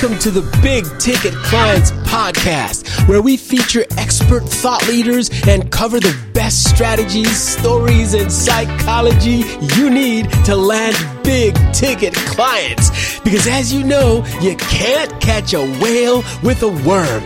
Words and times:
Welcome 0.00 0.20
to 0.20 0.30
the 0.30 0.60
Big 0.62 0.84
Ticket 1.00 1.34
Clients 1.42 1.90
Podcast, 1.90 3.08
where 3.08 3.20
we 3.20 3.36
feature 3.36 3.84
expert 3.96 4.44
thought 4.44 4.86
leaders 4.86 5.28
and 5.48 5.72
cover 5.72 5.98
the 5.98 6.16
best 6.32 6.70
strategies, 6.70 7.36
stories, 7.36 8.14
and 8.14 8.30
psychology 8.30 9.42
you 9.74 9.90
need 9.90 10.30
to 10.44 10.54
land 10.54 10.94
big 11.24 11.56
ticket 11.72 12.14
clients. 12.14 13.18
Because 13.22 13.48
as 13.48 13.74
you 13.74 13.82
know, 13.82 14.24
you 14.40 14.54
can't 14.54 15.20
catch 15.20 15.52
a 15.52 15.62
whale 15.82 16.22
with 16.44 16.62
a 16.62 16.68
worm. 16.68 17.24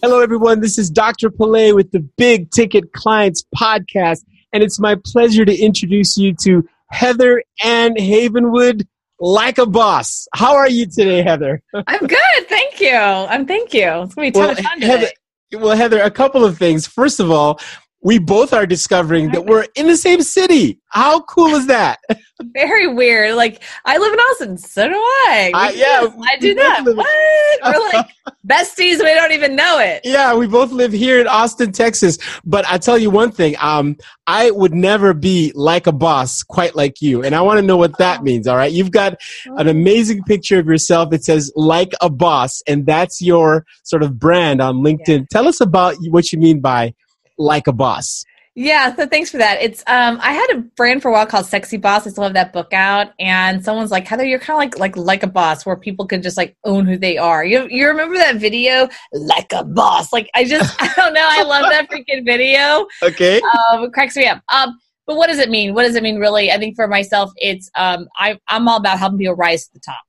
Hello, 0.00 0.20
everyone. 0.20 0.60
This 0.60 0.78
is 0.78 0.88
Dr. 0.88 1.28
Pillay 1.28 1.74
with 1.74 1.90
the 1.90 2.00
Big 2.16 2.50
Ticket 2.50 2.94
Clients 2.94 3.44
Podcast, 3.54 4.24
and 4.54 4.62
it's 4.62 4.80
my 4.80 4.96
pleasure 5.04 5.44
to 5.44 5.54
introduce 5.54 6.16
you 6.16 6.34
to 6.44 6.66
Heather 6.88 7.42
Ann 7.62 7.94
Havenwood 7.96 8.86
like 9.18 9.58
a 9.58 9.66
boss. 9.66 10.26
How 10.34 10.54
are 10.54 10.68
you 10.68 10.86
today, 10.86 11.22
Heather? 11.22 11.62
I'm 11.86 12.06
good, 12.06 12.48
thank 12.48 12.80
you. 12.80 12.94
I'm 12.94 13.46
thank 13.46 13.72
you. 13.74 13.88
It's 14.02 14.14
gonna 14.14 14.28
be 14.28 14.30
ton 14.32 14.42
well, 14.42 14.50
of 14.50 14.58
fun 14.58 14.80
today. 14.80 14.86
Heather, 14.86 15.08
well, 15.52 15.76
Heather, 15.76 16.00
a 16.00 16.10
couple 16.10 16.44
of 16.44 16.58
things. 16.58 16.86
First 16.86 17.20
of 17.20 17.30
all, 17.30 17.60
we 18.02 18.18
both 18.18 18.52
are 18.52 18.66
discovering 18.66 19.30
that 19.32 19.46
we're 19.46 19.66
in 19.74 19.86
the 19.88 19.96
same 19.96 20.22
city. 20.22 20.78
How 20.88 21.20
cool 21.22 21.54
is 21.56 21.66
that? 21.66 21.98
Very 22.52 22.86
weird. 22.86 23.34
Like 23.34 23.62
I 23.84 23.98
live 23.98 24.12
in 24.12 24.18
Austin, 24.18 24.58
so 24.58 24.86
do 24.88 24.94
I. 24.94 25.50
I- 25.54 25.70
yeah, 25.72 26.02
Yes, 26.02 26.14
I 26.22 26.36
do 26.38 26.54
that. 26.54 26.84
What? 26.84 27.74
We're 27.74 27.88
like 27.92 28.06
besties. 28.46 28.98
We 28.98 29.14
don't 29.14 29.32
even 29.32 29.56
know 29.56 29.78
it. 29.78 30.02
Yeah, 30.04 30.34
we 30.34 30.46
both 30.46 30.70
live 30.70 30.92
here 30.92 31.20
in 31.20 31.26
Austin, 31.26 31.72
Texas. 31.72 32.18
But 32.44 32.64
I 32.70 32.78
tell 32.78 32.96
you 32.98 33.10
one 33.10 33.32
thing, 33.32 33.56
um, 33.60 33.96
I 34.26 34.50
would 34.52 34.74
never 34.74 35.12
be 35.14 35.50
like 35.54 35.86
a 35.86 35.92
boss 35.92 36.42
quite 36.42 36.76
like 36.76 37.00
you. 37.02 37.24
And 37.24 37.34
I 37.34 37.40
want 37.40 37.58
to 37.58 37.66
know 37.66 37.76
what 37.76 37.96
that 37.98 38.22
means. 38.22 38.46
All 38.46 38.56
right. 38.56 38.70
You've 38.72 38.90
got 38.92 39.18
an 39.56 39.68
amazing 39.68 40.22
picture 40.24 40.58
of 40.58 40.66
yourself. 40.66 41.12
It 41.12 41.24
says 41.24 41.50
like 41.56 41.92
a 42.00 42.10
boss, 42.10 42.62
and 42.68 42.86
that's 42.86 43.20
your 43.20 43.64
sort 43.82 44.02
of 44.02 44.18
brand 44.18 44.60
on 44.60 44.76
LinkedIn. 44.76 45.28
Tell 45.28 45.48
us 45.48 45.60
about 45.60 45.96
what 46.10 46.30
you 46.32 46.38
mean 46.38 46.60
by 46.60 46.94
like 47.38 47.66
a 47.66 47.72
boss. 47.72 48.24
Yeah, 48.58 48.96
so 48.96 49.06
thanks 49.06 49.30
for 49.30 49.36
that. 49.36 49.60
It's 49.60 49.84
um 49.86 50.18
I 50.22 50.32
had 50.32 50.46
a 50.54 50.58
brand 50.60 51.02
for 51.02 51.08
a 51.08 51.12
while 51.12 51.26
called 51.26 51.44
Sexy 51.44 51.76
Boss. 51.76 52.06
I 52.06 52.10
still 52.10 52.24
have 52.24 52.32
that 52.32 52.54
book 52.54 52.72
out 52.72 53.08
and 53.20 53.62
someone's 53.62 53.90
like, 53.90 54.06
Heather, 54.06 54.24
you're 54.24 54.38
kinda 54.38 54.56
like 54.56 54.78
like 54.78 54.96
like 54.96 55.22
a 55.22 55.26
boss 55.26 55.66
where 55.66 55.76
people 55.76 56.06
can 56.06 56.22
just 56.22 56.38
like 56.38 56.56
own 56.64 56.86
who 56.86 56.96
they 56.96 57.18
are. 57.18 57.44
You 57.44 57.68
you 57.68 57.86
remember 57.86 58.16
that 58.16 58.36
video? 58.36 58.88
Like 59.12 59.52
a 59.52 59.62
boss. 59.62 60.10
Like 60.10 60.30
I 60.34 60.44
just 60.44 60.74
I 60.82 60.90
don't 60.96 61.12
know, 61.12 61.28
I 61.28 61.42
love 61.42 61.66
that 61.70 61.90
freaking 61.90 62.24
video. 62.24 62.86
Okay. 63.02 63.42
um, 63.42 63.84
it 63.84 63.92
cracks 63.92 64.16
me 64.16 64.26
up. 64.26 64.42
Um, 64.48 64.78
but 65.06 65.16
what 65.16 65.26
does 65.26 65.38
it 65.38 65.50
mean? 65.50 65.74
What 65.74 65.82
does 65.82 65.94
it 65.94 66.02
mean 66.02 66.18
really? 66.18 66.50
I 66.50 66.56
think 66.56 66.76
for 66.76 66.88
myself, 66.88 67.30
it's 67.36 67.70
um, 67.76 68.08
I, 68.16 68.38
I'm 68.48 68.66
all 68.68 68.78
about 68.78 68.98
helping 68.98 69.18
people 69.18 69.36
rise 69.36 69.66
to 69.66 69.74
the 69.74 69.80
top. 69.80 70.00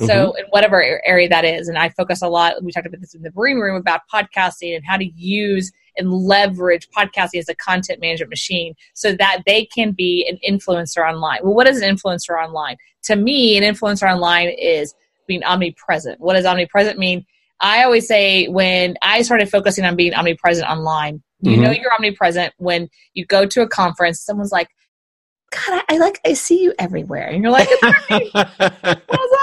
So 0.00 0.34
in 0.34 0.44
whatever 0.50 0.82
area 1.06 1.28
that 1.28 1.44
is, 1.44 1.68
and 1.68 1.78
I 1.78 1.88
focus 1.90 2.20
a 2.20 2.28
lot. 2.28 2.62
We 2.62 2.72
talked 2.72 2.86
about 2.86 3.00
this 3.00 3.14
in 3.14 3.22
the 3.22 3.30
Green 3.30 3.58
Room 3.58 3.76
about 3.76 4.00
podcasting 4.12 4.74
and 4.74 4.84
how 4.84 4.96
to 4.96 5.04
use 5.04 5.70
and 5.96 6.12
leverage 6.12 6.88
podcasting 6.96 7.38
as 7.38 7.48
a 7.48 7.54
content 7.54 8.00
management 8.00 8.30
machine 8.30 8.74
so 8.94 9.12
that 9.12 9.42
they 9.46 9.64
can 9.66 9.92
be 9.92 10.26
an 10.28 10.38
influencer 10.48 11.08
online. 11.08 11.38
Well, 11.42 11.54
what 11.54 11.66
is 11.68 11.80
an 11.82 11.94
influencer 11.96 12.36
online? 12.42 12.76
To 13.04 13.16
me, 13.16 13.56
an 13.56 13.62
influencer 13.64 14.10
online 14.10 14.48
is 14.48 14.94
being 15.26 15.42
omnipresent. 15.44 16.20
What 16.20 16.34
does 16.34 16.44
omnipresent 16.46 16.98
mean? 16.98 17.24
I 17.60 17.84
always 17.84 18.06
say 18.06 18.46
when 18.48 18.96
I 19.02 19.22
started 19.22 19.48
focusing 19.48 19.84
on 19.84 19.96
being 19.96 20.12
omnipresent 20.14 20.68
online, 20.68 21.22
you 21.40 21.56
Mhm. 21.56 21.60
know 21.62 21.70
you're 21.70 21.92
omnipresent 21.94 22.52
when 22.58 22.88
you 23.14 23.24
go 23.26 23.46
to 23.46 23.62
a 23.62 23.68
conference, 23.68 24.20
someone's 24.20 24.52
like, 24.52 24.68
God, 25.50 25.82
I, 25.88 25.94
I 25.94 25.98
like 25.98 26.20
I 26.26 26.32
see 26.32 26.62
you 26.62 26.74
everywhere. 26.78 27.28
And 27.28 27.42
you're 27.42 27.52
like, 27.52 27.68
What's 27.80 28.34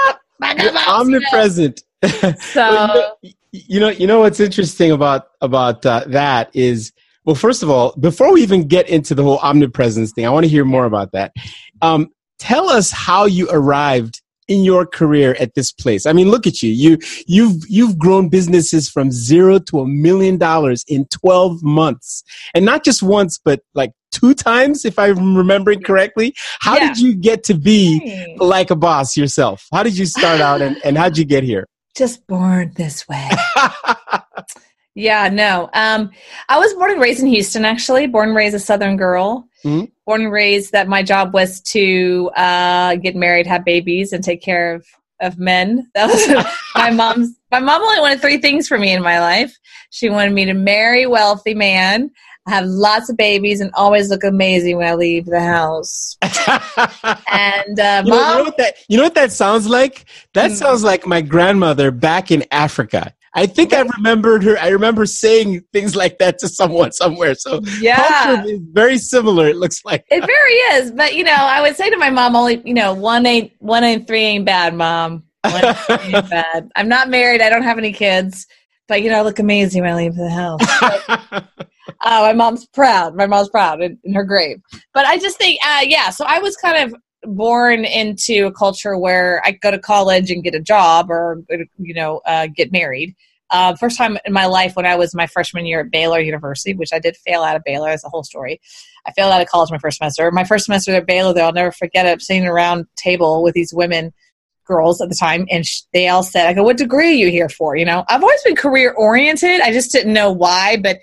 up? 0.07 0.21
My 0.39 0.49
You're 0.57 0.65
name 0.73 0.75
is- 0.75 0.87
omnipresent. 0.87 1.83
So 2.03 2.55
Well, 2.55 3.17
you, 3.21 3.29
know, 3.29 3.35
you 3.51 3.79
know, 3.79 3.89
you 3.89 4.07
know 4.07 4.19
what's 4.21 4.39
interesting 4.39 4.91
about 4.91 5.27
about 5.41 5.85
uh, 5.85 6.03
that 6.07 6.49
is, 6.53 6.91
well, 7.25 7.35
first 7.35 7.63
of 7.63 7.69
all, 7.69 7.93
before 7.99 8.33
we 8.33 8.41
even 8.41 8.67
get 8.67 8.87
into 8.89 9.13
the 9.13 9.23
whole 9.23 9.37
omnipresence 9.39 10.11
thing, 10.13 10.25
I 10.25 10.29
want 10.29 10.45
to 10.45 10.49
hear 10.49 10.65
more 10.65 10.85
about 10.85 11.11
that. 11.11 11.33
Um, 11.81 12.09
tell 12.39 12.69
us 12.69 12.91
how 12.91 13.25
you 13.25 13.47
arrived 13.51 14.21
in 14.47 14.63
your 14.63 14.85
career 14.85 15.35
at 15.39 15.53
this 15.55 15.71
place. 15.71 16.05
I 16.05 16.13
mean, 16.13 16.29
look 16.29 16.45
at 16.47 16.61
you. 16.61 16.69
You 16.71 16.97
you've 17.27 17.63
you've 17.69 17.97
grown 17.97 18.29
businesses 18.29 18.89
from 18.89 19.11
zero 19.11 19.59
to 19.59 19.79
a 19.81 19.87
million 19.87 20.37
dollars 20.37 20.83
in 20.87 21.05
twelve 21.05 21.61
months, 21.63 22.23
and 22.53 22.65
not 22.65 22.83
just 22.83 23.03
once, 23.03 23.39
but 23.43 23.61
like 23.75 23.91
two 24.11 24.33
times, 24.33 24.83
if 24.83 24.99
I'm 24.99 25.37
remembering 25.37 25.81
correctly. 25.83 26.33
How 26.59 26.75
Yeah. 26.75 26.87
did 26.87 26.99
you 26.99 27.15
get 27.15 27.43
to 27.45 27.53
be 27.53 28.35
like 28.39 28.71
a 28.71 28.75
boss 28.75 29.15
yourself? 29.15 29.67
How 29.71 29.83
did 29.83 29.97
you 29.97 30.05
start 30.05 30.41
out, 30.41 30.61
and, 30.61 30.77
and 30.83 30.97
how'd 30.97 31.17
you 31.17 31.23
get 31.25 31.43
here? 31.43 31.67
Just 31.95 32.25
born 32.27 32.71
this 32.75 33.07
way. 33.07 33.29
Yeah, 34.93 35.29
no. 35.29 35.69
Um, 35.73 36.11
I 36.49 36.59
was 36.59 36.73
born 36.73 36.91
and 36.91 37.01
raised 37.01 37.21
in 37.21 37.27
Houston, 37.27 37.63
actually. 37.63 38.07
Born 38.07 38.29
and 38.29 38.37
raised 38.37 38.55
a 38.55 38.59
Southern 38.59 38.97
girl. 38.97 39.47
Mhm. 39.63 39.89
Born 40.05 40.23
and 40.23 40.31
raised 40.31 40.73
that 40.73 40.89
my 40.89 41.01
job 41.01 41.33
was 41.33 41.61
to 41.61 42.29
uh, 42.35 42.95
get 42.95 43.15
married, 43.15 43.47
have 43.47 43.63
babies, 43.63 44.11
and 44.11 44.23
take 44.23 44.41
care 44.41 44.75
of 44.75 44.85
of 45.21 45.37
men. 45.37 45.87
That 45.95 46.07
was 46.07 46.45
my 46.75 46.89
mom's. 46.91 47.35
My 47.51 47.59
mom 47.59 47.81
only 47.81 47.99
wanted 48.01 48.21
three 48.21 48.37
things 48.37 48.67
for 48.67 48.77
me 48.77 48.91
in 48.91 49.01
my 49.01 49.19
life. 49.19 49.57
She 49.91 50.09
wanted 50.09 50.33
me 50.33 50.45
to 50.45 50.53
marry 50.53 51.05
wealthy 51.05 51.53
man, 51.53 52.11
have 52.47 52.65
lots 52.65 53.09
of 53.09 53.17
babies, 53.17 53.61
and 53.61 53.71
always 53.75 54.09
look 54.09 54.23
amazing 54.23 54.77
when 54.77 54.87
I 54.87 54.95
leave 54.95 55.25
the 55.25 55.41
house. 55.41 56.17
And 57.31 57.79
uh, 57.79 58.03
you, 58.05 58.11
know, 58.11 58.17
you 58.17 58.21
know 58.27 58.35
mom, 58.35 58.45
what 58.45 58.57
that 58.57 58.75
you 58.89 58.97
know 58.97 59.03
what 59.03 59.15
that 59.15 59.31
sounds 59.31 59.67
like? 59.67 60.05
That 60.33 60.51
Hmm. 60.51 60.57
sounds 60.57 60.83
like 60.83 61.05
my 61.07 61.21
grandmother 61.21 61.91
back 61.91 62.31
in 62.31 62.43
Africa. 62.51 63.13
I 63.33 63.45
think 63.45 63.73
I 63.73 63.81
remembered 63.81 64.43
her. 64.43 64.57
I 64.59 64.67
remember 64.69 65.05
saying 65.05 65.63
things 65.71 65.95
like 65.95 66.17
that 66.17 66.37
to 66.39 66.49
someone 66.49 66.91
somewhere. 66.91 67.33
So 67.35 67.61
yeah. 67.79 67.95
culture 68.35 68.47
is 68.49 68.59
very 68.73 68.97
similar. 68.97 69.47
It 69.47 69.55
looks 69.55 69.85
like. 69.85 70.05
It 70.11 70.19
very 70.19 70.53
is, 70.83 70.91
but 70.91 71.15
you 71.15 71.23
know, 71.23 71.31
I 71.31 71.61
would 71.61 71.77
say 71.77 71.89
to 71.89 71.97
my 71.97 72.09
mom, 72.09 72.35
only 72.35 72.61
you 72.65 72.73
know, 72.73 72.93
one 72.93 73.25
ain't 73.25 73.53
one 73.59 73.83
ain't 73.85 74.05
three 74.07 74.23
ain't 74.23 74.45
bad, 74.45 74.73
mom. 74.75 75.23
One 75.43 75.63
ain't 76.01 76.29
bad. 76.29 76.69
I'm 76.75 76.89
not 76.89 77.09
married. 77.09 77.41
I 77.41 77.49
don't 77.49 77.63
have 77.63 77.77
any 77.77 77.93
kids, 77.93 78.47
but 78.89 79.01
you 79.01 79.09
know, 79.09 79.19
I 79.19 79.21
look 79.21 79.39
amazing 79.39 79.81
when 79.83 79.91
I 79.91 79.95
leave 79.95 80.15
the 80.15 80.29
house. 80.29 81.43
Oh, 82.03 82.21
my 82.21 82.33
mom's 82.33 82.65
proud. 82.67 83.15
My 83.15 83.25
mom's 83.25 83.49
proud 83.49 83.81
in, 83.81 83.97
in 84.03 84.13
her 84.13 84.23
grave. 84.23 84.61
But 84.93 85.05
I 85.05 85.17
just 85.17 85.37
think, 85.37 85.59
uh, 85.65 85.81
yeah. 85.83 86.09
So 86.09 86.25
I 86.25 86.39
was 86.39 86.55
kind 86.57 86.83
of 86.83 86.95
born 87.23 87.85
into 87.85 88.47
a 88.47 88.51
culture 88.51 88.97
where 88.97 89.41
I 89.45 89.51
go 89.51 89.71
to 89.71 89.79
college 89.79 90.31
and 90.31 90.43
get 90.43 90.55
a 90.55 90.59
job, 90.59 91.09
or 91.09 91.43
you 91.77 91.93
know, 91.93 92.21
uh, 92.25 92.47
get 92.47 92.71
married. 92.71 93.15
Uh, 93.51 93.75
first 93.75 93.97
time 93.97 94.17
in 94.25 94.31
my 94.31 94.45
life 94.45 94.77
when 94.77 94.85
I 94.85 94.95
was 94.95 95.13
my 95.13 95.27
freshman 95.27 95.65
year 95.65 95.81
at 95.81 95.91
Baylor 95.91 96.21
University, 96.21 96.73
which 96.73 96.93
I 96.93 96.99
did 96.99 97.17
fail 97.17 97.43
out 97.43 97.57
of 97.57 97.63
Baylor. 97.65 97.89
That's 97.89 98.05
a 98.05 98.09
whole 98.09 98.23
story. 98.23 98.61
I 99.05 99.11
failed 99.11 99.33
out 99.33 99.41
of 99.41 99.49
college 99.49 99.71
my 99.71 99.77
first 99.77 99.97
semester. 99.97 100.31
My 100.31 100.45
first 100.45 100.65
semester 100.65 100.93
at 100.93 101.05
Baylor, 101.05 101.33
though, 101.33 101.47
I'll 101.47 101.53
never 101.53 101.71
forget 101.71 102.05
it. 102.05 102.21
Sitting 102.21 102.45
around 102.45 102.85
table 102.95 103.43
with 103.43 103.53
these 103.53 103.73
women, 103.73 104.13
girls 104.65 105.01
at 105.01 105.09
the 105.09 105.15
time, 105.15 105.45
and 105.51 105.65
sh- 105.65 105.81
they 105.91 106.07
all 106.07 106.23
said, 106.23 106.47
"I 106.47 106.53
go, 106.53 106.63
what 106.63 106.77
degree 106.77 107.09
are 107.09 107.25
you 107.25 107.29
here 107.29 107.49
for?" 107.49 107.75
You 107.75 107.83
know, 107.83 108.05
I've 108.07 108.23
always 108.23 108.41
been 108.43 108.55
career 108.55 108.91
oriented. 108.91 109.59
I 109.59 109.73
just 109.73 109.91
didn't 109.91 110.13
know 110.13 110.31
why, 110.31 110.77
but 110.77 110.99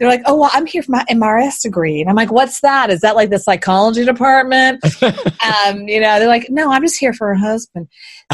they're 0.00 0.08
like, 0.08 0.22
"Oh, 0.24 0.34
well, 0.34 0.50
I'm 0.52 0.66
here 0.66 0.82
for 0.82 0.92
my 0.92 1.04
MRS 1.10 1.60
degree," 1.62 2.00
and 2.00 2.08
I'm 2.08 2.16
like, 2.16 2.32
"What's 2.32 2.60
that? 2.62 2.90
Is 2.90 3.02
that 3.02 3.14
like 3.14 3.30
the 3.30 3.38
psychology 3.38 4.04
department?" 4.04 4.82
um, 5.02 5.86
you 5.86 6.00
know, 6.00 6.18
they're 6.18 6.26
like, 6.26 6.46
"No, 6.48 6.72
I'm 6.72 6.82
just 6.82 6.98
here 6.98 7.12
for 7.12 7.30
a 7.30 7.38
husband." 7.38 7.86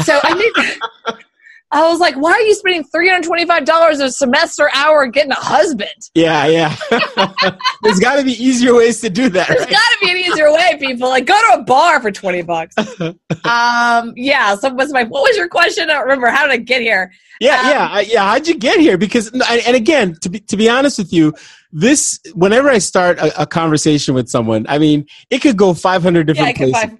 So 0.03 0.19
I 0.23 0.33
knew. 0.33 1.15
I 1.71 1.89
was 1.89 1.99
like, 1.99 2.15
"Why 2.15 2.31
are 2.31 2.41
you 2.41 2.53
spending 2.53 2.83
three 2.85 3.09
hundred 3.09 3.27
twenty-five 3.27 3.65
dollars 3.65 3.99
a 3.99 4.09
semester 4.09 4.69
hour 4.73 5.05
getting 5.07 5.31
a 5.31 5.35
husband?" 5.35 5.89
yeah, 6.15 6.45
yeah. 6.47 6.75
There's 7.83 7.99
got 7.99 8.15
to 8.17 8.23
be 8.23 8.31
easier 8.41 8.73
ways 8.73 9.01
to 9.01 9.09
do 9.09 9.27
that. 9.29 9.47
There's 9.49 9.59
Right? 9.61 9.69
got 9.69 9.79
to 9.79 9.97
be 10.01 10.11
an 10.11 10.17
easier 10.17 10.51
way, 10.53 10.77
people. 10.79 11.09
Like, 11.09 11.25
go 11.25 11.33
to 11.53 11.59
a 11.59 11.63
bar 11.63 12.01
for 12.01 12.09
twenty 12.11 12.41
bucks. 12.41 12.73
um, 13.45 14.13
yeah. 14.15 14.55
So, 14.55 14.73
what's 14.73 14.93
my? 14.93 15.03
What 15.03 15.23
was 15.23 15.35
your 15.37 15.47
question? 15.49 15.89
I 15.89 15.93
don't 15.93 16.03
remember. 16.03 16.27
How 16.27 16.43
did 16.47 16.51
I 16.53 16.57
get 16.57 16.81
here? 16.81 17.11
Yeah, 17.39 17.59
Um, 17.59 17.67
yeah, 17.69 17.87
I- 17.91 18.01
yeah. 18.01 18.31
How'd 18.31 18.47
you 18.47 18.55
get 18.57 18.79
here? 18.79 18.97
Because, 18.97 19.29
and 19.31 19.75
again, 19.75 20.15
to 20.21 20.29
be 20.29 20.39
to 20.39 20.57
be 20.57 20.69
honest 20.69 20.97
with 20.97 21.11
you, 21.11 21.33
this 21.71 22.19
whenever 22.33 22.69
I 22.69 22.77
start 22.77 23.19
a, 23.19 23.41
a 23.41 23.45
conversation 23.45 24.13
with 24.15 24.29
someone, 24.29 24.65
I 24.69 24.77
mean, 24.77 25.05
it 25.29 25.39
could 25.39 25.57
go 25.57 25.73
500 25.73 26.25
different 26.27 26.55
can 26.55 26.71
places. 26.71 26.89
find. 26.89 26.99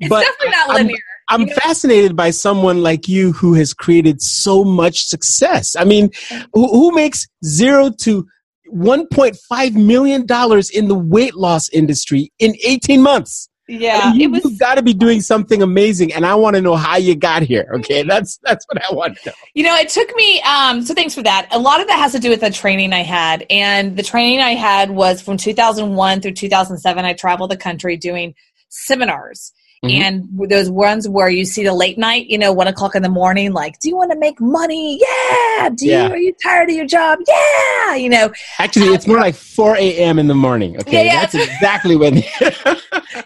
It's 0.00 0.08
But 0.08 0.22
definitely 0.24 0.50
not 0.50 0.68
linear. 0.74 0.96
I'm 0.96 1.11
Know- 1.40 1.54
fascinated 1.62 2.16
by 2.16 2.30
someone 2.30 2.82
like 2.82 3.08
you 3.08 3.32
who 3.32 3.54
has 3.54 3.74
created 3.74 4.20
so 4.22 4.64
much 4.64 5.04
success. 5.04 5.76
I 5.76 5.84
mean, 5.84 6.10
who, 6.52 6.68
who 6.68 6.92
makes 6.92 7.26
zero 7.44 7.90
to 8.02 8.26
1.5 8.72 9.74
million 9.74 10.26
dollars 10.26 10.70
in 10.70 10.88
the 10.88 10.94
weight 10.94 11.34
loss 11.34 11.68
industry 11.70 12.32
in 12.38 12.54
18 12.64 13.02
months? 13.02 13.48
yeah, 13.68 14.00
I 14.02 14.10
mean, 14.10 14.20
you, 14.20 14.30
was. 14.30 14.42
have 14.42 14.58
got 14.58 14.74
to 14.74 14.82
be 14.82 14.92
doing 14.92 15.20
something 15.20 15.62
amazing, 15.62 16.12
and 16.12 16.26
I 16.26 16.34
want 16.34 16.56
to 16.56 16.62
know 16.62 16.76
how 16.76 16.96
you 16.96 17.14
got 17.14 17.42
here. 17.42 17.70
Okay, 17.76 18.02
that's 18.02 18.38
that's 18.42 18.66
what 18.66 18.82
I 18.82 18.92
want 18.92 19.18
to 19.18 19.30
know. 19.30 19.34
You 19.54 19.64
know, 19.64 19.74
it 19.76 19.88
took 19.88 20.14
me. 20.16 20.40
Um, 20.42 20.82
so 20.82 20.94
thanks 20.94 21.14
for 21.14 21.22
that. 21.22 21.48
A 21.52 21.58
lot 21.58 21.80
of 21.80 21.86
that 21.86 21.98
has 21.98 22.12
to 22.12 22.18
do 22.18 22.28
with 22.28 22.40
the 22.40 22.50
training 22.50 22.92
I 22.92 23.02
had, 23.02 23.46
and 23.48 23.96
the 23.96 24.02
training 24.02 24.40
I 24.40 24.50
had 24.50 24.90
was 24.90 25.22
from 25.22 25.36
2001 25.36 26.20
through 26.20 26.32
2007. 26.32 27.04
I 27.04 27.12
traveled 27.12 27.50
the 27.50 27.56
country 27.56 27.96
doing 27.96 28.34
seminars, 28.68 29.52
Mm-hmm. 29.84 30.00
And 30.00 30.50
those 30.50 30.70
ones 30.70 31.08
where 31.08 31.28
you 31.28 31.44
see 31.44 31.64
the 31.64 31.74
late 31.74 31.98
night, 31.98 32.28
you 32.28 32.38
know, 32.38 32.52
one 32.52 32.68
o'clock 32.68 32.94
in 32.94 33.02
the 33.02 33.08
morning, 33.08 33.52
like, 33.52 33.80
do 33.80 33.88
you 33.88 33.96
want 33.96 34.12
to 34.12 34.18
make 34.18 34.40
money? 34.40 35.00
Yeah. 35.00 35.70
Do 35.70 35.86
you, 35.86 35.96
are 35.96 36.16
you 36.16 36.32
tired 36.40 36.70
of 36.70 36.76
your 36.76 36.86
job? 36.86 37.18
Yeah. 37.26 37.96
You 37.96 38.08
know, 38.08 38.32
actually, 38.60 38.94
it's 38.94 39.08
more 39.08 39.18
like 39.18 39.34
4 39.34 39.76
a.m. 39.76 40.20
in 40.20 40.28
the 40.28 40.36
morning. 40.36 40.78
Okay. 40.78 41.06
Yeah, 41.06 41.14
yeah. 41.14 41.20
That's 41.20 41.34
exactly 41.34 41.96
when 41.96 42.16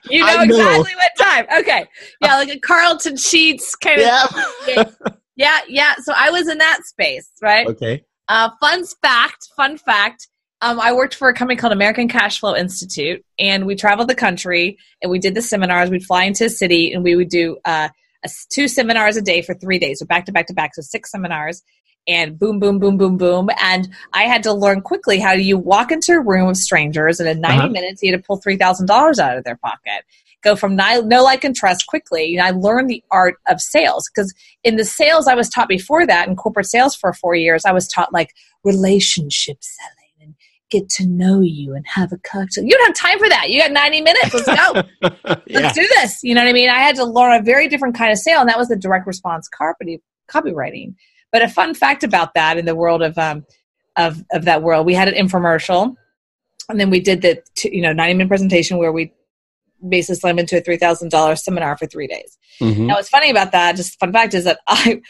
you 0.08 0.24
know, 0.24 0.36
know, 0.36 0.42
exactly 0.44 0.92
what 0.94 1.12
time. 1.18 1.46
Okay. 1.58 1.86
Yeah. 2.22 2.36
Like 2.36 2.48
a 2.48 2.58
Carleton 2.58 3.18
Sheets 3.18 3.74
kind 3.76 4.00
of. 4.00 4.06
Yeah. 4.66 4.84
yeah. 5.36 5.58
Yeah. 5.68 5.94
So 6.04 6.14
I 6.16 6.30
was 6.30 6.48
in 6.48 6.56
that 6.56 6.80
space, 6.84 7.28
right? 7.42 7.66
Okay. 7.66 8.02
Uh, 8.28 8.48
fun 8.60 8.82
fact, 9.02 9.50
fun 9.56 9.76
fact 9.76 10.28
um, 10.62 10.80
I 10.80 10.92
worked 10.92 11.14
for 11.14 11.28
a 11.28 11.34
company 11.34 11.56
called 11.56 11.72
American 11.72 12.08
Cash 12.08 12.40
Flow 12.40 12.56
Institute, 12.56 13.24
and 13.38 13.66
we 13.66 13.74
traveled 13.74 14.08
the 14.08 14.14
country 14.14 14.78
and 15.02 15.10
we 15.10 15.18
did 15.18 15.34
the 15.34 15.42
seminars. 15.42 15.90
We'd 15.90 16.04
fly 16.04 16.24
into 16.24 16.46
a 16.46 16.50
city 16.50 16.92
and 16.92 17.04
we 17.04 17.14
would 17.14 17.28
do 17.28 17.58
uh, 17.64 17.88
a, 18.24 18.28
two 18.48 18.66
seminars 18.66 19.16
a 19.16 19.22
day 19.22 19.42
for 19.42 19.54
three 19.54 19.78
days, 19.78 19.98
so 19.98 20.06
back 20.06 20.24
to 20.26 20.32
back 20.32 20.46
to 20.46 20.54
back, 20.54 20.74
so 20.74 20.82
six 20.82 21.10
seminars. 21.10 21.62
And 22.08 22.38
boom, 22.38 22.60
boom, 22.60 22.78
boom, 22.78 22.96
boom, 22.96 23.16
boom. 23.16 23.50
And 23.60 23.88
I 24.12 24.24
had 24.24 24.44
to 24.44 24.52
learn 24.52 24.80
quickly 24.80 25.18
how 25.18 25.34
do 25.34 25.42
you 25.42 25.58
walk 25.58 25.90
into 25.90 26.12
a 26.12 26.20
room 26.20 26.48
of 26.48 26.56
strangers, 26.56 27.20
and 27.20 27.28
in 27.28 27.40
90 27.40 27.58
uh-huh. 27.58 27.68
minutes, 27.68 28.02
you 28.02 28.12
had 28.12 28.22
to 28.22 28.26
pull 28.26 28.40
$3,000 28.40 29.18
out 29.18 29.38
of 29.38 29.44
their 29.44 29.56
pocket 29.56 30.04
go 30.42 30.54
from 30.54 30.76
no, 30.76 31.00
no 31.00 31.24
like 31.24 31.42
and 31.42 31.56
trust 31.56 31.86
quickly 31.86 32.36
and 32.36 32.46
i 32.46 32.50
learned 32.50 32.88
the 32.88 33.02
art 33.10 33.36
of 33.48 33.60
sales 33.60 34.08
because 34.08 34.32
in 34.62 34.76
the 34.76 34.84
sales 34.84 35.26
i 35.26 35.34
was 35.34 35.48
taught 35.48 35.66
before 35.66 36.06
that 36.06 36.28
in 36.28 36.36
corporate 36.36 36.66
sales 36.66 36.94
for 36.94 37.12
four 37.12 37.34
years 37.34 37.64
i 37.64 37.72
was 37.72 37.88
taught 37.88 38.12
like 38.12 38.32
relationship 38.62 39.56
selling 39.60 39.95
get 40.70 40.88
to 40.88 41.06
know 41.06 41.40
you 41.40 41.74
and 41.74 41.86
have 41.86 42.12
a 42.12 42.18
cocktail. 42.18 42.64
You 42.64 42.70
don't 42.70 42.86
have 42.86 42.96
time 42.96 43.18
for 43.18 43.28
that. 43.28 43.50
You 43.50 43.60
got 43.60 43.72
90 43.72 44.00
minutes. 44.00 44.34
Let's 44.34 44.46
go. 44.46 44.82
yeah. 45.46 45.60
Let's 45.60 45.74
do 45.74 45.86
this. 45.96 46.22
You 46.22 46.34
know 46.34 46.42
what 46.42 46.48
I 46.48 46.52
mean? 46.52 46.68
I 46.68 46.78
had 46.78 46.96
to 46.96 47.04
learn 47.04 47.38
a 47.38 47.42
very 47.42 47.68
different 47.68 47.94
kind 47.94 48.10
of 48.10 48.18
sale, 48.18 48.40
and 48.40 48.48
that 48.48 48.58
was 48.58 48.68
the 48.68 48.76
direct 48.76 49.06
response 49.06 49.48
copy, 49.48 50.00
copywriting. 50.28 50.94
But 51.32 51.42
a 51.42 51.48
fun 51.48 51.74
fact 51.74 52.02
about 52.02 52.34
that 52.34 52.58
in 52.58 52.64
the 52.64 52.74
world 52.74 53.02
of 53.02 53.16
um, 53.18 53.44
of 53.96 54.24
of 54.32 54.44
that 54.44 54.62
world, 54.62 54.86
we 54.86 54.94
had 54.94 55.08
an 55.08 55.14
infomercial, 55.14 55.94
and 56.68 56.80
then 56.80 56.90
we 56.90 57.00
did 57.00 57.22
the 57.22 57.42
you 57.64 57.82
know 57.82 57.92
90 57.92 58.14
minute 58.14 58.28
presentation 58.28 58.78
where 58.78 58.92
we 58.92 59.12
basically 59.86 60.16
slam 60.16 60.38
into 60.38 60.58
a 60.58 60.60
three 60.60 60.76
thousand 60.76 61.10
dollars 61.10 61.44
seminar 61.44 61.76
for 61.76 61.86
three 61.86 62.06
days. 62.06 62.38
Mm-hmm. 62.60 62.86
Now, 62.86 62.94
what's 62.94 63.08
funny 63.08 63.30
about 63.30 63.52
that, 63.52 63.76
just 63.76 63.98
fun 63.98 64.12
fact, 64.12 64.34
is 64.34 64.44
that 64.44 64.60
I 64.66 65.00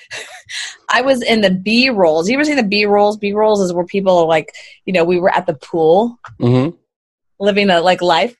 I 0.90 1.02
was 1.02 1.22
in 1.22 1.40
the 1.40 1.50
B 1.50 1.90
rolls. 1.90 2.28
You 2.28 2.34
ever 2.36 2.44
seen 2.44 2.56
the 2.56 2.62
B 2.62 2.86
rolls? 2.86 3.16
B 3.16 3.32
rolls 3.32 3.60
is 3.60 3.72
where 3.72 3.84
people 3.84 4.18
are 4.18 4.26
like, 4.26 4.54
you 4.84 4.92
know, 4.92 5.04
we 5.04 5.18
were 5.18 5.34
at 5.34 5.46
the 5.46 5.54
pool, 5.54 6.18
mm-hmm. 6.40 6.76
living 7.38 7.70
a 7.70 7.80
like 7.80 8.02
life. 8.02 8.36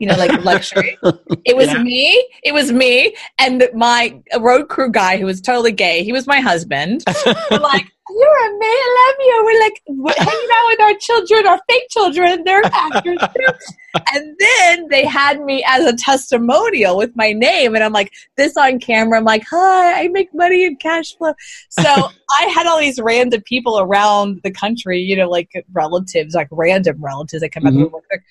You 0.00 0.08
know, 0.08 0.16
like 0.16 0.44
luxury. 0.44 0.98
it 1.44 1.56
was 1.56 1.68
yeah. 1.68 1.82
me. 1.82 2.28
It 2.42 2.52
was 2.52 2.72
me 2.72 3.14
and 3.38 3.68
my 3.74 4.20
road 4.40 4.68
crew 4.68 4.90
guy 4.90 5.18
who 5.18 5.26
was 5.26 5.40
totally 5.40 5.72
gay. 5.72 6.02
He 6.02 6.12
was 6.12 6.26
my 6.26 6.40
husband. 6.40 7.04
like, 7.50 7.86
you're 8.18 8.46
a 8.46 8.50
man. 8.50 8.60
I 8.62 9.06
love 9.06 9.26
you. 9.26 9.42
We're 9.44 9.60
like 9.60 9.82
we're 9.86 10.24
hanging 10.24 10.48
out 10.52 10.68
with 10.68 10.80
our 10.80 10.94
children, 10.98 11.46
our 11.46 11.60
fake 11.68 11.88
children. 11.90 12.44
They're 12.44 12.64
actors 12.64 13.18
too. 13.18 14.00
and 14.14 14.36
then 14.38 14.88
they 14.88 15.04
had 15.04 15.40
me 15.42 15.64
as 15.66 15.84
a 15.84 15.96
testimonial 15.96 16.96
with 16.96 17.14
my 17.14 17.32
name, 17.32 17.74
and 17.74 17.84
I'm 17.84 17.92
like 17.92 18.12
this 18.36 18.56
on 18.56 18.78
camera. 18.78 19.18
I'm 19.18 19.24
like, 19.24 19.44
hi, 19.48 20.02
I 20.02 20.08
make 20.08 20.32
money 20.34 20.64
in 20.64 20.76
cash 20.76 21.14
flow. 21.16 21.34
So 21.70 21.82
I 22.40 22.44
had 22.54 22.66
all 22.66 22.78
these 22.78 23.00
random 23.00 23.42
people 23.42 23.78
around 23.78 24.40
the 24.44 24.50
country, 24.50 25.00
you 25.00 25.16
know, 25.16 25.28
like 25.28 25.50
relatives, 25.72 26.34
like 26.34 26.48
random 26.50 27.02
relatives 27.04 27.42
that 27.42 27.50
come 27.50 27.64
mm-hmm. 27.64 27.82
and 27.82 27.92
work 27.92 28.04
there 28.10 28.24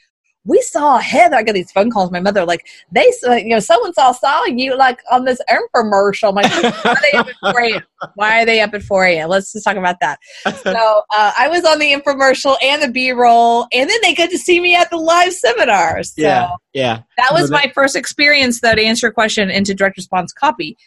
we 0.50 0.60
saw 0.62 0.98
Heather. 0.98 1.36
I 1.36 1.44
got 1.44 1.54
these 1.54 1.72
phone 1.72 1.92
calls. 1.92 2.12
My 2.12 2.20
mother, 2.20 2.44
like, 2.44 2.68
they, 2.92 3.06
you 3.24 3.50
know, 3.50 3.60
so 3.60 3.86
and 3.86 3.94
so 3.94 4.12
saw 4.14 4.46
you 4.46 4.76
like 4.76 5.00
on 5.12 5.24
this 5.24 5.40
infomercial. 5.48 6.30
I'm 6.30 6.36
like, 6.36 6.52
why 6.84 6.92
are 6.92 7.02
they 7.02 7.18
up 7.18 7.28
at 7.28 7.54
4 7.54 7.62
a.m.? 7.62 7.84
Why 8.16 8.42
are 8.42 8.46
they 8.46 8.62
up 8.62 8.74
at 8.74 8.82
4 8.82 9.06
a.m.? 9.06 9.30
Let's 9.30 9.52
just 9.52 9.66
talk 9.66 9.76
about 9.76 9.98
that. 10.00 10.20
So 10.64 10.72
uh, 10.72 11.32
I 11.38 11.50
was 11.50 11.66
on 11.66 11.80
the 11.80 11.92
infomercial 11.92 12.56
and 12.64 12.82
the 12.82 12.88
B 12.88 13.12
roll, 13.12 13.68
and 13.74 13.90
then 13.90 14.00
they 14.02 14.16
got 14.16 14.30
to 14.30 14.38
see 14.38 14.62
me 14.62 14.74
at 14.74 14.90
the 14.90 14.96
live 14.96 15.34
seminar. 15.34 16.02
So 16.04 16.14
yeah, 16.22 16.50
yeah. 16.74 17.02
That 17.18 17.34
was 17.34 17.52
my 17.52 17.70
first 17.76 17.98
experience, 17.98 18.62
though, 18.62 18.74
to 18.74 18.82
answer 18.82 19.08
your 19.08 19.14
question 19.14 19.50
into 19.50 19.74
direct 19.76 19.98
response 19.98 20.32
copy. 20.32 20.78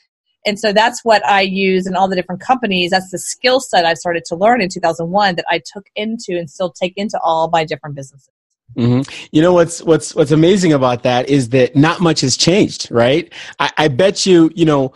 And 0.47 0.59
so 0.59 0.73
that's 0.73 1.05
what 1.05 1.25
I 1.25 1.43
use 1.43 1.87
in 1.87 1.95
all 1.95 2.09
the 2.09 2.17
different 2.17 2.41
companies. 2.41 2.91
That's 2.91 3.11
the 3.11 3.19
skill 3.19 3.61
set 3.61 3.85
I 3.85 3.95
started 3.95 4.25
to 4.27 4.35
learn 4.35 4.61
in 4.61 4.71
2001 4.71 5.37
that 5.37 5.45
I 5.49 5.61
took 5.73 5.87
into 5.95 6.39
and 6.39 6.51
still 6.51 6.73
take 6.73 6.95
into 6.97 7.21
all 7.23 7.49
my 7.53 7.65
different 7.65 7.95
businesses. 7.95 8.31
Mm-hmm. 8.77 9.27
You 9.33 9.43
know 9.43 9.53
what's 9.53 9.83
what's 9.83 10.15
what's 10.15 10.31
amazing 10.31 10.73
about 10.73 11.03
that 11.03 11.29
is 11.29 11.51
that 11.51 11.77
not 11.77 12.01
much 12.01 12.23
has 12.23 12.37
changed, 12.37 12.91
right? 12.91 13.33
I, 13.59 13.71
I 13.77 13.89
bet 13.89 14.25
you, 14.25 14.51
you 14.55 14.65
know, 14.65 14.93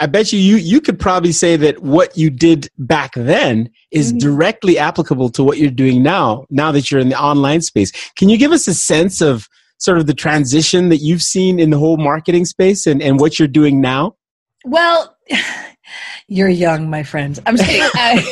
I 0.00 0.06
bet 0.06 0.32
you, 0.32 0.38
you 0.38 0.56
you 0.56 0.80
could 0.80 0.98
probably 0.98 1.32
say 1.32 1.56
that 1.56 1.82
what 1.82 2.16
you 2.16 2.30
did 2.30 2.68
back 2.78 3.14
then 3.14 3.70
is 3.90 4.10
mm-hmm. 4.10 4.18
directly 4.18 4.78
applicable 4.78 5.30
to 5.30 5.42
what 5.42 5.58
you're 5.58 5.70
doing 5.70 6.02
now. 6.02 6.44
Now 6.50 6.70
that 6.72 6.90
you're 6.90 7.00
in 7.00 7.08
the 7.08 7.20
online 7.20 7.62
space, 7.62 7.90
can 8.16 8.28
you 8.28 8.38
give 8.38 8.52
us 8.52 8.68
a 8.68 8.74
sense 8.74 9.20
of 9.20 9.48
sort 9.78 9.98
of 9.98 10.06
the 10.06 10.14
transition 10.14 10.88
that 10.90 10.98
you've 10.98 11.22
seen 11.22 11.58
in 11.58 11.70
the 11.70 11.78
whole 11.78 11.96
marketing 11.96 12.44
space 12.44 12.86
and, 12.86 13.02
and 13.02 13.18
what 13.18 13.38
you're 13.38 13.48
doing 13.48 13.80
now? 13.80 14.14
Well, 14.64 15.16
you're 16.28 16.48
young, 16.48 16.88
my 16.88 17.02
friend. 17.02 17.38
I'm 17.46 17.56
saying. 17.56 17.90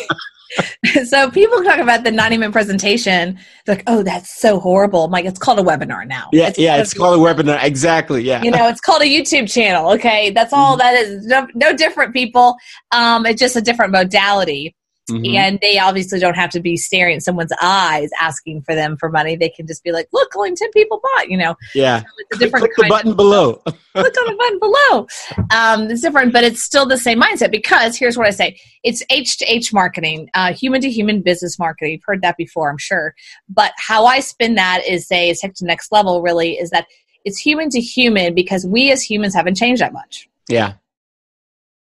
so 1.05 1.31
people 1.31 1.63
talk 1.63 1.79
about 1.79 2.05
the 2.05 2.11
90 2.11 2.39
minute 2.39 2.53
presentation. 2.53 3.39
They're 3.67 3.77
like, 3.77 3.85
oh, 3.87 4.03
that's 4.03 4.31
so 4.31 4.61
horrible. 4.61 5.05
I'm 5.05 5.11
like, 5.11 5.25
it's 5.25 5.39
called 5.39 5.59
a 5.59 5.63
webinar 5.63 6.07
now. 6.07 6.29
Yeah, 6.33 6.49
it's 6.49 6.59
yeah, 6.59 6.77
it's 6.77 6.95
called 6.95 7.21
a 7.21 7.23
webinar. 7.23 7.63
Exactly. 7.63 8.23
Yeah. 8.23 8.43
You 8.43 8.51
know, 8.51 8.69
it's 8.69 8.81
called 8.81 9.03
a 9.03 9.07
YouTube 9.07 9.51
channel. 9.53 9.91
Okay. 9.93 10.31
That's 10.31 10.53
all 10.53 10.79
mm-hmm. 10.79 10.81
that 10.81 10.95
is. 10.95 11.27
No, 11.27 11.47
no 11.55 11.75
different 11.75 12.13
people. 12.13 12.57
Um, 12.93 13.27
it's 13.27 13.41
just 13.41 13.57
a 13.57 13.61
different 13.61 13.93
modality. 13.93 14.75
Mm-hmm. 15.11 15.37
And 15.37 15.59
they 15.61 15.79
obviously 15.79 16.19
don't 16.19 16.37
have 16.37 16.51
to 16.51 16.61
be 16.61 16.77
staring 16.77 17.17
at 17.17 17.23
someone's 17.23 17.53
eyes 17.61 18.09
asking 18.19 18.63
for 18.63 18.75
them 18.75 18.97
for 18.97 19.11
money. 19.11 19.37
They 19.37 19.51
can 19.51 19.67
just 19.67 19.85
be 19.85 19.93
like, 19.93 20.09
look, 20.13 20.35
only 20.35 20.55
10 20.55 20.71
people 20.71 21.01
bought, 21.03 21.29
you 21.29 21.37
know. 21.37 21.57
Yeah. 21.75 22.01
So 22.01 22.07
it's 22.19 22.37
a 22.37 22.39
different 22.39 22.65
Click 22.65 22.77
the 22.77 22.89
button 22.89 23.11
of, 23.11 23.17
below. 23.17 23.55
Click 23.65 23.77
on 23.97 24.03
the 24.03 24.37
button 24.39 24.59
below. 24.59 25.07
Um, 25.55 25.91
it's 25.91 26.01
different, 26.01 26.33
but 26.33 26.43
it's 26.43 26.63
still 26.63 26.87
the 26.87 26.97
same 26.97 27.21
mindset 27.21 27.51
because 27.51 27.99
here's 27.99 28.17
what 28.17 28.27
I 28.27 28.31
say 28.31 28.59
it's 28.83 29.03
H 29.11 29.37
to 29.39 29.45
H 29.45 29.75
marketing, 29.75 30.31
uh, 30.35 30.55
human 30.55 30.81
to 30.81 30.91
human 30.91 31.21
business 31.21 31.59
marketing. 31.59 31.93
You've 31.93 32.05
heard 32.07 32.23
that 32.23 32.39
before, 32.39 32.71
I'm 32.71 32.79
sure. 32.79 33.15
But 33.49 33.73
how 33.77 34.07
I 34.07 34.21
spin 34.21 34.55
that 34.55 34.83
is 34.87 35.07
say, 35.07 35.29
it's 35.29 35.41
take 35.41 35.53
to 35.55 35.65
the 35.65 35.69
next 35.69 35.93
level 35.93 36.23
really 36.23 36.53
is 36.53 36.71
that 36.71 36.87
it's 37.27 37.39
human 37.39 37.69
to 37.71 37.81
human 37.81 38.35
because 38.35 38.67
we 38.67 38.91
as 38.91 39.03
humans 39.03 39.35
haven't 39.35 39.57
changed 39.57 39.83
that 39.83 39.93
much. 39.93 40.29
Yeah. 40.49 40.75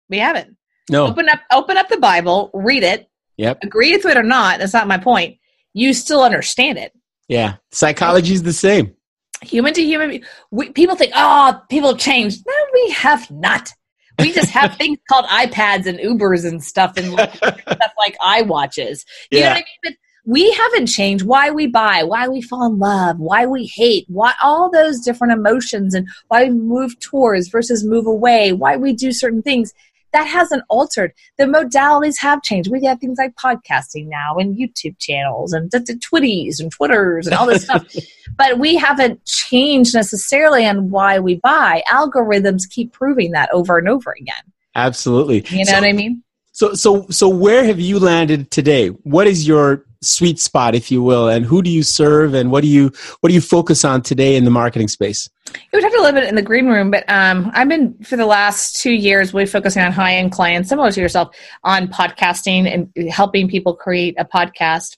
We 0.10 0.18
haven't. 0.18 0.58
No. 0.92 1.08
Open 1.08 1.30
up 1.30 1.40
open 1.52 1.78
up 1.78 1.90
the 1.90 1.98
Bible, 1.98 2.52
read 2.54 2.84
it. 2.84 3.10
Yep. 3.38 3.64
Agree 3.64 3.96
with 3.96 4.06
it 4.06 4.18
or 4.18 4.24
not, 4.24 4.60
that's 4.60 4.74
not 4.74 4.88
my 4.88 4.98
point. 4.98 5.38
You 5.74 5.94
still 5.94 6.22
understand 6.22 6.78
it. 6.78 6.92
Yeah. 7.28 7.56
Psychology 7.72 8.34
is 8.34 8.44
the 8.44 8.54
same. 8.54 8.94
Human 9.42 9.74
to 9.74 9.82
human. 9.82 10.22
We, 10.52 10.70
people 10.72 10.96
think, 10.96 11.14
oh, 11.16 11.60
people 11.70 11.96
change. 11.96 12.36
No, 12.46 12.54
we 12.74 12.92
have 12.92 13.32
not. 13.32 13.72
We 14.20 14.34
just 14.34 14.50
have 14.52 14.76
things 14.76 15.00
called 15.10 15.26
iPads 15.26 15.86
and 15.86 15.98
Ubers 15.98 16.46
and 16.46 16.62
stuff 16.62 16.98
and 16.98 17.08
stuff 17.36 17.94
like 17.98 18.18
iWatches. 18.20 19.06
You 19.32 19.40
yeah. 19.40 19.46
know 19.46 19.50
what 19.50 19.54
I 19.54 19.56
mean? 19.56 19.66
But 19.84 19.94
we 20.26 20.52
haven't 20.52 20.88
changed 20.88 21.26
why 21.26 21.50
we 21.50 21.68
buy, 21.68 22.04
why 22.04 22.28
we 22.28 22.42
fall 22.42 22.66
in 22.68 22.78
love, 22.78 23.18
why 23.18 23.46
we 23.46 23.66
hate, 23.66 24.06
why 24.08 24.34
all 24.44 24.70
those 24.70 25.00
different 25.00 25.34
emotions 25.34 25.96
and 25.96 26.08
why 26.28 26.44
we 26.44 26.52
move 26.52 27.00
towards 27.00 27.48
versus 27.48 27.84
move 27.84 28.06
away, 28.06 28.52
why 28.52 28.76
we 28.76 28.94
do 28.94 29.12
certain 29.12 29.42
things 29.42 29.74
that 30.14 30.28
hasn't 30.28 30.64
altered. 30.70 31.14
The 31.38 31.46
modalities 31.46 32.20
have 32.20 32.42
changed. 32.42 32.72
We 32.72 32.84
have 32.86 33.00
things 33.00 33.18
like 33.18 33.36
podcasting 33.36 34.08
now 34.08 34.36
and 34.38 34.56
YouTube 34.56 34.98
channels 35.00 35.54
and 35.54 35.72
the, 35.72 35.80
Twitties 36.02 36.60
and 36.60 36.72
Twitters 36.72 37.28
and 37.28 37.36
all 37.36 37.46
this 37.46 37.64
stuff. 37.64 37.86
But 38.38 38.60
we 38.60 38.76
haven't 38.78 39.26
changed 39.26 39.94
necessarily 39.94 40.66
on 40.66 40.90
why 40.90 41.20
we 41.20 41.36
buy. 41.44 41.84
Algorithms 41.90 42.68
keep 42.70 42.94
proving 42.94 43.32
that 43.32 43.50
over 43.52 43.78
and 43.78 43.90
over 43.90 44.16
again. 44.20 44.44
Absolutely. 44.74 45.44
You 45.50 45.66
know 45.66 45.72
so, 45.72 45.74
what 45.74 45.84
I 45.84 45.92
mean? 45.92 46.24
So 46.54 46.74
so 46.74 47.06
so 47.10 47.28
where 47.28 47.66
have 47.66 47.80
you 47.80 48.00
landed 48.00 48.50
today? 48.50 48.88
What 48.88 49.28
is 49.28 49.46
your 49.46 49.86
sweet 50.02 50.40
spot, 50.40 50.76
if 50.76 50.92
you 50.92 51.02
will, 51.02 51.30
and 51.30 51.46
who 51.46 51.62
do 51.62 51.70
you 51.70 51.84
serve, 51.84 52.34
and 52.34 52.52
what 52.52 52.62
do 52.62 52.68
you 52.68 52.92
what 53.20 53.30
do 53.30 53.34
you 53.34 53.42
focus 53.42 53.86
on 53.86 54.02
today 54.02 54.36
in 54.36 54.46
the 54.46 54.52
marketing 54.52 54.88
space? 54.88 55.30
We 55.74 55.82
talked 55.82 55.96
a 55.96 56.02
little 56.02 56.20
bit 56.20 56.30
in 56.30 56.36
the 56.36 56.42
green 56.42 56.68
room, 56.68 56.92
but 56.92 57.04
um, 57.10 57.52
I've 57.54 57.68
been 57.68 57.96
for 58.04 58.16
the 58.16 58.26
last 58.26 58.82
two 58.82 58.92
years 58.92 59.34
really 59.34 59.46
focusing 59.46 59.84
on 59.84 59.92
high 59.92 60.16
end 60.16 60.32
clients, 60.32 60.70
similar 60.70 60.92
to 60.92 61.02
yourself, 61.02 61.36
on 61.64 61.88
podcasting 61.88 62.72
and 62.72 63.10
helping 63.10 63.48
people 63.48 63.76
create 63.76 64.16
a 64.18 64.26
podcast 64.26 64.98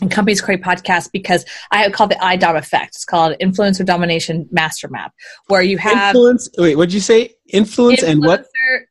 and 0.00 0.10
companies 0.10 0.40
create 0.40 0.62
podcasts 0.62 1.10
because 1.10 1.44
I 1.70 1.88
call 1.90 2.08
the 2.08 2.16
IDOM 2.16 2.56
effect. 2.56 2.96
It's 2.96 3.04
called 3.04 3.36
influencer 3.40 3.84
domination 3.84 4.48
master 4.50 4.88
map, 4.88 5.12
where 5.48 5.62
you 5.62 5.78
have 5.78 6.14
influence. 6.14 6.48
Wait, 6.58 6.76
what 6.76 6.86
did 6.86 6.94
you 6.94 7.00
say? 7.00 7.34
Influence 7.48 8.02
and 8.02 8.24
what? 8.24 8.46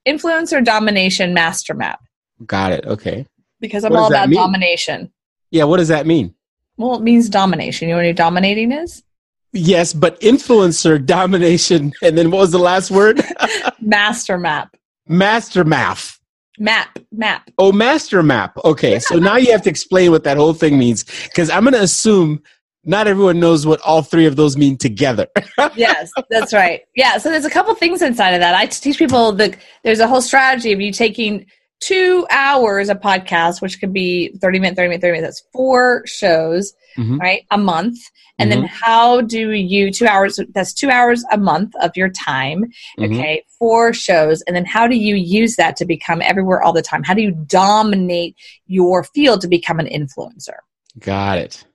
Influencer 0.08 0.63
domination 0.63 1.34
master 1.34 1.74
map. 1.74 2.00
Got 2.46 2.74
it. 2.74 2.86
Okay. 2.86 3.25
Because 3.60 3.84
I'm 3.84 3.96
all 3.96 4.08
about 4.08 4.29
domination. 4.29 5.12
Yeah, 5.51 5.65
what 5.65 5.77
does 5.77 5.89
that 5.89 6.08
mean? 6.08 6.34
Well, 6.77 6.96
it 6.96 7.01
means 7.01 7.29
domination. 7.29 7.89
You 7.89 7.96
know 7.96 8.03
what 8.03 8.15
dominating 8.15 8.72
is? 8.72 9.03
Yes, 9.53 9.93
but 9.93 10.20
influencer 10.22 11.03
domination. 11.05 11.93
And 12.01 12.17
then 12.17 12.31
what 12.31 12.39
was 12.39 12.51
the 12.51 12.60
last 12.60 12.89
word? 12.89 13.22
Master 13.81 14.38
map. 14.38 14.75
Master 15.08 15.63
math. 15.63 16.20
Map. 16.58 17.00
Map. 17.12 17.50
Oh, 17.58 17.72
master 17.72 18.22
map. 18.22 18.58
Okay, 18.63 19.00
so 19.00 19.17
now 19.17 19.36
you 19.36 19.51
have 19.51 19.63
to 19.63 19.70
explain 19.70 20.12
what 20.12 20.24
that 20.25 20.38
whole 20.38 20.53
thing 20.53 20.77
means 20.77 21.03
because 21.24 21.50
I'm 21.50 21.63
going 21.63 21.74
to 21.74 21.81
assume 21.81 22.41
not 22.84 23.08
everyone 23.08 23.39
knows 23.39 23.65
what 23.65 23.81
all 23.81 24.01
three 24.01 24.25
of 24.25 24.36
those 24.36 24.58
mean 24.58 24.77
together. 24.77 25.27
yes, 25.75 26.12
that's 26.29 26.53
right. 26.53 26.81
Yeah, 26.96 27.17
so 27.17 27.29
there's 27.29 27.46
a 27.46 27.50
couple 27.50 27.74
things 27.75 28.01
inside 28.01 28.31
of 28.31 28.39
that. 28.41 28.55
I 28.55 28.65
teach 28.67 28.98
people 28.98 29.31
that 29.34 29.58
there's 29.84 30.00
a 30.00 30.08
whole 30.08 30.22
strategy 30.22 30.72
of 30.72 30.81
you 30.81 30.91
taking 30.91 31.46
two 31.81 32.25
hours 32.29 32.89
of 32.89 33.00
podcast, 33.00 33.61
which 33.61 33.79
could 33.79 33.91
be 33.91 34.29
30 34.39 34.59
minutes, 34.59 34.77
30 34.77 34.88
minutes, 34.89 35.01
30 35.01 35.11
minutes. 35.11 35.41
That's 35.41 35.51
four 35.51 36.03
shows, 36.05 36.73
mm-hmm. 36.97 37.17
right? 37.17 37.45
A 37.51 37.57
month. 37.57 38.00
And 38.39 38.50
mm-hmm. 38.50 38.61
then 38.61 38.69
how 38.69 39.21
do 39.21 39.51
you, 39.51 39.91
two 39.91 40.07
hours, 40.07 40.39
that's 40.53 40.73
two 40.73 40.89
hours 40.89 41.25
a 41.31 41.38
month 41.38 41.73
of 41.81 41.91
your 41.97 42.09
time, 42.09 42.65
mm-hmm. 42.97 43.13
okay? 43.13 43.43
Four 43.59 43.93
shows. 43.93 44.41
And 44.43 44.55
then 44.55 44.65
how 44.65 44.88
do 44.88 44.95
you 44.95 45.15
use 45.15 45.55
that 45.57 45.75
to 45.77 45.85
become 45.85 46.21
everywhere 46.21 46.63
all 46.63 46.73
the 46.73 46.81
time? 46.81 47.03
How 47.03 47.13
do 47.13 47.21
you 47.21 47.31
dominate 47.31 48.35
your 48.67 49.03
field 49.03 49.41
to 49.41 49.47
become 49.47 49.79
an 49.79 49.88
influencer? 49.88 50.57
Got 51.00 51.39
it. 51.39 51.65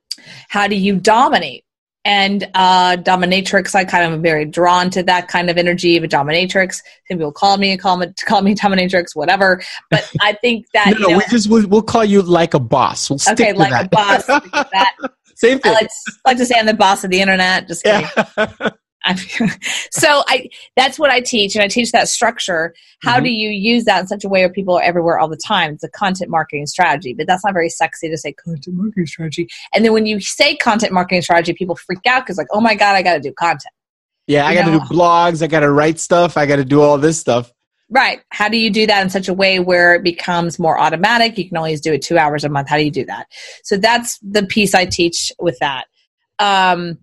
How 0.48 0.66
do 0.66 0.76
you 0.76 0.96
dominate? 0.96 1.65
And 2.06 2.48
uh, 2.54 2.96
dominatrix. 2.96 3.74
I 3.74 3.84
kind 3.84 4.04
of 4.04 4.12
am 4.12 4.22
very 4.22 4.44
drawn 4.44 4.90
to 4.90 5.02
that 5.02 5.26
kind 5.26 5.50
of 5.50 5.58
energy 5.58 5.96
of 5.96 6.04
a 6.04 6.08
dominatrix. 6.08 6.80
Some 7.08 7.18
people 7.18 7.32
call 7.32 7.58
me, 7.58 7.76
call 7.76 7.96
me, 7.96 8.06
call 8.24 8.42
me 8.42 8.54
dominatrix, 8.54 9.14
whatever. 9.14 9.60
But 9.90 10.08
I 10.20 10.34
think 10.34 10.66
that 10.72 10.90
no, 10.92 10.98
no, 10.98 11.08
know, 11.08 11.18
we 11.18 11.24
just 11.28 11.50
we'll, 11.50 11.66
well, 11.66 11.82
call 11.82 12.04
you 12.04 12.22
like 12.22 12.54
a 12.54 12.60
boss. 12.60 13.10
We'll 13.10 13.18
okay, 13.32 13.52
like 13.52 13.70
that. 13.70 13.86
a 13.86 13.88
boss. 13.88 14.26
that. 14.26 14.94
Same 15.34 15.58
thing. 15.58 15.72
I 15.72 15.74
like, 15.74 15.90
like, 16.24 16.36
to 16.38 16.46
say 16.46 16.54
I'm 16.58 16.64
the 16.64 16.74
boss 16.74 17.04
of 17.04 17.10
the 17.10 17.20
internet. 17.20 17.66
Just 17.68 17.82
kidding. 17.82 18.08
Yeah. 18.16 18.70
so 19.90 20.22
I 20.26 20.48
that's 20.76 20.98
what 20.98 21.10
I 21.10 21.20
teach, 21.20 21.54
and 21.54 21.64
I 21.64 21.68
teach 21.68 21.92
that 21.92 22.08
structure. 22.08 22.74
How 23.02 23.16
mm-hmm. 23.16 23.24
do 23.24 23.30
you 23.30 23.50
use 23.50 23.84
that 23.84 24.00
in 24.00 24.06
such 24.06 24.24
a 24.24 24.28
way 24.28 24.40
where 24.40 24.52
people 24.52 24.76
are 24.76 24.82
everywhere 24.82 25.18
all 25.18 25.28
the 25.28 25.36
time? 25.36 25.74
It's 25.74 25.84
a 25.84 25.88
content 25.88 26.30
marketing 26.30 26.66
strategy, 26.66 27.14
but 27.14 27.26
that's 27.26 27.44
not 27.44 27.52
very 27.54 27.68
sexy 27.68 28.08
to 28.08 28.16
say 28.16 28.32
content 28.32 28.76
marketing 28.76 29.06
strategy. 29.06 29.48
And 29.74 29.84
then 29.84 29.92
when 29.92 30.06
you 30.06 30.20
say 30.20 30.56
content 30.56 30.92
marketing 30.92 31.22
strategy, 31.22 31.52
people 31.52 31.76
freak 31.76 32.06
out 32.06 32.24
because 32.24 32.38
like, 32.38 32.48
oh 32.52 32.60
my 32.60 32.74
god, 32.74 32.94
I 32.94 33.02
got 33.02 33.14
to 33.14 33.20
do 33.20 33.32
content. 33.32 33.72
Yeah, 34.26 34.50
you 34.50 34.58
I 34.58 34.62
got 34.62 34.72
to 34.72 34.78
do 34.78 34.94
blogs. 34.94 35.42
I 35.42 35.46
got 35.46 35.60
to 35.60 35.70
write 35.70 36.00
stuff. 36.00 36.36
I 36.36 36.46
got 36.46 36.56
to 36.56 36.64
do 36.64 36.82
all 36.82 36.98
this 36.98 37.18
stuff. 37.18 37.52
Right. 37.88 38.20
How 38.30 38.48
do 38.48 38.56
you 38.56 38.70
do 38.70 38.86
that 38.86 39.02
in 39.02 39.10
such 39.10 39.28
a 39.28 39.34
way 39.34 39.60
where 39.60 39.94
it 39.94 40.02
becomes 40.02 40.58
more 40.58 40.78
automatic? 40.78 41.38
You 41.38 41.48
can 41.48 41.56
always 41.56 41.80
do 41.80 41.92
it 41.92 42.02
two 42.02 42.18
hours 42.18 42.42
a 42.42 42.48
month. 42.48 42.68
How 42.68 42.76
do 42.76 42.84
you 42.84 42.90
do 42.90 43.04
that? 43.04 43.28
So 43.62 43.76
that's 43.76 44.18
the 44.18 44.44
piece 44.44 44.74
I 44.74 44.86
teach 44.86 45.30
with 45.38 45.56
that. 45.60 45.84
Um, 46.40 46.98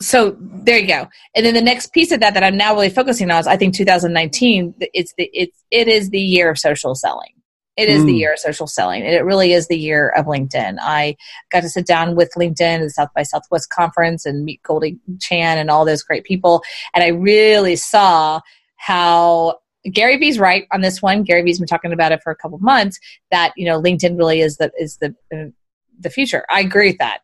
so 0.00 0.36
there 0.40 0.78
you 0.78 0.86
go 0.86 1.08
and 1.34 1.46
then 1.46 1.54
the 1.54 1.62
next 1.62 1.92
piece 1.92 2.12
of 2.12 2.20
that 2.20 2.34
that 2.34 2.44
i'm 2.44 2.56
now 2.56 2.74
really 2.74 2.90
focusing 2.90 3.30
on 3.30 3.40
is 3.40 3.46
i 3.46 3.56
think 3.56 3.74
2019 3.74 4.74
it's 4.78 5.14
the 5.16 5.30
it's 5.32 5.64
it 5.70 5.88
is 5.88 6.10
the 6.10 6.20
year 6.20 6.50
of 6.50 6.58
social 6.58 6.94
selling 6.94 7.32
it 7.78 7.88
is 7.88 8.02
mm. 8.02 8.06
the 8.06 8.14
year 8.14 8.32
of 8.32 8.38
social 8.38 8.66
selling 8.66 9.02
and 9.02 9.14
it 9.14 9.24
really 9.24 9.52
is 9.52 9.68
the 9.68 9.78
year 9.78 10.10
of 10.10 10.26
linkedin 10.26 10.76
i 10.82 11.16
got 11.50 11.60
to 11.60 11.68
sit 11.68 11.86
down 11.86 12.14
with 12.14 12.30
linkedin 12.36 12.76
at 12.76 12.80
the 12.80 12.90
south 12.90 13.08
by 13.14 13.22
southwest 13.22 13.70
conference 13.70 14.26
and 14.26 14.44
meet 14.44 14.62
goldie 14.62 14.98
chan 15.18 15.56
and 15.56 15.70
all 15.70 15.86
those 15.86 16.02
great 16.02 16.24
people 16.24 16.62
and 16.94 17.02
i 17.02 17.08
really 17.08 17.76
saw 17.76 18.40
how 18.76 19.58
Gary 19.92 20.16
Vee's 20.16 20.40
right 20.40 20.66
on 20.72 20.80
this 20.80 21.00
one. 21.00 21.22
Gary 21.22 21.42
Vee's 21.42 21.60
been 21.60 21.68
talking 21.68 21.92
about 21.92 22.10
it 22.10 22.20
for 22.20 22.32
a 22.32 22.36
couple 22.36 22.58
months. 22.58 22.98
That 23.30 23.52
you 23.56 23.64
know, 23.64 23.80
LinkedIn 23.80 24.18
really 24.18 24.40
is 24.40 24.56
the 24.56 24.72
is 24.76 24.96
the 24.96 25.14
the 26.00 26.10
future. 26.10 26.44
I 26.50 26.60
agree 26.60 26.90
with 26.90 26.98
that 26.98 27.20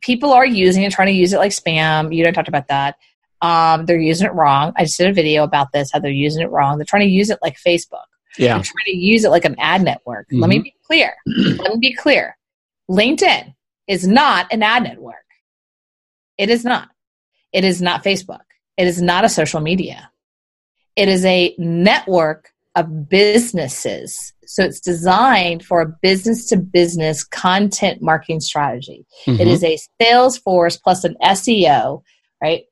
people 0.00 0.32
are 0.32 0.46
using 0.46 0.82
it, 0.82 0.92
trying 0.92 1.08
to 1.08 1.12
use 1.12 1.32
it 1.32 1.38
like 1.38 1.52
spam. 1.52 2.14
You 2.14 2.24
don't 2.24 2.32
talked 2.32 2.48
about 2.48 2.68
that. 2.68 2.96
Um, 3.42 3.86
they're 3.86 3.98
using 3.98 4.26
it 4.26 4.34
wrong. 4.34 4.72
I 4.76 4.84
just 4.84 4.98
did 4.98 5.08
a 5.08 5.12
video 5.12 5.44
about 5.44 5.72
this, 5.72 5.90
how 5.92 5.98
they're 5.98 6.10
using 6.10 6.42
it 6.42 6.50
wrong. 6.50 6.78
They're 6.78 6.84
trying 6.84 7.06
to 7.06 7.12
use 7.12 7.30
it 7.30 7.38
like 7.42 7.58
Facebook. 7.58 8.04
Yeah. 8.38 8.54
They're 8.54 8.64
trying 8.64 8.84
to 8.86 8.96
use 8.96 9.24
it 9.24 9.30
like 9.30 9.44
an 9.44 9.56
ad 9.58 9.82
network. 9.82 10.26
Mm-hmm. 10.28 10.40
Let 10.40 10.48
me 10.48 10.56
mm-hmm. 10.56 10.62
be 10.64 10.74
clear. 10.86 11.14
Let 11.26 11.72
me 11.72 11.78
be 11.80 11.94
clear. 11.94 12.36
LinkedIn 12.90 13.54
is 13.86 14.06
not 14.06 14.46
an 14.52 14.62
ad 14.62 14.82
network. 14.82 15.16
It 16.38 16.50
is 16.50 16.64
not. 16.64 16.88
It 17.52 17.64
is 17.64 17.82
not 17.82 18.04
Facebook. 18.04 18.40
It 18.76 18.86
is 18.86 19.00
not 19.00 19.24
a 19.24 19.28
social 19.28 19.60
media. 19.60 20.10
It 20.96 21.08
is 21.08 21.24
a 21.24 21.54
network 21.58 22.52
of 22.76 23.08
businesses. 23.08 24.32
So 24.46 24.64
it's 24.64 24.80
designed 24.80 25.64
for 25.64 25.80
a 25.80 25.86
business 26.02 26.46
to 26.46 26.56
business 26.56 27.24
content 27.24 28.02
marketing 28.02 28.40
strategy. 28.40 29.06
Mm-hmm. 29.26 29.40
It 29.40 29.48
is 29.48 29.64
a 29.64 29.78
Salesforce 30.00 30.80
plus 30.80 31.04
an 31.04 31.16
SEO, 31.22 32.02
right? 32.42 32.64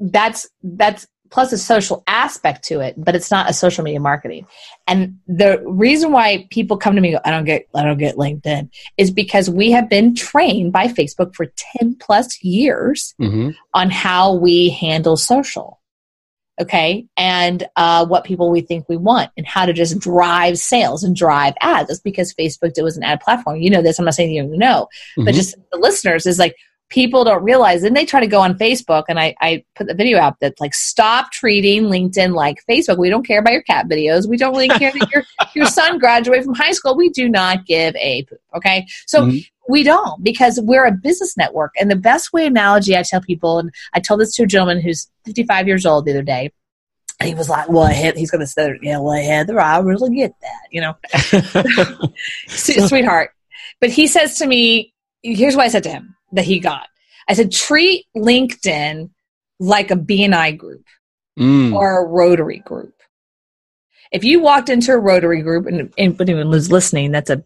That's 0.00 0.48
that's 0.62 1.06
plus 1.30 1.52
a 1.52 1.58
social 1.58 2.02
aspect 2.06 2.64
to 2.64 2.80
it, 2.80 2.94
but 2.96 3.14
it's 3.14 3.30
not 3.30 3.50
a 3.50 3.52
social 3.52 3.84
media 3.84 4.00
marketing. 4.00 4.46
And 4.86 5.18
the 5.26 5.62
reason 5.66 6.12
why 6.12 6.46
people 6.50 6.76
come 6.76 6.94
to 6.94 7.00
me, 7.00 7.12
go, 7.12 7.20
I 7.24 7.30
don't 7.30 7.44
get, 7.44 7.68
I 7.74 7.84
don't 7.84 7.98
get 7.98 8.16
LinkedIn, 8.16 8.70
is 8.96 9.10
because 9.10 9.50
we 9.50 9.70
have 9.72 9.88
been 9.88 10.14
trained 10.14 10.72
by 10.72 10.86
Facebook 10.86 11.34
for 11.34 11.46
ten 11.56 11.96
plus 11.96 12.42
years 12.42 13.14
mm-hmm. 13.20 13.50
on 13.74 13.90
how 13.90 14.34
we 14.34 14.70
handle 14.70 15.16
social 15.16 15.80
okay 16.60 17.06
and 17.16 17.68
uh, 17.76 18.04
what 18.06 18.24
people 18.24 18.50
we 18.50 18.60
think 18.60 18.88
we 18.88 18.96
want 18.96 19.30
and 19.36 19.46
how 19.46 19.64
to 19.64 19.72
just 19.72 19.98
drive 19.98 20.58
sales 20.58 21.02
and 21.04 21.16
drive 21.16 21.54
ads 21.62 21.88
that's 21.88 22.00
because 22.00 22.34
facebook 22.34 22.80
was 22.82 22.96
an 22.96 23.02
ad 23.02 23.20
platform 23.20 23.56
you 23.56 23.70
know 23.70 23.82
this 23.82 23.98
i'm 23.98 24.04
not 24.04 24.14
saying 24.14 24.30
you 24.30 24.44
know 24.44 24.88
mm-hmm. 25.16 25.24
but 25.24 25.34
just 25.34 25.56
the 25.72 25.78
listeners 25.78 26.26
is 26.26 26.38
like 26.38 26.56
people 26.88 27.24
don't 27.24 27.42
realize 27.42 27.82
and 27.82 27.96
they 27.96 28.04
try 28.04 28.20
to 28.20 28.26
go 28.26 28.40
on 28.40 28.56
facebook 28.56 29.04
and 29.08 29.20
I, 29.20 29.34
I 29.40 29.64
put 29.74 29.86
the 29.86 29.94
video 29.94 30.18
out 30.18 30.36
that's 30.40 30.60
like 30.60 30.74
stop 30.74 31.32
treating 31.32 31.84
linkedin 31.84 32.34
like 32.34 32.64
facebook. 32.68 32.98
We 32.98 33.10
don't 33.10 33.26
care 33.26 33.40
about 33.40 33.52
your 33.52 33.62
cat 33.62 33.88
videos. 33.88 34.28
We 34.28 34.36
don't 34.36 34.52
really 34.52 34.68
care 34.68 34.92
that 34.92 35.10
your, 35.12 35.24
your 35.54 35.66
son 35.66 35.98
graduated 35.98 36.44
from 36.44 36.54
high 36.54 36.72
school. 36.72 36.96
We 36.96 37.10
do 37.10 37.28
not 37.28 37.66
give 37.66 37.94
a 37.96 38.24
poop 38.24 38.38
okay? 38.56 38.86
So 39.06 39.22
mm-hmm. 39.22 39.38
we 39.68 39.82
don't 39.82 40.22
because 40.22 40.60
we're 40.62 40.86
a 40.86 40.92
business 40.92 41.36
network 41.36 41.74
and 41.78 41.90
the 41.90 41.96
best 41.96 42.32
way 42.32 42.46
analogy 42.46 42.96
i 42.96 43.02
tell 43.02 43.20
people 43.20 43.58
and 43.58 43.70
i 43.94 44.00
told 44.00 44.20
this 44.20 44.34
to 44.34 44.42
a 44.42 44.46
gentleman 44.46 44.80
who's 44.80 45.08
55 45.26 45.66
years 45.66 45.84
old 45.84 46.06
the 46.06 46.12
other 46.12 46.22
day 46.22 46.50
he 47.20 47.34
was 47.34 47.48
like, 47.48 47.68
"Well, 47.68 47.86
had, 47.86 48.16
he's 48.16 48.30
going 48.30 48.42
to 48.42 48.46
say, 48.46 48.78
yeah, 48.80 49.00
well, 49.00 49.20
Heather, 49.20 49.58
I 49.58 49.80
really 49.80 50.14
get 50.14 50.34
that, 50.40 50.68
you 50.70 50.80
know, 50.80 50.94
sweetheart." 52.48 53.30
But 53.80 53.90
he 53.90 54.06
says 54.06 54.36
to 54.36 54.46
me, 54.46 54.94
"Here's 55.24 55.56
what 55.56 55.64
I 55.64 55.68
said 55.68 55.82
to 55.82 55.90
him 55.90 56.14
that 56.32 56.44
he 56.44 56.58
got." 56.58 56.88
I 57.28 57.34
said, 57.34 57.52
"Treat 57.52 58.06
LinkedIn 58.16 59.10
like 59.60 59.90
a 59.90 59.96
BNI 59.96 60.56
group 60.56 60.84
mm. 61.38 61.74
or 61.74 62.04
a 62.04 62.08
Rotary 62.08 62.58
group. 62.58 62.94
If 64.12 64.24
you 64.24 64.40
walked 64.40 64.68
into 64.68 64.92
a 64.92 64.98
Rotary 64.98 65.42
group, 65.42 65.66
and, 65.66 65.92
anyone 65.98 66.48
was 66.48 66.70
listening, 66.70 67.10
that's 67.10 67.28
a, 67.28 67.44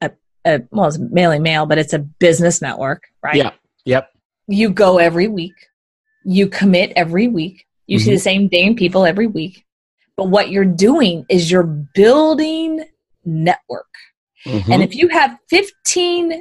a, 0.00 0.10
a 0.44 0.62
well, 0.70 0.86
it's 0.86 0.98
mailing 0.98 1.42
mail, 1.42 1.66
but 1.66 1.78
it's 1.78 1.92
a 1.92 1.98
business 1.98 2.62
network, 2.62 3.04
right? 3.22 3.36
Yeah. 3.36 3.52
Yep. 3.84 4.10
You 4.48 4.70
go 4.70 4.98
every 4.98 5.28
week. 5.28 5.54
You 6.24 6.48
commit 6.48 6.92
every 6.94 7.28
week 7.28 7.66
you 7.86 7.98
mm-hmm. 7.98 8.04
see 8.04 8.10
the 8.12 8.20
same 8.20 8.48
damn 8.48 8.74
people 8.74 9.06
every 9.06 9.26
week. 9.26 9.64
But 10.16 10.28
what 10.28 10.50
you're 10.50 10.64
doing 10.64 11.26
is 11.28 11.50
you're 11.50 11.62
building 11.62 12.84
network. 13.24 13.86
Mm-hmm. 14.44 14.72
And 14.72 14.82
if 14.82 14.94
you 14.94 15.08
have 15.08 15.38
15 15.50 16.40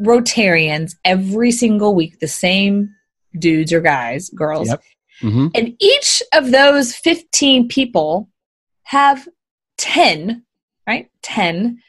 Rotarians 0.00 0.94
every 1.04 1.50
single 1.50 1.94
week, 1.94 2.18
the 2.20 2.28
same 2.28 2.90
dudes 3.38 3.72
or 3.72 3.80
guys, 3.80 4.30
girls, 4.30 4.68
yep. 4.68 4.82
mm-hmm. 5.22 5.48
and 5.54 5.76
each 5.80 6.22
of 6.32 6.50
those 6.50 6.94
15 6.94 7.68
people 7.68 8.28
have 8.84 9.28
10, 9.78 10.44
right? 10.86 11.10
10 11.22 11.80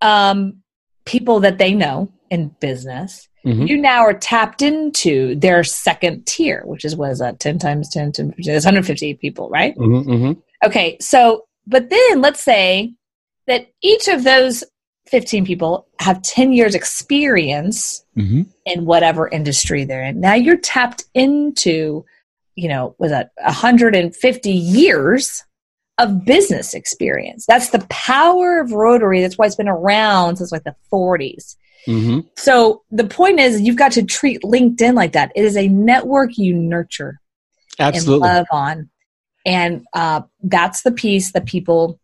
um, 0.00 0.62
people 1.04 1.40
that 1.40 1.58
they 1.58 1.74
know 1.74 2.12
in 2.30 2.48
business 2.60 3.28
mm-hmm. 3.44 3.66
you 3.66 3.76
now 3.76 4.00
are 4.00 4.14
tapped 4.14 4.62
into 4.62 5.34
their 5.36 5.64
second 5.64 6.26
tier, 6.26 6.62
which 6.64 6.84
is 6.84 6.96
what 6.96 7.10
is 7.10 7.18
that? 7.18 7.40
Ten 7.40 7.58
times 7.58 7.90
ten 7.90 8.12
to 8.12 8.32
it's 8.36 8.64
150 8.64 9.14
people, 9.14 9.48
right? 9.48 9.76
Mm-hmm, 9.76 10.10
mm-hmm. 10.10 10.66
Okay, 10.66 10.96
so 11.00 11.44
but 11.66 11.90
then 11.90 12.20
let's 12.20 12.42
say 12.42 12.94
that 13.46 13.68
each 13.82 14.08
of 14.08 14.24
those 14.24 14.64
15 15.12 15.44
people 15.44 15.86
have 16.00 16.22
10 16.22 16.54
years 16.54 16.74
experience 16.74 18.02
mm-hmm. 18.16 18.42
in 18.64 18.86
whatever 18.86 19.28
industry 19.28 19.84
they're 19.84 20.02
in. 20.02 20.20
Now 20.20 20.32
you're 20.32 20.56
tapped 20.56 21.04
into, 21.12 22.06
you 22.54 22.66
know, 22.66 22.96
was 22.98 23.10
that 23.10 23.30
150 23.36 24.50
years 24.50 25.44
of 25.98 26.24
business 26.24 26.72
experience. 26.72 27.44
That's 27.46 27.68
the 27.68 27.86
power 27.90 28.58
of 28.58 28.72
Rotary. 28.72 29.20
That's 29.20 29.36
why 29.36 29.44
it's 29.44 29.54
been 29.54 29.68
around 29.68 30.36
since 30.36 30.50
like 30.50 30.64
the 30.64 30.74
40s. 30.90 31.56
Mm-hmm. 31.86 32.20
So 32.38 32.82
the 32.90 33.04
point 33.04 33.38
is, 33.38 33.60
you've 33.60 33.76
got 33.76 33.92
to 33.92 34.02
treat 34.02 34.40
LinkedIn 34.42 34.94
like 34.94 35.12
that. 35.12 35.30
It 35.36 35.44
is 35.44 35.58
a 35.58 35.68
network 35.68 36.38
you 36.38 36.54
nurture, 36.54 37.20
absolutely, 37.78 38.28
and 38.28 38.36
love 38.36 38.46
on, 38.50 38.90
and 39.44 39.84
uh, 39.92 40.22
that's 40.44 40.82
the 40.82 40.92
piece 40.92 41.32
that 41.32 41.44
people 41.44 41.98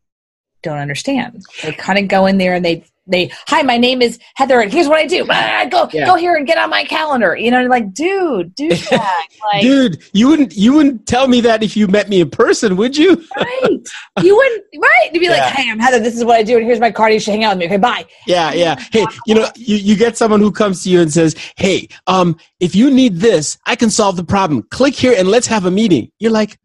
don't 0.62 0.78
understand. 0.78 1.44
They 1.62 1.72
kind 1.72 1.98
of 1.98 2.08
go 2.08 2.26
in 2.26 2.38
there 2.38 2.54
and 2.54 2.64
they 2.64 2.84
they 3.08 3.30
hi 3.46 3.62
my 3.62 3.76
name 3.76 4.00
is 4.02 4.18
heather 4.36 4.60
and 4.60 4.72
here's 4.72 4.86
what 4.88 4.98
i 4.98 5.06
do 5.06 5.26
ah, 5.30 5.66
go 5.70 5.88
Yeah. 5.92 6.06
go 6.06 6.16
here 6.16 6.36
and 6.36 6.46
get 6.46 6.58
on 6.58 6.70
my 6.70 6.84
calendar 6.84 7.36
you 7.36 7.50
know 7.50 7.64
like 7.66 7.92
dude 7.92 8.54
douchebag 8.56 8.90
like 9.52 9.62
Dude, 9.62 10.02
you 10.12 10.28
wouldn't 10.28 10.56
you 10.56 10.72
wouldn't 10.74 11.06
tell 11.06 11.26
me 11.28 11.40
that 11.42 11.62
if 11.62 11.76
you 11.76 11.88
met 11.88 12.08
me 12.08 12.20
in 12.20 12.30
person, 12.30 12.76
would 12.76 12.96
you? 12.96 13.14
right 13.36 13.80
you 14.22 14.36
wouldn't 14.36 14.64
right 14.80 15.10
to 15.12 15.18
be 15.20 15.28
like 15.28 15.42
hey 15.54 15.70
i'm 15.70 15.78
heather 15.78 15.98
this 16.00 16.16
is 16.16 16.24
what 16.24 16.36
i 16.36 16.42
do 16.42 16.56
and 16.56 16.66
here's 16.66 16.80
my 16.80 16.90
card 16.90 17.12
you 17.12 17.20
should 17.20 17.32
hang 17.32 17.44
out 17.44 17.50
with 17.56 17.58
me 17.60 17.66
okay 17.66 17.76
bye 17.76 18.04
Yeah, 18.26 18.52
yeah. 18.52 18.76
Hey, 18.92 19.06
you 19.26 19.34
know, 19.34 19.48
you, 19.56 19.76
you 19.76 19.96
get 19.96 20.16
someone 20.16 20.40
who 20.40 20.52
comes 20.52 20.82
to 20.84 20.90
you 20.90 21.00
and 21.00 21.12
says, 21.12 21.34
Hey, 21.56 21.88
um, 22.06 22.36
if 22.60 22.74
you 22.74 22.90
need 22.90 23.16
this, 23.16 23.56
I 23.66 23.74
can 23.76 23.90
solve 23.90 24.16
the 24.16 24.24
problem. 24.24 24.62
Click 24.70 24.94
here 24.94 25.14
and 25.16 25.28
let's 25.28 25.46
have 25.46 25.64
a 25.64 25.70
meeting. 25.70 26.10
You're 26.18 26.32
like, 26.32 26.58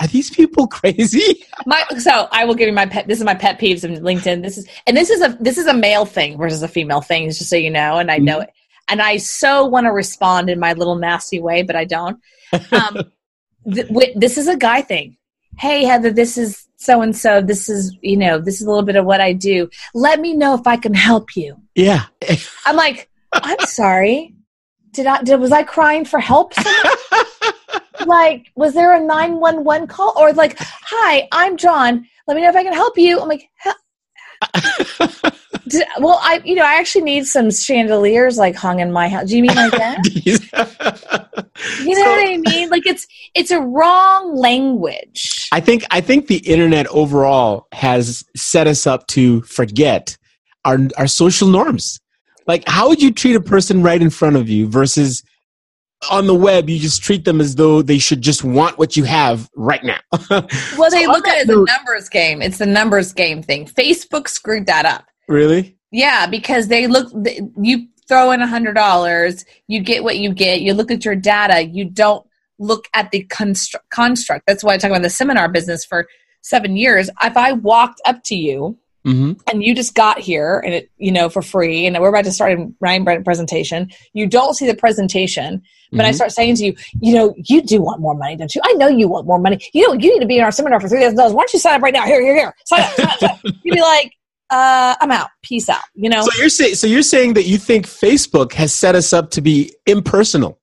Are 0.00 0.06
these 0.06 0.30
people 0.30 0.66
crazy? 0.68 1.44
My 1.66 1.84
so 1.98 2.28
I 2.32 2.44
will 2.44 2.54
give 2.54 2.66
you 2.66 2.74
my 2.74 2.86
pet. 2.86 3.06
This 3.06 3.18
is 3.18 3.24
my 3.24 3.34
pet 3.34 3.60
peeves 3.60 3.84
in 3.84 3.94
LinkedIn. 4.02 4.42
This 4.42 4.58
is 4.58 4.66
and 4.86 4.96
this 4.96 5.10
is 5.10 5.20
a 5.20 5.36
this 5.40 5.58
is 5.58 5.66
a 5.66 5.74
male 5.74 6.06
thing 6.06 6.36
versus 6.38 6.62
a 6.62 6.68
female 6.68 7.00
thing, 7.00 7.28
just 7.28 7.48
so 7.48 7.56
you 7.56 7.70
know. 7.70 7.98
And 7.98 8.10
I 8.10 8.18
know 8.18 8.40
it. 8.40 8.50
And 8.88 9.00
I 9.00 9.18
so 9.18 9.66
want 9.66 9.84
to 9.84 9.92
respond 9.92 10.50
in 10.50 10.58
my 10.58 10.72
little 10.72 10.96
nasty 10.96 11.40
way, 11.40 11.62
but 11.62 11.76
I 11.76 11.84
don't. 11.84 12.20
Um, 12.72 13.12
th- 13.72 14.16
this 14.16 14.36
is 14.36 14.48
a 14.48 14.56
guy 14.56 14.82
thing. 14.82 15.16
Hey 15.58 15.84
Heather, 15.84 16.10
this 16.10 16.38
is 16.38 16.66
so 16.76 17.02
and 17.02 17.14
so. 17.14 17.42
This 17.42 17.68
is 17.68 17.94
you 18.00 18.16
know 18.16 18.38
this 18.38 18.60
is 18.60 18.66
a 18.66 18.70
little 18.70 18.84
bit 18.84 18.96
of 18.96 19.04
what 19.04 19.20
I 19.20 19.32
do. 19.32 19.68
Let 19.94 20.20
me 20.20 20.34
know 20.34 20.54
if 20.54 20.66
I 20.66 20.76
can 20.76 20.94
help 20.94 21.36
you. 21.36 21.56
Yeah. 21.74 22.06
I'm 22.66 22.76
like, 22.76 23.10
I'm 23.32 23.60
sorry. 23.60 24.34
Did 24.92 25.06
I 25.06 25.22
did 25.22 25.38
was 25.38 25.52
I 25.52 25.62
crying 25.62 26.04
for 26.04 26.18
help? 26.18 26.54
Like, 28.06 28.50
was 28.56 28.74
there 28.74 28.94
a 28.94 29.00
nine 29.00 29.40
one 29.40 29.64
one 29.64 29.86
call 29.86 30.14
or 30.16 30.32
like, 30.32 30.56
hi, 30.58 31.28
I'm 31.32 31.56
John. 31.56 32.06
Let 32.26 32.34
me 32.36 32.42
know 32.42 32.48
if 32.50 32.56
I 32.56 32.62
can 32.62 32.72
help 32.72 32.96
you. 32.98 33.20
I'm 33.20 33.28
like, 33.28 33.48
well, 36.00 36.18
I 36.22 36.40
you 36.44 36.54
know 36.54 36.62
I 36.64 36.74
actually 36.74 37.02
need 37.04 37.26
some 37.26 37.50
chandeliers 37.50 38.38
like 38.38 38.54
hung 38.56 38.80
in 38.80 38.92
my 38.92 39.08
house. 39.08 39.28
Do 39.28 39.36
you 39.36 39.42
mean 39.42 39.54
like 39.54 39.72
that? 39.72 39.98
You 41.84 41.94
know 41.94 42.04
So- 42.04 42.10
what 42.10 42.28
I 42.28 42.36
mean? 42.38 42.70
Like 42.70 42.86
it's 42.86 43.06
it's 43.34 43.50
a 43.50 43.60
wrong 43.60 44.34
language. 44.36 45.48
I 45.52 45.60
think 45.60 45.84
I 45.90 46.00
think 46.00 46.26
the 46.26 46.38
internet 46.38 46.86
overall 46.88 47.66
has 47.72 48.24
set 48.36 48.66
us 48.66 48.86
up 48.86 49.06
to 49.08 49.42
forget 49.42 50.16
our 50.64 50.78
our 50.96 51.06
social 51.06 51.48
norms. 51.48 52.00
Like 52.46 52.64
how 52.66 52.88
would 52.88 53.02
you 53.02 53.12
treat 53.12 53.36
a 53.36 53.40
person 53.40 53.82
right 53.82 54.00
in 54.00 54.10
front 54.10 54.36
of 54.36 54.48
you 54.48 54.66
versus 54.68 55.22
on 56.10 56.26
the 56.26 56.34
web 56.34 56.70
you 56.70 56.78
just 56.78 57.02
treat 57.02 57.24
them 57.24 57.40
as 57.40 57.56
though 57.56 57.82
they 57.82 57.98
should 57.98 58.22
just 58.22 58.42
want 58.42 58.78
what 58.78 58.96
you 58.96 59.04
have 59.04 59.50
right 59.54 59.84
now. 59.84 59.98
well, 60.30 60.90
they 60.90 61.04
So 61.04 61.10
look 61.10 61.28
at 61.28 61.46
that 61.46 61.48
it 61.48 61.50
as 61.50 61.56
a 61.56 61.64
numbers 61.64 62.08
game. 62.08 62.40
It's 62.42 62.58
the 62.58 62.66
numbers 62.66 63.12
game 63.12 63.42
thing. 63.42 63.66
Facebook 63.66 64.28
screwed 64.28 64.66
that 64.66 64.86
up. 64.86 65.04
really? 65.28 65.76
Yeah, 65.92 66.26
because 66.26 66.68
they 66.68 66.86
look. 66.86 67.12
You 67.60 67.88
throw 68.06 68.30
in 68.30 68.40
a 68.42 68.46
hundred 68.46 68.74
dollars, 68.74 69.44
you 69.66 69.80
get 69.80 70.04
what 70.04 70.18
you 70.18 70.32
get. 70.32 70.60
You 70.60 70.72
look 70.72 70.90
at 70.90 71.04
your 71.04 71.16
data. 71.16 71.64
You 71.64 71.84
don't 71.84 72.24
look 72.58 72.86
at 72.94 73.10
the 73.10 73.24
construct. 73.24 73.90
construct. 73.90 74.46
That's 74.46 74.62
why 74.62 74.74
I 74.74 74.78
talk 74.78 74.90
about 74.90 75.02
the 75.02 75.10
seminar 75.10 75.48
business 75.48 75.84
for 75.84 76.06
seven 76.42 76.76
years. 76.76 77.10
If 77.22 77.36
I 77.36 77.52
walked 77.52 78.00
up 78.04 78.22
to 78.24 78.36
you 78.36 78.78
hmm 79.04 79.32
and 79.50 79.62
you 79.64 79.74
just 79.74 79.94
got 79.94 80.18
here 80.18 80.60
and 80.64 80.74
it, 80.74 80.90
you 80.98 81.10
know, 81.10 81.28
for 81.30 81.40
free, 81.42 81.86
and 81.86 81.98
we're 81.98 82.08
about 82.10 82.24
to 82.24 82.32
start 82.32 82.52
a 82.58 82.70
Ryan 82.80 83.04
Brent 83.04 83.24
presentation, 83.24 83.90
you 84.12 84.26
don't 84.26 84.54
see 84.54 84.66
the 84.66 84.74
presentation. 84.74 85.62
But 85.92 86.04
I 86.04 86.10
Mhm. 86.10 86.14
start 86.14 86.30
saying 86.32 86.54
to 86.56 86.66
you, 86.66 86.74
you 87.00 87.14
know, 87.14 87.34
you 87.36 87.62
do 87.62 87.80
want 87.82 88.00
more 88.00 88.14
money, 88.14 88.36
don't 88.36 88.54
you? 88.54 88.60
I 88.64 88.74
know 88.74 88.86
you 88.86 89.08
want 89.08 89.26
more 89.26 89.38
money. 89.40 89.58
You 89.72 89.88
know, 89.88 89.94
you 89.94 90.12
need 90.14 90.20
to 90.20 90.26
be 90.26 90.36
in 90.38 90.44
our 90.44 90.52
seminar 90.52 90.78
for 90.80 90.88
three 90.88 91.00
thousand 91.00 91.16
dollars. 91.16 91.32
Why 91.32 91.40
don't 91.42 91.52
you 91.52 91.58
sign 91.58 91.74
up 91.74 91.82
right 91.82 91.92
now? 91.92 92.04
Here, 92.04 92.22
here, 92.22 92.36
here. 92.36 92.54
Sign 92.66 92.80
up. 92.82 92.90
Sign 92.92 93.06
up, 93.06 93.18
sign 93.18 93.30
up. 93.30 93.40
You'd 93.64 93.74
be 93.74 93.80
like, 93.80 94.12
uh, 94.50 94.94
I'm 95.00 95.10
out. 95.10 95.30
Peace 95.42 95.68
out. 95.68 95.80
You 95.94 96.08
know. 96.10 96.22
So 96.22 96.30
you're 96.38 96.48
saying 96.48 96.74
so 96.76 96.86
you're 96.86 97.02
saying 97.02 97.34
that 97.34 97.46
you 97.46 97.58
think 97.58 97.86
Facebook 97.86 98.52
has 98.52 98.72
set 98.72 98.94
us 98.94 99.12
up 99.12 99.30
to 99.32 99.40
be 99.40 99.74
impersonal, 99.86 100.60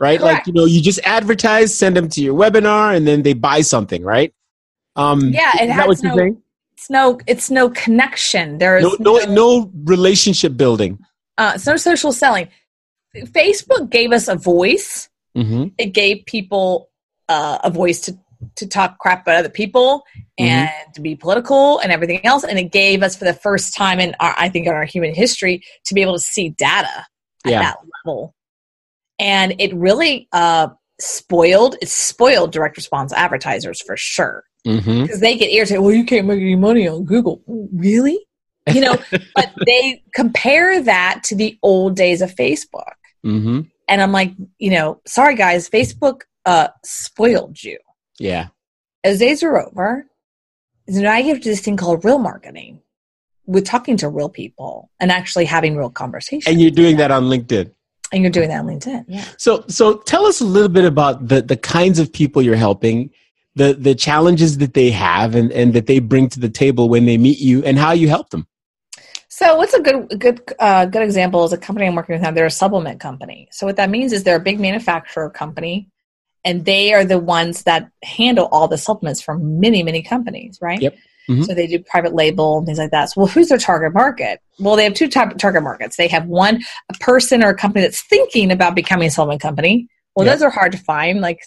right? 0.00 0.18
Like 0.20 0.46
you 0.46 0.54
know, 0.54 0.64
you 0.64 0.80
just 0.80 1.00
advertise, 1.04 1.76
send 1.76 1.94
them 1.96 2.08
to 2.10 2.22
your 2.22 2.34
webinar, 2.34 2.96
and 2.96 3.06
then 3.06 3.20
they 3.22 3.34
buy 3.34 3.60
something, 3.60 4.02
right? 4.02 4.32
Um, 4.96 5.30
Yeah, 5.32 5.50
it 5.56 5.62
is 5.62 5.76
that 5.76 5.86
has 5.88 6.02
no- 6.02 6.16
saying? 6.16 6.42
It's 6.80 6.88
no 6.90 7.18
it's 7.26 7.50
no 7.50 7.68
connection. 7.70 8.56
There 8.58 8.78
is 8.78 8.84
No, 9.00 9.18
no, 9.18 9.18
no 9.34 9.70
relationship 9.84 10.56
building. 10.56 10.98
uh, 11.36 11.52
it's 11.56 11.66
no 11.66 11.76
social 11.76 12.12
selling. 12.12 12.48
Facebook 13.16 13.90
gave 13.90 14.12
us 14.12 14.28
a 14.28 14.36
voice. 14.36 15.08
Hmm 15.36 15.66
it 15.78 15.92
gave 15.92 16.24
people 16.26 16.90
uh, 17.28 17.58
a 17.62 17.70
voice 17.70 18.00
to 18.02 18.18
to 18.56 18.66
talk 18.66 18.98
crap 18.98 19.22
about 19.22 19.36
other 19.36 19.48
people 19.50 20.02
Mm-hmm. 20.40 20.48
and 20.48 20.94
to 20.94 21.02
be 21.02 21.14
political 21.14 21.78
and 21.80 21.92
everything 21.92 22.24
else. 22.24 22.44
And 22.44 22.58
it 22.58 22.72
gave 22.72 23.02
us 23.02 23.14
for 23.14 23.26
the 23.26 23.34
first 23.34 23.74
time 23.74 24.00
in 24.00 24.14
our 24.20 24.34
i 24.38 24.48
think 24.48 24.66
in 24.66 24.72
our 24.72 24.86
human 24.86 25.14
history 25.14 25.62
to 25.84 25.92
be 25.94 26.00
able 26.00 26.14
to 26.14 26.20
see 26.20 26.48
data 26.50 27.04
at 27.44 27.50
Yeah. 27.52 27.60
that 27.62 27.76
level. 28.06 28.34
And 29.18 29.54
it 29.58 29.74
really 29.74 30.28
uh 30.32 30.68
spoiled 30.98 31.76
it 31.82 31.88
spoiled 31.88 32.52
direct 32.52 32.76
response 32.78 33.12
advertisers 33.12 33.80
for 33.82 33.96
sure 33.98 34.44
hmm 34.64 35.02
because 35.02 35.20
they 35.20 35.36
get 35.36 35.52
irritated. 35.52 35.82
Well, 35.82 35.94
you 35.94 36.04
can't 36.04 36.26
make 36.26 36.40
any 36.40 36.56
money 36.56 36.86
on 36.88 37.04
Google. 37.04 37.42
Really? 37.46 38.18
You 38.72 38.82
know, 38.82 38.96
but 39.34 39.52
they 39.66 40.02
compare 40.14 40.82
that 40.82 41.22
to 41.24 41.34
the 41.34 41.58
old 41.62 41.96
days 41.96 42.22
of 42.22 42.34
Facebook. 42.34 42.92
hmm 43.22 43.60
And 43.88 44.02
I'm 44.02 44.12
like, 44.12 44.32
you 44.58 44.70
know, 44.70 45.00
sorry 45.06 45.34
guys, 45.34 45.68
Facebook 45.68 46.22
uh, 46.46 46.68
spoiled 46.84 47.62
you. 47.62 47.78
Yeah. 48.18 48.48
As 49.02 49.18
days 49.18 49.42
are 49.42 49.58
over, 49.58 50.06
now 50.88 51.20
get 51.22 51.42
to 51.42 51.48
this 51.48 51.60
thing 51.60 51.76
called 51.76 52.04
real 52.04 52.18
marketing 52.18 52.80
with 53.46 53.64
talking 53.64 53.96
to 53.98 54.08
real 54.08 54.28
people 54.28 54.90
and 55.00 55.10
actually 55.10 55.44
having 55.44 55.76
real 55.76 55.90
conversations. 55.90 56.46
And 56.46 56.60
you're 56.60 56.70
doing 56.70 56.96
that 56.98 57.10
on 57.10 57.24
LinkedIn. 57.24 57.72
And 58.12 58.22
you're 58.22 58.30
doing 58.30 58.48
that 58.48 58.60
on 58.60 58.66
LinkedIn. 58.66 59.04
Yeah. 59.08 59.24
So, 59.36 59.64
so 59.68 59.98
tell 59.98 60.26
us 60.26 60.40
a 60.40 60.44
little 60.44 60.68
bit 60.68 60.84
about 60.84 61.28
the 61.28 61.42
the 61.42 61.56
kinds 61.56 61.98
of 61.98 62.12
people 62.12 62.42
you're 62.42 62.56
helping, 62.56 63.10
the 63.60 63.74
the 63.74 63.94
challenges 63.94 64.56
that 64.58 64.72
they 64.72 64.90
have, 64.90 65.34
and 65.34 65.52
and 65.52 65.74
that 65.74 65.86
they 65.86 65.98
bring 65.98 66.30
to 66.30 66.40
the 66.40 66.48
table 66.48 66.88
when 66.88 67.04
they 67.04 67.18
meet 67.18 67.38
you, 67.38 67.62
and 67.62 67.78
how 67.78 67.92
you 67.92 68.08
help 68.08 68.30
them. 68.30 68.46
So, 69.28 69.56
what's 69.56 69.74
a 69.74 69.82
good 69.82 70.18
good 70.18 70.40
uh, 70.58 70.86
good 70.86 71.02
example 71.02 71.44
is 71.44 71.52
a 71.52 71.58
company 71.58 71.86
I'm 71.86 71.94
working 71.94 72.14
with 72.14 72.22
now. 72.22 72.30
They're 72.30 72.46
a 72.46 72.50
supplement 72.50 73.00
company. 73.00 73.48
So, 73.52 73.66
what 73.66 73.76
that 73.76 73.90
means 73.90 74.14
is 74.14 74.24
they're 74.24 74.36
a 74.44 74.48
big 74.50 74.58
manufacturer 74.60 75.28
company, 75.28 75.90
and 76.42 76.64
they 76.64 76.94
are 76.94 77.04
the 77.04 77.18
ones 77.18 77.64
that 77.64 77.90
handle 78.02 78.48
all 78.50 78.66
the 78.66 78.78
supplements 78.78 79.20
for 79.20 79.36
many 79.36 79.82
many 79.82 80.02
companies, 80.02 80.58
right? 80.62 80.80
Yep. 80.80 80.96
Mhm. 81.28 81.44
So 81.44 81.54
they 81.54 81.66
do 81.66 81.78
private 81.80 82.14
label 82.14 82.56
and 82.56 82.66
things 82.66 82.78
like 82.78 82.92
that. 82.92 83.10
So, 83.10 83.20
well, 83.20 83.28
who's 83.28 83.50
their 83.50 83.58
target 83.58 83.92
market? 83.92 84.40
Well, 84.58 84.74
they 84.74 84.84
have 84.84 84.94
two 84.94 85.06
type 85.06 85.36
target 85.36 85.62
markets. 85.62 85.96
They 85.96 86.08
have 86.08 86.26
one 86.26 86.62
a 86.90 86.94
person 86.94 87.44
or 87.44 87.50
a 87.50 87.54
company 87.54 87.82
that's 87.82 88.00
thinking 88.00 88.50
about 88.50 88.74
becoming 88.74 89.08
a 89.08 89.10
supplement 89.10 89.42
company. 89.42 89.86
Well, 90.16 90.24
Yep. 90.24 90.34
those 90.34 90.42
are 90.44 90.50
hard 90.50 90.72
to 90.72 90.78
find. 90.78 91.20
Like 91.20 91.40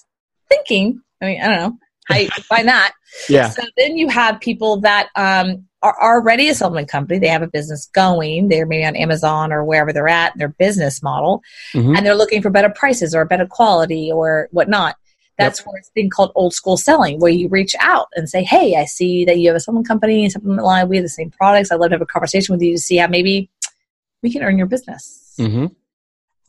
thinking. 0.47 1.01
I 1.21 1.25
mean, 1.25 1.41
I 1.41 1.47
don't 1.47 1.57
know 1.57 1.77
you 2.09 2.27
find 2.43 2.67
that. 2.67 2.93
Yeah. 3.29 3.49
So 3.49 3.63
then 3.77 3.97
you 3.97 4.09
have 4.09 4.39
people 4.39 4.77
that 4.81 5.09
um, 5.15 5.65
are 5.81 5.95
already 6.01 6.49
a 6.49 6.55
supplement 6.55 6.89
company. 6.89 7.19
They 7.19 7.27
have 7.27 7.41
a 7.41 7.47
business 7.47 7.87
going. 7.93 8.47
They're 8.47 8.65
maybe 8.65 8.85
on 8.85 8.95
Amazon 8.95 9.51
or 9.51 9.63
wherever 9.63 9.93
they're 9.93 10.07
at, 10.07 10.37
their 10.37 10.49
business 10.49 11.03
model, 11.03 11.41
Mhm. 11.73 11.97
and 11.97 12.05
they're 12.05 12.15
looking 12.15 12.41
for 12.41 12.49
better 12.49 12.69
prices 12.69 13.13
or 13.13 13.25
better 13.25 13.45
quality 13.45 14.11
or 14.11 14.47
whatnot. 14.51 14.95
That's 15.39 15.65
where 15.65 15.77
it's 15.77 15.89
being 15.95 16.11
called 16.11 16.31
old 16.35 16.53
school 16.53 16.77
selling, 16.77 17.19
where 17.19 17.31
you 17.31 17.47
reach 17.49 17.75
out 17.79 18.07
and 18.15 18.29
say, 18.29 18.43
Hey, 18.43 18.75
I 18.75 18.85
see 18.85 19.25
that 19.25 19.39
you 19.39 19.49
have 19.49 19.55
a 19.55 19.59
supplement 19.59 19.87
company, 19.87 20.29
supplement 20.29 20.63
line. 20.63 20.87
We 20.87 20.97
have 20.97 21.03
the 21.05 21.09
same 21.09 21.31
products. 21.31 21.71
I'd 21.71 21.79
love 21.79 21.89
to 21.89 21.95
have 21.95 22.01
a 22.01 22.05
conversation 22.05 22.53
with 22.53 22.61
you 22.61 22.73
to 22.73 22.79
see 22.81 22.97
how 22.97 23.07
maybe 23.07 23.49
we 24.21 24.31
can 24.31 24.43
earn 24.43 24.57
your 24.57 24.67
business. 24.67 25.33
hmm 25.37 25.65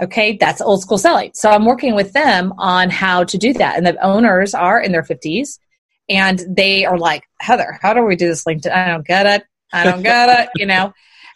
Okay, 0.03 0.37
that's 0.37 0.61
old 0.61 0.83
school 0.83 0.99
selling. 0.99 1.31
So 1.35 1.51
I'm 1.51 1.65
working 1.65 1.95
with 1.95 2.13
them 2.13 2.53
on 2.59 2.91
how 2.91 3.25
to 3.25 3.39
do 3.39 3.53
that. 3.55 3.77
And 3.77 3.87
the 3.87 3.97
owners 4.05 4.53
are 4.55 4.81
in 4.81 4.93
their 4.93 5.03
50s 5.03 5.59
and 6.09 6.43
they 6.49 6.85
are 6.85 6.99
like, 6.99 7.23
Heather, 7.41 7.79
how 7.81 7.95
do 7.95 8.03
we 8.03 8.17
do 8.17 8.27
this 8.27 8.45
LinkedIn? 8.45 8.73
I 8.73 8.89
don't 8.89 9.07
get 9.07 9.27
it. 9.27 9.45
I 9.73 9.85
don't 9.85 10.03
get 10.03 10.29
it, 10.29 10.51
you 10.57 10.67
know? 10.67 10.93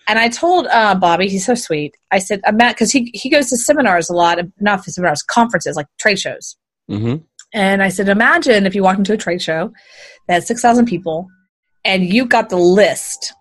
And 0.08 0.18
I 0.18 0.28
told 0.28 0.66
uh, 0.68 0.94
Bobby, 0.94 1.28
he's 1.28 1.44
so 1.44 1.54
sweet. 1.54 1.94
I 2.10 2.18
said, 2.18 2.40
I'm 2.46 2.56
not, 2.56 2.74
because 2.74 2.90
he, 2.90 3.10
he 3.14 3.28
goes 3.28 3.50
to 3.50 3.58
seminars 3.58 4.08
a 4.08 4.14
lot, 4.14 4.38
not 4.58 4.84
for 4.84 4.90
seminars, 4.90 5.22
conferences, 5.22 5.76
like 5.76 5.86
trade 5.98 6.18
shows. 6.18 6.56
hmm 6.88 7.16
And 7.52 7.82
I 7.82 7.90
said, 7.90 8.08
imagine 8.08 8.66
if 8.66 8.74
you 8.74 8.82
walked 8.82 8.98
into 8.98 9.12
a 9.12 9.18
trade 9.18 9.42
show 9.42 9.72
that 10.26 10.34
had 10.34 10.44
6,000 10.44 10.86
people 10.86 11.28
and 11.84 12.04
you 12.04 12.24
got 12.24 12.48
the 12.48 12.56
list. 12.56 13.34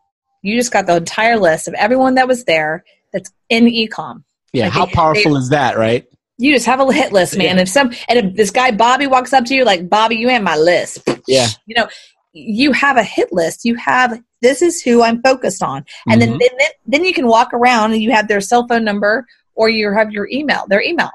You 0.43 0.55
just 0.57 0.71
got 0.71 0.85
the 0.85 0.97
entire 0.97 1.37
list 1.37 1.67
of 1.67 1.73
everyone 1.73 2.15
that 2.15 2.27
was 2.27 2.43
there 2.45 2.83
that's 3.13 3.31
in 3.49 3.65
ecom. 3.65 4.23
Yeah. 4.53 4.65
Like 4.65 4.73
how 4.73 4.85
they- 4.85 4.91
powerful 4.93 5.35
is 5.37 5.49
that, 5.49 5.77
right? 5.77 6.05
You 6.39 6.53
just 6.53 6.67
have 6.67 6.79
a 6.79 6.93
hit 6.93 7.11
list, 7.13 7.35
man. 7.35 7.55
Yeah. 7.55 7.63
If 7.63 7.69
some 7.69 7.91
and 8.07 8.19
if 8.19 8.35
this 8.35 8.51
guy 8.51 8.69
Bobby 8.71 9.07
walks 9.07 9.33
up 9.33 9.45
to 9.45 9.55
you 9.55 9.65
like 9.65 9.89
Bobby, 9.89 10.17
you 10.17 10.29
ain't 10.29 10.43
my 10.43 10.55
list. 10.55 10.99
Yeah. 11.27 11.47
You 11.65 11.75
know, 11.75 11.87
you 12.33 12.71
have 12.73 12.95
a 12.97 13.03
hit 13.03 13.33
list. 13.33 13.65
You 13.65 13.75
have 13.75 14.21
this 14.43 14.61
is 14.61 14.81
who 14.83 15.01
I'm 15.01 15.19
focused 15.23 15.63
on, 15.63 15.83
and 16.07 16.21
then, 16.21 16.33
Mhm. 16.33 16.39
then 16.39 16.49
then 16.59 16.67
then 16.85 17.05
you 17.05 17.13
can 17.13 17.25
walk 17.27 17.53
around 17.53 17.93
and 17.93 18.03
you 18.03 18.11
have 18.11 18.27
their 18.27 18.39
cell 18.41 18.67
phone 18.67 18.83
number 18.83 19.25
or 19.55 19.67
you 19.69 19.91
have 19.91 20.11
your 20.11 20.27
email, 20.31 20.65
their 20.69 20.81
email. 20.81 21.09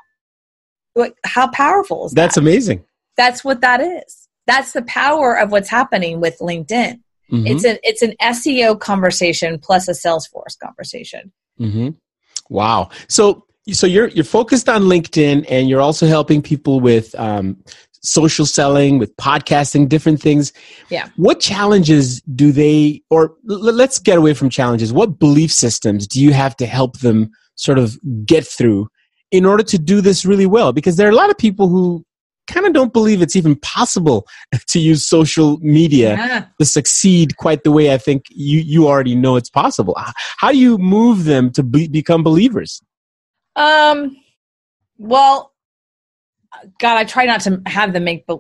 What? 0.95 1.15
How 1.25 1.47
powerful 1.49 2.07
is 2.07 2.13
that? 2.13 2.21
That's 2.23 2.35
that? 2.35 2.41
amazing. 2.41 2.85
That's 3.17 3.45
what 3.45 3.61
that 3.61 3.81
is. 3.81 4.29
That's 4.49 4.73
the 4.73 4.83
power 4.83 5.39
of 5.39 5.53
what's 5.53 5.69
happening 5.71 6.21
with 6.21 6.39
LinkedIn. 6.41 7.01
Mhm. 7.31 7.49
It's 7.49 7.65
an 7.65 7.79
it's 7.85 8.03
an 8.03 8.15
SEO 8.21 8.75
conversation 8.79 9.61
plus 9.61 9.87
a 9.87 9.93
Salesforce 9.93 10.59
conversation. 10.61 11.31
hmm 11.59 11.91
Wow. 12.53 12.91
So 13.09 13.47
so 13.73 13.87
you're 13.87 14.09
you're 14.09 14.25
focused 14.25 14.69
on 14.69 14.83
LinkedIn, 14.83 15.47
and 15.49 15.69
you're 15.69 15.81
also 15.81 16.07
helping 16.07 16.43
people 16.43 16.81
with 16.81 17.15
um, 17.19 17.57
social 18.03 18.45
selling, 18.45 18.99
with 18.99 19.17
podcasting, 19.17 19.89
different 19.89 20.21
things. 20.21 20.53
Yeah. 20.91 21.09
What 21.17 21.41
challenges 21.41 22.21
do 22.35 22.53
they, 22.53 23.03
or 23.11 23.35
l- 23.49 23.59
let's 23.59 23.99
get 23.99 24.19
away 24.19 24.35
from 24.35 24.51
challenges. 24.51 24.93
What 24.93 25.19
belief 25.19 25.53
systems 25.53 26.07
do 26.07 26.21
you 26.21 26.33
have 26.33 26.57
to 26.57 26.67
help 26.67 26.99
them 26.99 27.31
sort 27.55 27.79
of 27.79 27.99
get 28.27 28.47
through 28.47 28.89
in 29.31 29.47
order 29.47 29.63
to 29.63 29.79
do 29.79 30.01
this 30.01 30.25
really 30.27 30.47
well? 30.47 30.73
Because 30.73 30.97
there 30.97 31.07
are 31.07 31.13
a 31.13 31.17
lot 31.17 31.31
of 31.31 31.39
people 31.39 31.69
who 31.69 32.05
kind 32.53 32.67
of 32.67 32.73
don't 32.73 32.93
believe 32.93 33.23
it's 33.23 33.37
even 33.37 33.57
possible 33.57 34.27
to 34.69 34.79
use 34.79 35.07
social 35.07 35.59
media 35.61 36.17
Yeah. 36.17 36.45
to 36.59 36.65
succeed 36.65 37.37
quite 37.37 37.65
the 37.65 37.71
way 37.73 37.93
I 37.93 37.99
think 37.99 38.25
you 38.31 38.61
you 38.61 38.87
already 38.89 39.15
know 39.15 39.37
it's 39.37 39.51
possible. 39.51 39.97
How 40.39 40.53
do 40.53 40.59
you 40.59 40.79
move 40.79 41.25
them 41.25 41.51
to 41.53 41.63
be, 41.63 41.89
become 41.89 42.23
believers? 42.23 42.81
Um. 43.57 44.17
Well, 44.99 45.53
God, 46.79 46.97
I 46.97 47.05
try 47.05 47.25
not 47.25 47.41
to 47.43 47.61
have 47.67 47.93
them 47.93 48.05
make 48.05 48.27
be, 48.27 48.35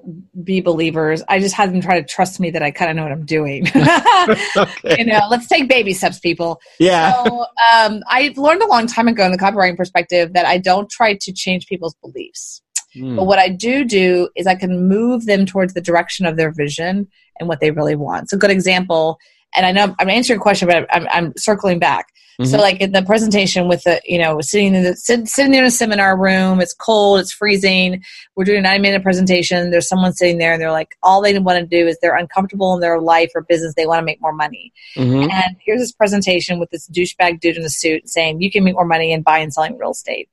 be 0.45 0.61
believers. 0.61 1.23
I 1.29 1.41
just 1.41 1.55
have 1.55 1.73
them 1.73 1.81
try 1.81 2.01
to 2.01 2.07
trust 2.07 2.39
me 2.39 2.51
that 2.51 2.63
I 2.63 2.71
kind 2.71 2.91
of 2.91 2.97
know 2.97 3.03
what 3.03 3.13
I'm 3.13 3.25
doing. 3.25 3.67
okay. 4.57 4.97
you 4.99 5.07
know, 5.07 5.21
let's 5.31 5.49
take 5.49 5.69
baby 5.69 5.93
steps, 5.93 6.21
people. 6.21 6.61
Yeah. 6.79 7.25
So, 7.25 7.41
um, 7.75 8.03
I 8.07 8.33
learned 8.37 8.63
a 8.63 8.67
long 8.69 8.87
time 8.87 9.09
ago 9.09 9.25
in 9.25 9.33
the 9.33 9.39
copywriting 9.39 9.77
perspective 9.77 10.35
that 10.35 10.47
I 10.47 10.59
don't 10.59 10.89
try 10.91 11.15
to 11.21 11.33
change 11.33 11.67
people's 11.67 11.95
beliefs. 12.03 12.63
Mm. 12.97 13.17
But 13.17 13.25
what 13.25 13.39
I 13.39 13.49
do 13.49 13.85
do 13.85 14.29
is 14.37 14.47
I 14.47 14.55
can 14.55 14.89
move 14.89 15.27
them 15.27 15.47
towards 15.47 15.75
the 15.75 15.81
direction 15.81 16.27
of 16.27 16.37
their 16.37 16.51
vision 16.51 17.09
and 17.39 17.49
what 17.49 17.61
they 17.61 17.71
really 17.71 17.97
want. 17.97 18.31
So, 18.31 18.37
good 18.37 18.51
example, 18.51 19.19
and 19.57 19.67
I 19.67 19.73
know 19.73 19.95
I'm 19.99 20.11
answering 20.11 20.37
your 20.37 20.43
question, 20.43 20.69
but 20.69 20.87
I'm, 20.91 21.07
I'm 21.11 21.33
circling 21.37 21.79
back. 21.79 22.07
So, 22.45 22.57
Mhm. 22.57 22.61
like 22.61 22.81
in 22.81 22.93
the 22.93 23.03
presentation 23.03 23.69
with 23.69 23.85
the, 23.85 24.01
you 24.05 24.19
know, 24.19 24.41
sitting 24.41 24.75
in 24.75 24.83
the 24.83 24.97
sit, 24.97 25.29
sitting 25.29 25.53
in 25.53 25.65
a 25.65 25.71
seminar 25.71 26.19
room, 26.19 26.61
it's 26.63 26.73
cold, 26.73 27.21
it's 27.21 27.31
freezing. 27.31 28.03
We're 28.35 28.45
doing 28.45 28.59
a 28.59 28.63
nine 28.63 28.81
minute 28.81 29.03
presentation. 29.03 29.71
There's 29.71 29.87
someone 29.87 30.15
sitting 30.15 30.39
there, 30.39 30.55
and 30.55 30.61
they're 30.61 30.73
like, 30.73 30.97
all 31.03 31.21
they 31.21 31.39
want 31.39 31.61
to 31.61 31.67
do 31.67 31.87
is 31.87 31.99
they're 32.01 32.17
uncomfortable 32.17 32.75
in 32.75 32.81
their 32.81 33.01
life 33.01 33.31
or 33.35 33.43
business. 33.43 33.75
They 33.77 33.87
want 33.87 34.01
to 34.01 34.05
make 34.05 34.21
more 34.23 34.33
money. 34.33 34.73
Mhm. 34.97 35.31
And 35.31 35.57
here's 35.65 35.81
this 35.81 35.93
presentation 35.93 36.59
with 36.59 36.71
this 36.71 36.89
douchebag 36.89 37.41
dude 37.41 37.59
in 37.59 37.65
a 37.65 37.69
suit 37.71 38.09
saying 38.09 38.41
you 38.41 38.51
can 38.51 38.65
make 38.65 38.75
more 38.75 38.87
money 38.87 39.13
in 39.13 39.21
buying 39.21 39.45
and 39.45 39.55
selling 39.55 39.77
real 39.77 39.91
estate. 39.91 40.29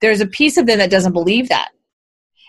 There's 0.00 0.20
a 0.20 0.26
piece 0.26 0.56
of 0.56 0.66
them 0.66 0.78
that 0.78 0.90
doesn't 0.90 1.12
believe 1.12 1.48
that 1.48 1.70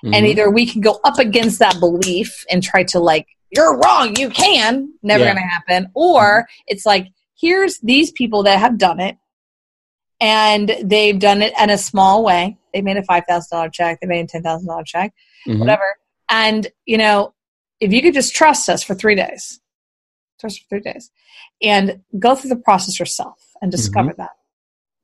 and 0.03 0.13
Mhm. 0.25 0.29
either 0.29 0.49
we 0.49 0.65
can 0.65 0.81
go 0.81 0.99
up 1.03 1.17
against 1.17 1.59
that 1.59 1.79
belief 1.79 2.45
and 2.51 2.61
try 2.61 2.83
to 2.83 2.99
like 2.99 3.27
you're 3.55 3.77
wrong 3.77 4.15
you 4.17 4.29
can 4.29 4.93
never 5.03 5.23
Yeah. 5.23 5.29
Mm-hmm. 5.29 5.37
going 5.37 5.47
to 5.47 5.53
happen 5.53 5.91
or 5.95 6.47
it's 6.67 6.85
like 6.85 7.07
here's 7.39 7.79
these 7.79 8.11
people 8.11 8.43
that 8.43 8.59
have 8.59 8.77
done 8.77 8.99
it 8.99 9.17
and 10.19 10.75
they've 10.83 11.17
done 11.19 11.41
it 11.41 11.53
in 11.59 11.69
a 11.69 11.77
small 11.77 12.23
way 12.23 12.57
they 12.73 12.81
made 12.81 12.97
a 12.97 13.01
$5000 13.03 13.71
check 13.73 13.99
they 14.01 14.07
made 14.07 14.25
a 14.25 14.27
$10000 14.27 14.83
check 14.85 15.13
Mhm. 15.47 15.59
whatever 15.59 15.95
and 16.29 16.67
you 16.85 16.97
know 16.97 17.33
if 17.79 17.91
you 17.91 18.01
could 18.01 18.13
just 18.13 18.33
trust 18.35 18.69
us 18.69 18.83
for 18.83 18.95
three 18.95 19.15
days 19.15 19.59
trust 20.39 20.57
us 20.57 20.63
for 20.63 20.69
three 20.69 20.91
days 20.91 21.11
and 21.61 22.01
go 22.19 22.35
through 22.35 22.49
the 22.49 22.55
process 22.57 22.99
yourself 22.99 23.37
and 23.61 23.71
discover 23.71 24.09
Mm-hmm. 24.11 24.21
that 24.21 24.31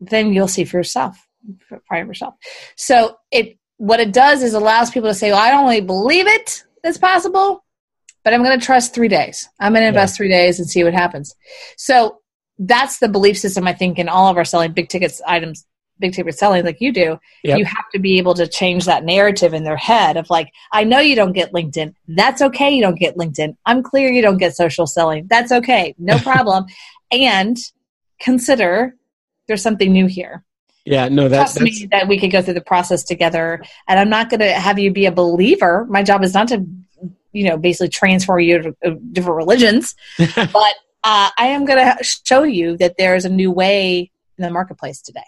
then 0.02 0.34
you'll 0.34 0.48
see 0.48 0.64
for 0.66 0.78
yourself 0.78 1.28
for 1.68 1.82
for 1.88 1.98
yourself 1.98 2.34
so 2.76 3.18
it 3.32 3.58
what 3.80 4.00
it 4.00 4.14
does 4.14 4.44
is 4.44 4.54
allows 4.54 4.92
people 4.92 5.10
to 5.10 5.16
say 5.16 5.32
well 5.32 5.42
i 5.42 5.50
don't 5.50 5.66
really 5.66 5.82
believe 5.82 6.28
it 6.28 6.64
that's 6.84 6.98
possible 6.98 7.64
but 8.24 8.34
i'm 8.34 8.44
going 8.44 8.60
to 8.60 8.66
trust 8.66 8.94
three 8.94 9.08
days. 9.08 9.50
I'm 9.60 9.74
going 9.74 9.84
to 9.84 9.88
invest 9.88 10.16
three 10.16 10.30
days 10.30 10.60
and 10.60 10.70
see 10.70 10.84
what 10.84 10.94
happens. 10.94 11.36
So 11.78 12.20
that's 12.60 13.00
the 13.00 13.08
belief 13.08 13.40
system 13.40 13.66
i 13.68 13.74
think 13.74 13.98
in 13.98 14.10
all 14.10 14.30
of 14.30 14.36
our 14.36 14.44
selling 14.44 14.74
big 14.74 14.90
tickets 14.90 15.22
items 15.26 15.66
big 16.00 16.14
ticket 16.14 16.38
selling 16.38 16.64
like 16.64 16.80
you 16.80 16.92
do. 16.92 17.20
Yep. 17.44 17.60
you 17.60 17.66
have 17.66 17.90
to 17.94 18.00
be 18.00 18.18
able 18.18 18.34
to 18.36 18.48
change 18.48 18.86
that 18.86 19.04
narrative 19.04 19.54
in 19.54 19.64
their 19.64 19.78
head 19.78 20.18
of 20.18 20.30
like 20.30 20.52
i 20.72 20.84
know 20.84 21.00
you 21.00 21.16
don't 21.16 21.34
get 21.34 21.54
linkedin. 21.54 21.94
That's 22.08 22.42
okay 22.42 22.72
you 22.72 22.82
don't 22.82 23.00
get 23.00 23.18
linkedin. 23.18 23.56
I'm 23.66 23.84
clear 23.84 24.10
you 24.10 24.22
don't 24.22 24.38
get 24.38 24.56
social 24.56 24.88
selling. 24.88 25.28
That's 25.30 25.52
okay. 25.52 25.96
No 25.98 26.18
problem. 26.30 26.66
And 27.12 27.58
consider 28.20 28.96
there's 29.48 29.62
something 29.62 29.92
new 29.92 30.08
here 30.08 30.44
Yeah. 30.90 31.08
No, 31.08 31.30
that, 31.30 31.38
trust 31.38 31.60
that's 31.60 31.64
me 31.64 31.88
that 31.92 32.08
we 32.08 32.20
could 32.20 32.32
go 32.32 32.42
through 32.42 32.56
the 32.56 32.62
process 32.62 33.04
together. 33.04 33.64
And 33.88 34.00
i'm 34.00 34.10
not 34.10 34.30
going 34.30 34.40
to 34.40 34.52
have 34.52 34.80
you 34.80 34.92
be 34.92 35.06
a 35.06 35.12
believer. 35.12 35.86
My 35.90 36.04
job 36.04 36.24
is 36.24 36.34
not 36.34 36.48
to 36.50 36.66
you 37.32 37.48
know 37.48 37.58
basically 37.58 37.90
transfer 37.90 38.40
you 38.40 38.62
to 38.62 38.76
uh, 38.86 38.96
different 39.12 39.38
religions. 39.38 39.96
But 40.36 40.76
uh, 41.04 41.30
i 41.38 41.48
am 41.48 41.66
going 41.66 41.80
to 41.80 42.04
show 42.04 42.44
you 42.44 42.76
that 42.78 42.96
there's 42.98 43.24
a 43.24 43.30
new 43.30 43.52
way 43.52 44.12
in 44.38 44.44
the 44.44 44.50
marketplace 44.50 45.02
today. 45.02 45.22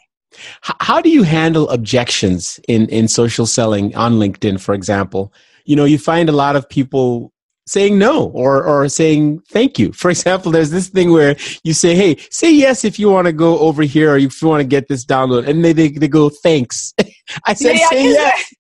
H- 0.68 0.76
how 0.80 1.00
do 1.00 1.10
you 1.10 1.24
handle 1.24 1.70
objections 1.70 2.60
in 2.68 2.88
in 2.88 3.08
social 3.08 3.46
selling 3.46 3.96
on 3.96 4.14
linkedin 4.14 4.60
for 4.60 4.74
example? 4.74 5.32
You 5.66 5.76
know 5.76 5.86
you 5.86 6.00
find 6.00 6.28
a 6.28 6.34
lot 6.34 6.56
of 6.56 6.68
people 6.68 7.31
saying 7.68 7.98
no 7.98 8.26
or 8.30 8.64
or 8.64 8.88
saying 8.90 9.40
thank 9.50 9.78
you. 9.80 9.92
For 9.94 10.10
example 10.10 10.52
there's 10.52 10.72
this 10.72 10.90
thing 10.90 11.12
where 11.12 11.36
you 11.64 11.74
say 11.74 11.96
hey 11.96 12.18
say 12.32 12.52
yes 12.52 12.84
if 12.84 13.00
you 13.00 13.10
want 13.10 13.28
to 13.28 13.34
go 13.34 13.60
over 13.60 13.84
here 13.84 14.12
or 14.14 14.18
if 14.18 14.42
you 14.42 14.48
want 14.48 14.62
to 14.62 14.68
get 14.68 14.88
this 14.88 15.06
download 15.06 15.48
and 15.48 15.64
they 15.64 15.74
they, 15.74 15.90
they 15.90 16.08
go 16.08 16.30
thanks. 16.30 16.94
I 17.48 17.54
said 17.54 17.76
Yeah, 17.78 17.90
say 17.90 18.04
yes. 18.04 18.54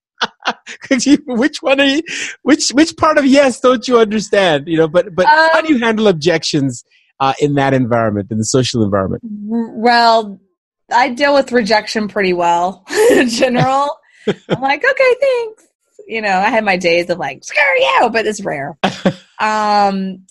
you, 1.07 1.17
which 1.25 1.57
one 1.61 1.81
are 1.81 1.85
you 1.85 2.01
which 2.43 2.69
which 2.69 2.95
part 2.97 3.17
of 3.17 3.25
yes 3.25 3.59
don't 3.59 3.87
you 3.87 3.97
understand 3.99 4.67
you 4.67 4.77
know? 4.77 4.87
But 4.87 5.15
but 5.15 5.25
how 5.25 5.61
do 5.61 5.67
Um, 5.67 5.73
you 5.73 5.79
handle 5.79 6.07
objections 6.07 6.83
uh, 7.19 7.33
in 7.39 7.55
that 7.55 7.73
environment 7.73 8.31
in 8.31 8.37
the 8.37 8.45
social 8.45 8.83
environment? 8.83 9.23
Well 9.25 10.39
i 10.93 11.09
deal 11.09 11.33
with 11.33 11.51
rejection 11.51 12.07
pretty 12.07 12.33
well 12.33 12.83
in 13.11 13.29
general. 13.29 13.89
I'm 14.27 14.61
like 14.61 14.83
okay 14.85 15.15
thanks 15.21 15.65
you 16.07 16.21
know 16.21 16.29
i 16.37 16.49
had 16.49 16.63
my 16.63 16.77
days 16.77 17.09
of 17.09 17.17
like 17.17 17.43
screw 17.43 17.61
you 17.79 18.09
but 18.11 18.25
it's 18.25 18.41
rare. 18.43 18.77
Um 19.39 20.25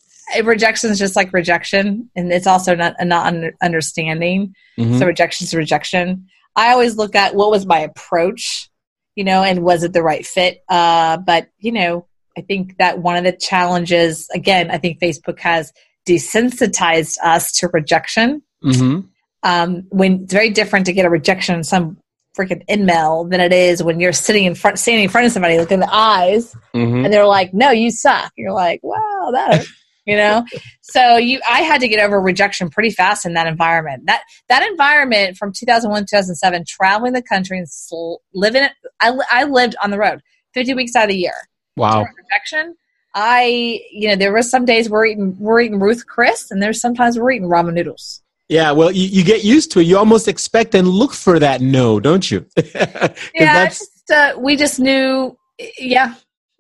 rejection 0.45 0.91
is 0.93 0.99
just 1.01 1.17
like 1.17 1.33
rejection 1.33 2.09
and 2.15 2.33
it's 2.33 2.47
also 2.47 2.77
not 2.77 2.95
a 3.01 3.05
not 3.05 3.27
un- 3.27 3.53
understanding. 3.61 4.55
Mhm. 4.79 4.99
so 4.99 5.07
rejection 5.07 5.45
is 5.45 5.55
rejection. 5.55 6.27
I 6.55 6.71
always 6.73 6.97
look 6.97 7.15
at 7.17 7.35
what 7.35 7.51
was 7.51 7.67
my 7.67 7.81
approach 7.81 8.69
you 9.17 9.25
know 9.25 9.43
and 9.43 9.65
was 9.65 9.83
it 9.83 9.93
the 9.93 10.03
right 10.03 10.25
fit? 10.25 10.63
Uh 10.69 11.17
but 11.17 11.49
you 11.59 11.73
know 11.73 12.07
i 12.39 12.43
think 12.43 12.77
that 12.79 13.01
one 13.01 13.17
of 13.17 13.25
the 13.25 13.33
challenges 13.33 14.29
again 14.33 14.71
i 14.71 14.79
think 14.79 15.01
facebook 15.01 15.41
has 15.41 15.73
desensitized 16.09 17.17
us 17.25 17.53
to 17.53 17.69
rejection. 17.73 18.43
Mhm. 18.65 19.09
um, 19.43 19.85
when 19.89 20.23
it's 20.25 20.33
very 20.33 20.51
different 20.51 20.85
to 20.87 20.93
get 20.93 21.07
a 21.07 21.11
rejection 21.11 21.55
in 21.57 21.65
some 21.65 21.97
freaking 22.39 22.63
email 22.71 23.25
than 23.25 23.41
it 23.41 23.53
is 23.53 23.83
when 23.83 24.01
you're 24.01 24.13
sitting 24.13 24.45
in 24.45 24.55
front, 24.55 24.79
standing 24.79 25.05
in 25.05 25.11
front 25.11 25.27
of 25.27 25.33
somebody, 25.33 25.59
looking 25.59 25.75
in 25.75 25.81
the 25.81 25.95
eyes, 25.95 26.55
Mhm. 26.75 27.05
and 27.05 27.13
they're 27.13 27.27
like, 27.27 27.53
"No, 27.53 27.71
you 27.71 27.91
suck." 27.91 28.33
You're 28.37 28.53
like, 28.53 28.81
"Wow, 28.83 29.31
that," 29.33 29.65
you 30.07 30.17
know. 30.17 30.45
So 30.83 31.17
you, 31.19 31.41
I 31.49 31.61
had 31.61 31.81
to 31.83 31.89
get 31.89 32.03
over 32.05 32.21
rejection 32.21 32.69
pretty 32.69 32.91
fast 32.91 33.25
in 33.25 33.35
that 33.35 33.47
environment. 33.47 34.07
That 34.07 34.23
that 34.49 34.65
environment 34.69 35.37
from 35.37 35.53
2001 35.53 36.05
2007, 36.11 36.65
traveling 36.67 37.13
the 37.13 37.23
country 37.23 37.59
and 37.59 37.69
sl- 37.71 38.17
living 38.35 38.65
it. 38.65 38.73
I 39.01 39.17
I 39.31 39.45
lived 39.45 39.77
on 39.83 39.91
the 39.91 39.99
road 39.99 40.21
50 40.55 40.75
weeks 40.75 40.97
out 40.97 41.05
of 41.05 41.11
the 41.11 41.17
year. 41.17 41.35
wow 41.77 42.05
Rejection. 42.17 42.75
I, 43.15 43.81
you 43.93 44.09
know, 44.09 44.17
there 44.17 44.33
were 44.33 44.43
some 44.43 44.65
days 44.65 44.89
we're 44.91 45.07
eating 45.07 45.37
we're 45.39 45.61
eating 45.61 45.79
Ruth 45.81 46.07
Chris, 46.07 46.51
and 46.51 46.61
there's 46.63 46.81
sometimes 46.81 47.19
we're 47.19 47.31
eating 47.33 47.49
ramen 47.49 47.75
noodles. 47.75 48.21
Yeah, 48.51 48.73
well, 48.73 48.91
you, 48.91 49.07
you 49.07 49.23
get 49.23 49.45
used 49.45 49.71
to 49.73 49.79
it. 49.79 49.85
You 49.85 49.97
almost 49.97 50.27
expect 50.27 50.75
and 50.75 50.89
look 50.89 51.15
for 51.15 51.39
that 51.39 51.61
no, 51.61 52.01
don't 52.01 52.29
you? 52.29 52.45
yeah 52.57 53.13
that's- 53.33 53.79
just, 53.79 54.11
uh, 54.11 54.35
we 54.39 54.57
just 54.57 54.81
knew 54.81 55.39
yeah 55.79 56.15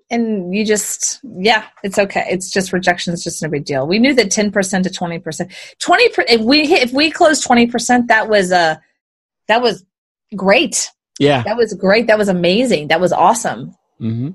and 0.08 0.54
you 0.54 0.64
just 0.64 1.18
yeah 1.40 1.64
it's 1.82 1.98
okay. 1.98 2.24
It's 2.30 2.50
just 2.52 2.72
rejection 2.72 3.12
is 3.12 3.24
just 3.24 3.42
no 3.42 3.48
big 3.48 3.64
deal. 3.64 3.88
We 3.88 3.98
knew 3.98 4.14
that 4.14 4.26
10% 4.26 4.52
to 4.84 4.88
20% 4.88 5.52
20 5.80 6.08
per, 6.10 6.24
if 6.28 6.40
we 6.42 6.62
if 6.62 6.92
we 6.92 7.10
closed 7.10 7.44
20% 7.44 8.06
that 8.06 8.28
was 8.28 8.52
uh 8.52 8.76
that 9.48 9.60
was 9.60 9.84
great. 10.36 10.90
Yeah. 11.18 11.42
that 11.42 11.56
was 11.56 11.74
great. 11.74 12.06
That 12.06 12.18
was 12.18 12.28
amazing. 12.28 12.88
That 12.88 13.00
was 13.00 13.12
awesome. 13.12 13.74
Hmm 13.98 14.30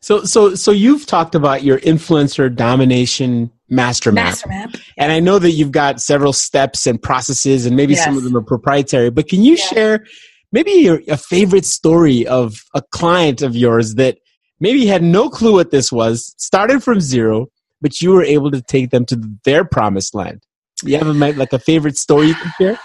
So, 0.00 0.24
so, 0.24 0.54
so 0.54 0.70
you've 0.70 1.04
talked 1.04 1.34
about 1.34 1.62
your 1.62 1.78
influencer 1.80 2.54
domination 2.54 3.50
master 3.68 4.12
map, 4.12 4.26
master 4.26 4.48
map 4.48 4.76
and 4.96 5.10
I 5.10 5.20
know 5.20 5.38
that 5.38 5.50
you've 5.50 5.72
got 5.72 6.00
several 6.00 6.32
steps 6.32 6.86
and 6.86 7.02
processes, 7.02 7.66
and 7.66 7.76
maybe 7.76 7.94
some 7.96 8.16
of 8.16 8.22
them 8.22 8.36
are 8.36 8.42
proprietary. 8.42 9.10
But 9.10 9.28
can 9.28 9.42
you 9.42 9.56
Yeah. 9.56 9.64
share 9.64 10.06
maybe 10.52 10.70
your, 10.70 11.00
a 11.08 11.16
favorite 11.16 11.64
story 11.64 12.26
of 12.26 12.54
a 12.74 12.82
client 12.92 13.42
of 13.42 13.56
yours 13.56 13.96
that 13.96 14.18
maybe 14.60 14.86
had 14.86 15.02
no 15.02 15.28
clue 15.28 15.52
what 15.54 15.70
this 15.70 15.90
was, 15.90 16.32
started 16.38 16.82
from 16.82 17.00
zero, 17.00 17.48
but 17.80 18.00
you 18.00 18.12
were 18.12 18.22
able 18.22 18.50
to 18.50 18.62
take 18.62 18.90
them 18.90 19.04
to 19.06 19.20
their 19.44 19.64
promised 19.64 20.14
land? 20.14 20.42
You 20.82 20.98
have 20.98 21.08
a, 21.08 21.12
like 21.32 21.52
a 21.52 21.58
favorite 21.58 21.96
story 21.96 22.28
you 22.28 22.34
can 22.34 22.52
share? 22.58 22.78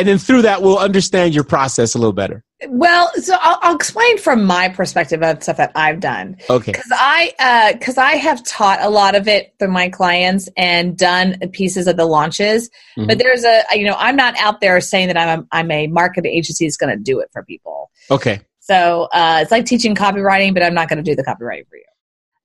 And 0.00 0.08
then 0.08 0.18
through 0.18 0.42
that 0.42 0.62
we'll 0.62 0.78
understand 0.78 1.34
your 1.34 1.44
process 1.44 1.94
a 1.94 1.98
little 1.98 2.12
better. 2.12 2.44
Well 2.68 3.10
so 3.16 3.36
i'll, 3.40 3.58
I'll 3.62 3.76
explain 3.76 4.18
from 4.18 4.44
my 4.44 4.68
perspective 4.68 5.22
of 5.22 5.42
stuff 5.42 5.56
that 5.58 5.72
i've 5.74 6.00
done. 6.00 6.36
Okay. 6.48 6.72
Because 6.72 6.90
i 6.92 7.72
because 7.78 7.98
i 7.98 8.12
have 8.12 8.42
taught 8.44 8.80
a 8.82 8.90
lot 8.90 9.14
of 9.14 9.28
it 9.28 9.54
for 9.58 9.68
my 9.68 9.88
clients 9.88 10.48
and 10.56 10.96
done 10.96 11.38
pieces 11.52 11.86
of 11.86 11.96
the 11.96 12.06
launches. 12.06 12.70
Mhm. 12.98 13.08
but 13.08 13.18
there's 13.18 13.44
a 13.44 13.62
you 13.72 13.86
know 13.86 13.96
i'm 13.98 14.16
not 14.16 14.36
out 14.38 14.60
there 14.60 14.80
saying 14.80 15.08
that 15.08 15.16
i'm 15.16 15.40
a, 15.40 15.46
I'm 15.52 15.70
a 15.70 15.86
marketing 15.86 16.32
agency 16.34 16.66
that's 16.66 16.76
going 16.76 16.96
to 16.96 17.02
do 17.02 17.20
it 17.20 17.28
for 17.32 17.42
people. 17.44 17.90
Okay. 18.10 18.40
So 18.60 19.08
uh, 19.12 19.40
it's 19.42 19.50
like 19.50 19.64
teaching 19.66 19.94
copywriting 19.94 20.54
but 20.54 20.62
i'm 20.62 20.74
not 20.74 20.88
going 20.88 21.02
to 21.02 21.02
do 21.02 21.14
the 21.14 21.24
copywriting 21.24 21.68
for 21.68 21.76
you 21.76 21.84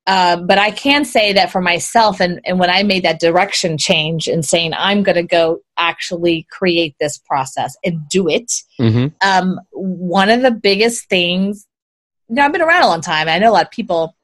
um, 0.08 0.48
but 0.48 0.58
i 0.58 0.72
can 0.72 1.06
say 1.06 1.34
that 1.34 1.52
for 1.52 1.62
myself 1.62 2.20
and, 2.20 2.40
and 2.46 2.60
when 2.60 2.70
i 2.70 2.84
made 2.84 3.04
that 3.04 3.20
direction 3.20 3.78
change 3.78 4.28
and 4.28 4.46
saying 4.46 4.74
i'm 4.74 5.04
going 5.04 5.16
to 5.16 5.24
go 5.24 5.60
actually 5.78 6.46
create 6.52 6.96
this 7.00 7.18
process 7.18 7.76
and 7.84 8.00
do 8.10 8.28
it 8.28 8.52
mm-hmm. 8.80 9.08
um, 9.28 9.60
one 9.72 10.30
of 10.30 10.42
the 10.42 10.52
biggest 10.52 11.10
things 11.10 11.68
you 12.30 12.36
know 12.36 12.44
i've 12.44 12.52
been 12.52 12.62
around 12.62 12.84
a 12.84 12.88
long 12.88 13.02
time 13.02 13.28
i 13.28 13.38
know 13.38 13.50
a 13.50 13.54
lot 13.54 13.66
of 13.66 13.72
people 13.72 14.16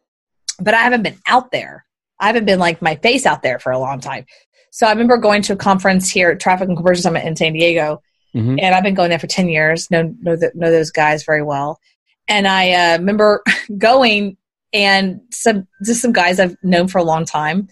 but 0.60 0.74
i 0.74 0.82
haven't 0.82 1.04
been 1.04 1.17
out 1.28 1.52
there 1.52 1.86
i 2.20 2.28
haven't 2.28 2.46
been 2.46 2.60
like 2.60 2.82
my 2.82 2.96
face 2.96 3.26
out 3.26 3.41
there 3.41 3.60
for 3.60 3.72
a 3.72 3.80
long 3.80 4.00
time 4.00 4.26
so 4.72 4.88
i 4.88 4.91
remember 4.91 5.17
going 5.17 5.41
to 5.41 5.54
a 5.54 5.58
conference 5.58 6.10
here 6.10 6.30
at 6.30 6.39
traffic 6.39 6.67
and 6.67 6.78
conversion 6.78 7.04
summit 7.04 7.26
in 7.26 7.36
san 7.36 7.54
diego 7.54 8.02
Mhm. 8.34 8.62
and 8.62 8.74
i've 8.74 8.84
been 8.84 8.94
going 8.94 9.10
there 9.10 9.20
for 9.20 9.28
10 9.28 9.50
years 9.50 9.91
know 9.91 10.15
know, 10.22 10.38
th- 10.38 10.54
know 10.56 10.72
those 10.72 10.91
guys 10.91 11.26
very 11.26 11.44
well 11.44 11.82
and 12.30 12.48
i 12.48 12.72
uh, 12.72 12.98
remember 12.98 13.44
going 13.78 14.38
and 14.74 15.20
some 15.32 15.68
just 15.84 16.02
some 16.02 16.14
guys 16.14 16.40
i've 16.40 16.56
known 16.64 16.88
for 16.88 16.98
a 16.98 17.04
long 17.04 17.26
time 17.26 17.68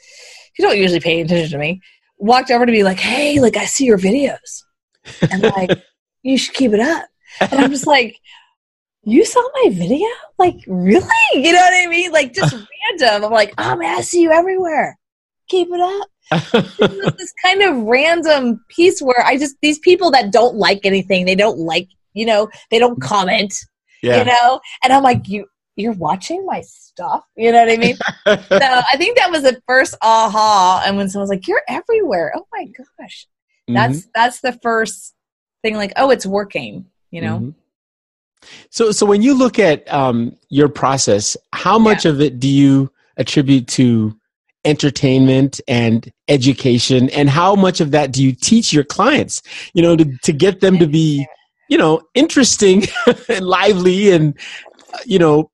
who 0.57 0.63
don't 0.63 0.77
usually 0.77 0.99
pay 0.99 1.21
attention 1.21 1.51
to 1.51 1.57
me 1.57 1.81
walked 2.17 2.51
over 2.51 2.65
to 2.65 2.71
me 2.71 2.83
like 2.83 2.99
hey 2.99 3.39
like 3.39 3.57
i 3.57 3.65
see 3.65 3.85
your 3.85 3.97
videos 3.97 4.63
and 5.31 5.43
like 5.43 5.71
you 6.23 6.37
should 6.37 6.53
keep 6.53 6.73
it 6.73 6.79
up 6.79 7.05
and 7.39 7.53
I'm 7.53 7.71
just 7.71 7.87
like, 7.87 8.17
you 9.03 9.25
saw 9.25 9.41
my 9.63 9.69
video? 9.71 10.07
Like, 10.37 10.57
really? 10.67 11.05
You 11.33 11.53
know 11.53 11.59
what 11.59 11.73
I 11.73 11.87
mean? 11.87 12.11
Like, 12.11 12.33
just 12.33 12.53
random. 13.01 13.25
I'm 13.25 13.31
like, 13.31 13.53
oh 13.57 13.75
man, 13.75 13.97
I 13.97 14.01
see 14.01 14.21
you 14.21 14.31
everywhere. 14.31 14.97
Keep 15.47 15.69
it 15.71 15.79
up. 15.79 17.17
This 17.17 17.33
kind 17.43 17.61
of 17.61 17.77
random 17.83 18.63
piece 18.69 19.01
where 19.01 19.25
I 19.25 19.37
just, 19.37 19.55
these 19.61 19.79
people 19.79 20.11
that 20.11 20.31
don't 20.31 20.55
like 20.55 20.85
anything, 20.85 21.25
they 21.25 21.35
don't 21.35 21.59
like, 21.59 21.87
you 22.13 22.25
know, 22.25 22.49
they 22.71 22.79
don't 22.79 22.99
mm-hmm. 22.99 23.07
comment, 23.07 23.53
yeah 24.01 24.19
you 24.19 24.25
know? 24.25 24.59
And 24.83 24.93
I'm 24.93 25.03
like, 25.03 25.27
you, 25.27 25.45
you're 25.79 25.93
watching 25.93 26.45
my 26.45 26.61
stuff? 26.61 27.23
You 27.35 27.51
know 27.51 27.59
what 27.59 27.71
I 27.71 27.77
mean? 27.77 27.95
so 27.95 28.03
I 28.51 28.95
think 28.97 29.17
that 29.17 29.31
was 29.31 29.43
the 29.43 29.61
first 29.67 29.95
aha. 30.01 30.83
And 30.85 30.97
when 30.97 31.09
someone's 31.09 31.29
like, 31.29 31.47
you're 31.47 31.63
everywhere. 31.67 32.33
Oh 32.35 32.47
my 32.51 32.65
gosh. 32.65 33.27
Mhm. 33.69 33.75
That's, 33.75 34.07
that's 34.13 34.41
the 34.41 34.53
first 34.61 35.13
thing 35.61 35.75
like, 35.75 35.93
oh, 35.95 36.09
it's 36.09 36.25
working, 36.25 36.85
you 37.11 37.21
know? 37.21 37.39
Mhm. 37.39 37.53
So, 38.69 38.91
so 38.91 39.05
when 39.05 39.21
you 39.21 39.33
look 39.33 39.59
at 39.59 39.91
um, 39.93 40.35
your 40.49 40.69
process, 40.69 41.35
how 41.53 41.77
much 41.77 42.05
of 42.05 42.21
it 42.21 42.39
do 42.39 42.47
you 42.47 42.91
attribute 43.17 43.67
to 43.67 44.17
entertainment 44.65 45.59
and 45.67 46.11
education, 46.27 47.09
and 47.09 47.29
how 47.29 47.55
much 47.55 47.81
of 47.81 47.91
that 47.91 48.11
do 48.11 48.23
you 48.23 48.33
teach 48.33 48.71
your 48.73 48.83
clients? 48.83 49.41
You 49.73 49.81
know, 49.81 49.95
to 49.95 50.17
to 50.23 50.33
get 50.33 50.61
them 50.61 50.77
to 50.79 50.87
be, 50.87 51.25
you 51.69 51.77
know, 51.77 52.01
interesting 52.13 52.83
and 53.29 53.45
lively, 53.45 54.11
and 54.11 54.37
uh, 54.93 54.99
you 55.05 55.19
know, 55.19 55.51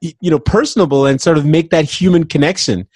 you 0.00 0.30
know, 0.30 0.38
personable, 0.38 1.06
and 1.06 1.20
sort 1.20 1.38
of 1.38 1.44
make 1.46 1.70
that 1.70 1.84
human 1.84 2.24
connection. 2.24 2.86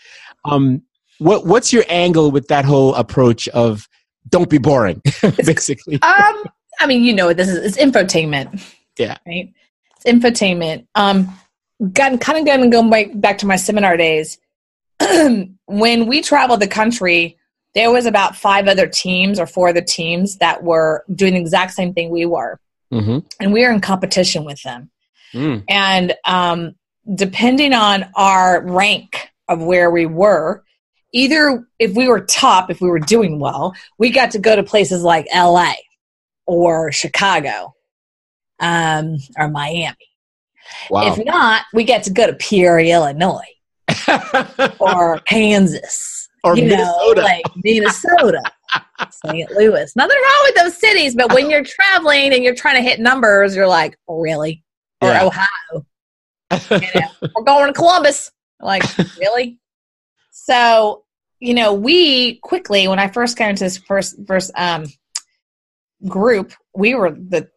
Um, 0.44 0.82
what 1.18 1.46
what's 1.46 1.72
your 1.72 1.84
angle 1.88 2.30
with 2.30 2.48
that 2.48 2.64
whole 2.64 2.94
approach 2.94 3.48
of 3.48 3.88
don't 4.28 4.50
be 4.50 4.58
boring, 4.58 5.00
basically? 5.22 5.94
um 6.02 6.44
i 6.80 6.86
mean 6.86 7.02
you 7.02 7.12
know 7.12 7.32
this 7.32 7.48
is 7.48 7.58
it's 7.58 7.76
infotainment 7.76 8.62
Yeah. 8.98 9.16
right 9.26 9.52
it's 9.96 10.04
infotainment 10.04 10.86
um 10.94 11.28
got 11.92 12.20
kind 12.20 12.38
of 12.38 12.44
going 12.44 12.60
to 12.60 12.68
go 12.68 12.88
back, 12.88 13.08
back 13.14 13.38
to 13.38 13.46
my 13.46 13.56
seminar 13.56 13.96
days 13.96 14.38
when 15.66 16.06
we 16.06 16.20
traveled 16.22 16.60
the 16.60 16.68
country 16.68 17.36
there 17.74 17.90
was 17.90 18.06
about 18.06 18.36
five 18.36 18.68
other 18.68 18.86
teams 18.86 19.40
or 19.40 19.46
four 19.46 19.68
other 19.70 19.80
teams 19.82 20.36
that 20.36 20.62
were 20.62 21.04
doing 21.12 21.34
the 21.34 21.40
exact 21.40 21.72
same 21.72 21.92
thing 21.94 22.10
we 22.10 22.26
were 22.26 22.60
Mm-hmm. 22.92 23.18
and 23.40 23.52
we 23.52 23.62
were 23.64 23.70
in 23.72 23.80
competition 23.80 24.44
with 24.44 24.62
them 24.62 24.90
Mm. 25.34 25.64
and 25.68 26.14
um, 26.24 26.74
depending 27.14 27.74
on 27.74 28.08
our 28.14 28.62
rank 28.66 29.28
of 29.48 29.62
where 29.62 29.90
we 29.90 30.06
were, 30.06 30.64
either 31.12 31.66
if 31.78 31.94
we 31.94 32.08
were 32.08 32.20
top, 32.20 32.70
if 32.70 32.80
we 32.80 32.88
were 32.88 32.98
doing 32.98 33.38
well, 33.38 33.74
we 33.98 34.10
got 34.10 34.30
to 34.32 34.38
go 34.38 34.56
to 34.56 34.62
places 34.62 35.02
like 35.02 35.26
LA 35.34 35.72
or 36.46 36.92
Chicago 36.92 37.74
um, 38.60 39.16
or 39.36 39.48
Miami. 39.48 39.96
Wow. 40.90 41.12
If 41.12 41.24
not, 41.24 41.62
we 41.72 41.84
get 41.84 42.02
to 42.04 42.10
go 42.10 42.26
to 42.26 42.34
Peoria, 42.34 42.96
Illinois 42.96 43.40
or 44.78 45.18
Kansas 45.20 46.28
or 46.44 46.56
you 46.56 46.64
Minnesota. 46.64 47.20
know, 47.20 47.22
like 47.22 47.44
Minnesota, 47.62 48.42
St. 49.24 49.50
Louis. 49.52 49.96
Nothing 49.96 50.16
wrong 50.22 50.40
with 50.44 50.54
those 50.56 50.76
cities, 50.78 51.14
but 51.14 51.32
when 51.32 51.50
you're 51.50 51.64
traveling 51.64 52.32
and 52.32 52.44
you're 52.44 52.54
trying 52.54 52.76
to 52.76 52.82
hit 52.82 53.00
numbers, 53.00 53.56
you're 53.56 53.66
like, 53.66 53.96
really? 54.08 54.62
Or 55.00 55.10
Yeah. 55.10 55.24
Ohio. 55.24 55.86
You 56.70 57.00
know, 57.00 57.28
we're 57.36 57.44
going 57.44 57.66
to 57.68 57.72
Columbus. 57.72 58.30
Like, 58.60 58.82
really? 59.18 59.58
So, 60.30 61.04
you 61.40 61.54
know, 61.54 61.72
we 61.74 62.36
quickly, 62.36 62.88
when 62.88 62.98
I 62.98 63.08
first 63.08 63.36
got 63.36 63.50
into 63.50 63.64
this 63.64 63.76
first 63.76 64.16
first 64.26 64.50
um 64.56 64.86
group, 66.06 66.52
we 66.74 66.94
were 66.94 67.10
the 67.10 67.48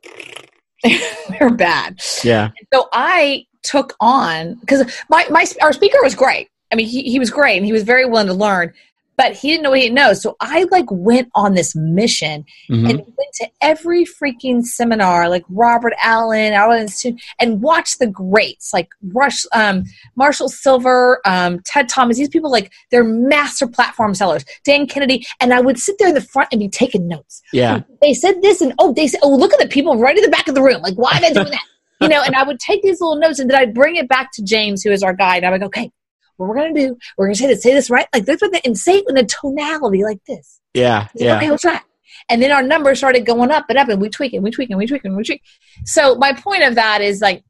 we 0.84 1.38
were 1.39 1.51
bad. 1.51 1.99
yeah. 2.23 2.49
So 2.73 2.89
I 2.91 3.45
took 3.63 3.95
on 3.99 4.56
because 4.56 4.91
my, 5.10 5.25
my 5.30 5.45
our 5.62 5.73
speaker 5.73 5.99
was 6.01 6.15
great. 6.15 6.49
I 6.71 6.75
mean, 6.75 6.88
he, 6.88 7.04
he 7.04 7.19
was 7.19 7.30
great 7.30 7.58
and 7.58 7.65
he 7.65 7.73
was 7.73 7.84
very 7.84 8.06
willing 8.06 8.27
to 8.27 8.34
learn, 8.34 8.73
but 9.17 9.34
he 9.34 9.50
didn't 9.50 9.63
know 9.63 9.69
what 9.71 9.80
he 9.80 9.86
didn't 9.86 9.95
know. 9.95 10.13
So 10.13 10.36
I 10.39 10.65
like 10.71 10.86
went 10.89 11.30
on 11.36 11.54
this 11.54 11.76
mission 11.76 12.45
Mhm. 12.69 12.89
and 12.89 12.97
went 13.00 13.34
to 13.36 13.47
every 13.62 14.06
freaking 14.06 14.63
seminar, 14.63 15.30
like 15.30 15.43
Robert 15.50 15.93
Allen, 16.02 16.54
Allen 16.54 16.82
Institute, 16.82 17.21
and 17.39 17.62
watched 17.62 18.00
the 18.00 18.08
greats 18.08 18.74
like 18.74 18.89
Rush, 19.13 19.45
um, 19.54 19.84
Marshall 20.15 20.50
Sylver, 20.50 21.21
um, 21.26 21.60
Ted 21.65 21.89
Thomas. 21.89 22.17
These 22.17 22.30
people 22.30 22.52
like 22.52 22.71
they're 22.89 23.04
master 23.04 23.67
platform 23.67 24.13
sellers. 24.13 24.43
Dan 24.63 24.88
Kennedy, 24.88 25.26
and 25.39 25.54
I 25.54 25.62
would 25.62 25.80
sit 25.80 25.97
there 26.00 26.08
in 26.08 26.15
the 26.15 26.21
front 26.21 26.50
and 26.52 26.60
be 26.60 26.69
taking 26.69 27.08
notes 27.08 27.41
yeah. 27.54 27.82
they 28.02 28.13
said 28.13 28.41
this 28.41 28.62
and 28.62 28.74
oh 28.80 28.93
they 28.93 29.08
said 29.08 29.19
oh 29.24 29.36
look 29.36 29.54
at 29.54 29.60
the 29.60 29.67
people 29.67 29.97
right 29.97 30.17
in 30.17 30.24
the 30.24 30.30
back 30.30 30.47
of 30.47 30.56
the 30.56 30.62
room 30.62 30.82
like 30.82 30.95
why 30.95 31.12
are 31.13 31.21
they 31.21 31.34
doing 31.34 31.52
that 31.52 31.63
you 32.02 32.08
know 32.08 32.21
and 32.21 32.36
i 32.36 32.43
would 32.43 32.60
take 32.60 32.82
these 32.82 33.00
little 33.02 33.15
notes 33.17 33.39
and 33.39 33.50
then 33.50 33.58
i'd 33.58 33.74
bring 33.74 33.95
it 33.95 34.08
back 34.08 34.32
to 34.34 34.43
james 34.43 34.84
who 34.84 34.91
is 34.91 35.04
our 35.04 35.13
guide 35.13 35.38
and 35.38 35.47
i 35.47 35.52
would 35.52 35.62
go 35.62 35.67
okay 35.67 35.91
what 36.38 36.48
we're 36.50 36.56
gonna 36.56 36.74
do 36.74 36.98
we're 37.17 37.28
gonna 37.28 37.36
say 37.36 37.48
this 37.48 37.62
say 37.63 37.74
this 37.74 37.89
right 37.89 38.08
like 38.13 38.26
this 38.26 38.41
with 38.41 38.52
the, 38.52 38.62
and 38.65 38.78
say 38.78 38.98
it 38.98 39.06
in 39.10 39.17
a 39.17 39.26
tonality 39.26 40.04
like 40.04 40.20
this 40.28 40.60
Yeah. 40.74 41.08
Yeah. 41.15 41.38
okay 41.38 41.52
what's 41.52 41.63
that 41.63 41.84
and 42.30 42.41
then 42.41 42.52
our 42.52 42.63
numbers 42.63 42.98
started 43.00 43.26
going 43.26 43.52
up 43.52 43.65
and 43.70 43.78
up 43.78 43.89
and 43.89 44.02
we 44.02 44.10
tweak 44.10 44.34
and 44.34 44.44
we 44.44 44.52
tweak 44.52 44.70
and 44.70 44.78
we 44.78 44.86
tweak 44.88 45.04
and 45.06 45.15
we 45.15 45.24
tweak 45.24 45.41
so 45.86 46.15
my 46.15 46.34
point 46.34 46.63
of 46.63 46.76
that 46.76 47.02
is 47.02 47.22
like 47.22 47.44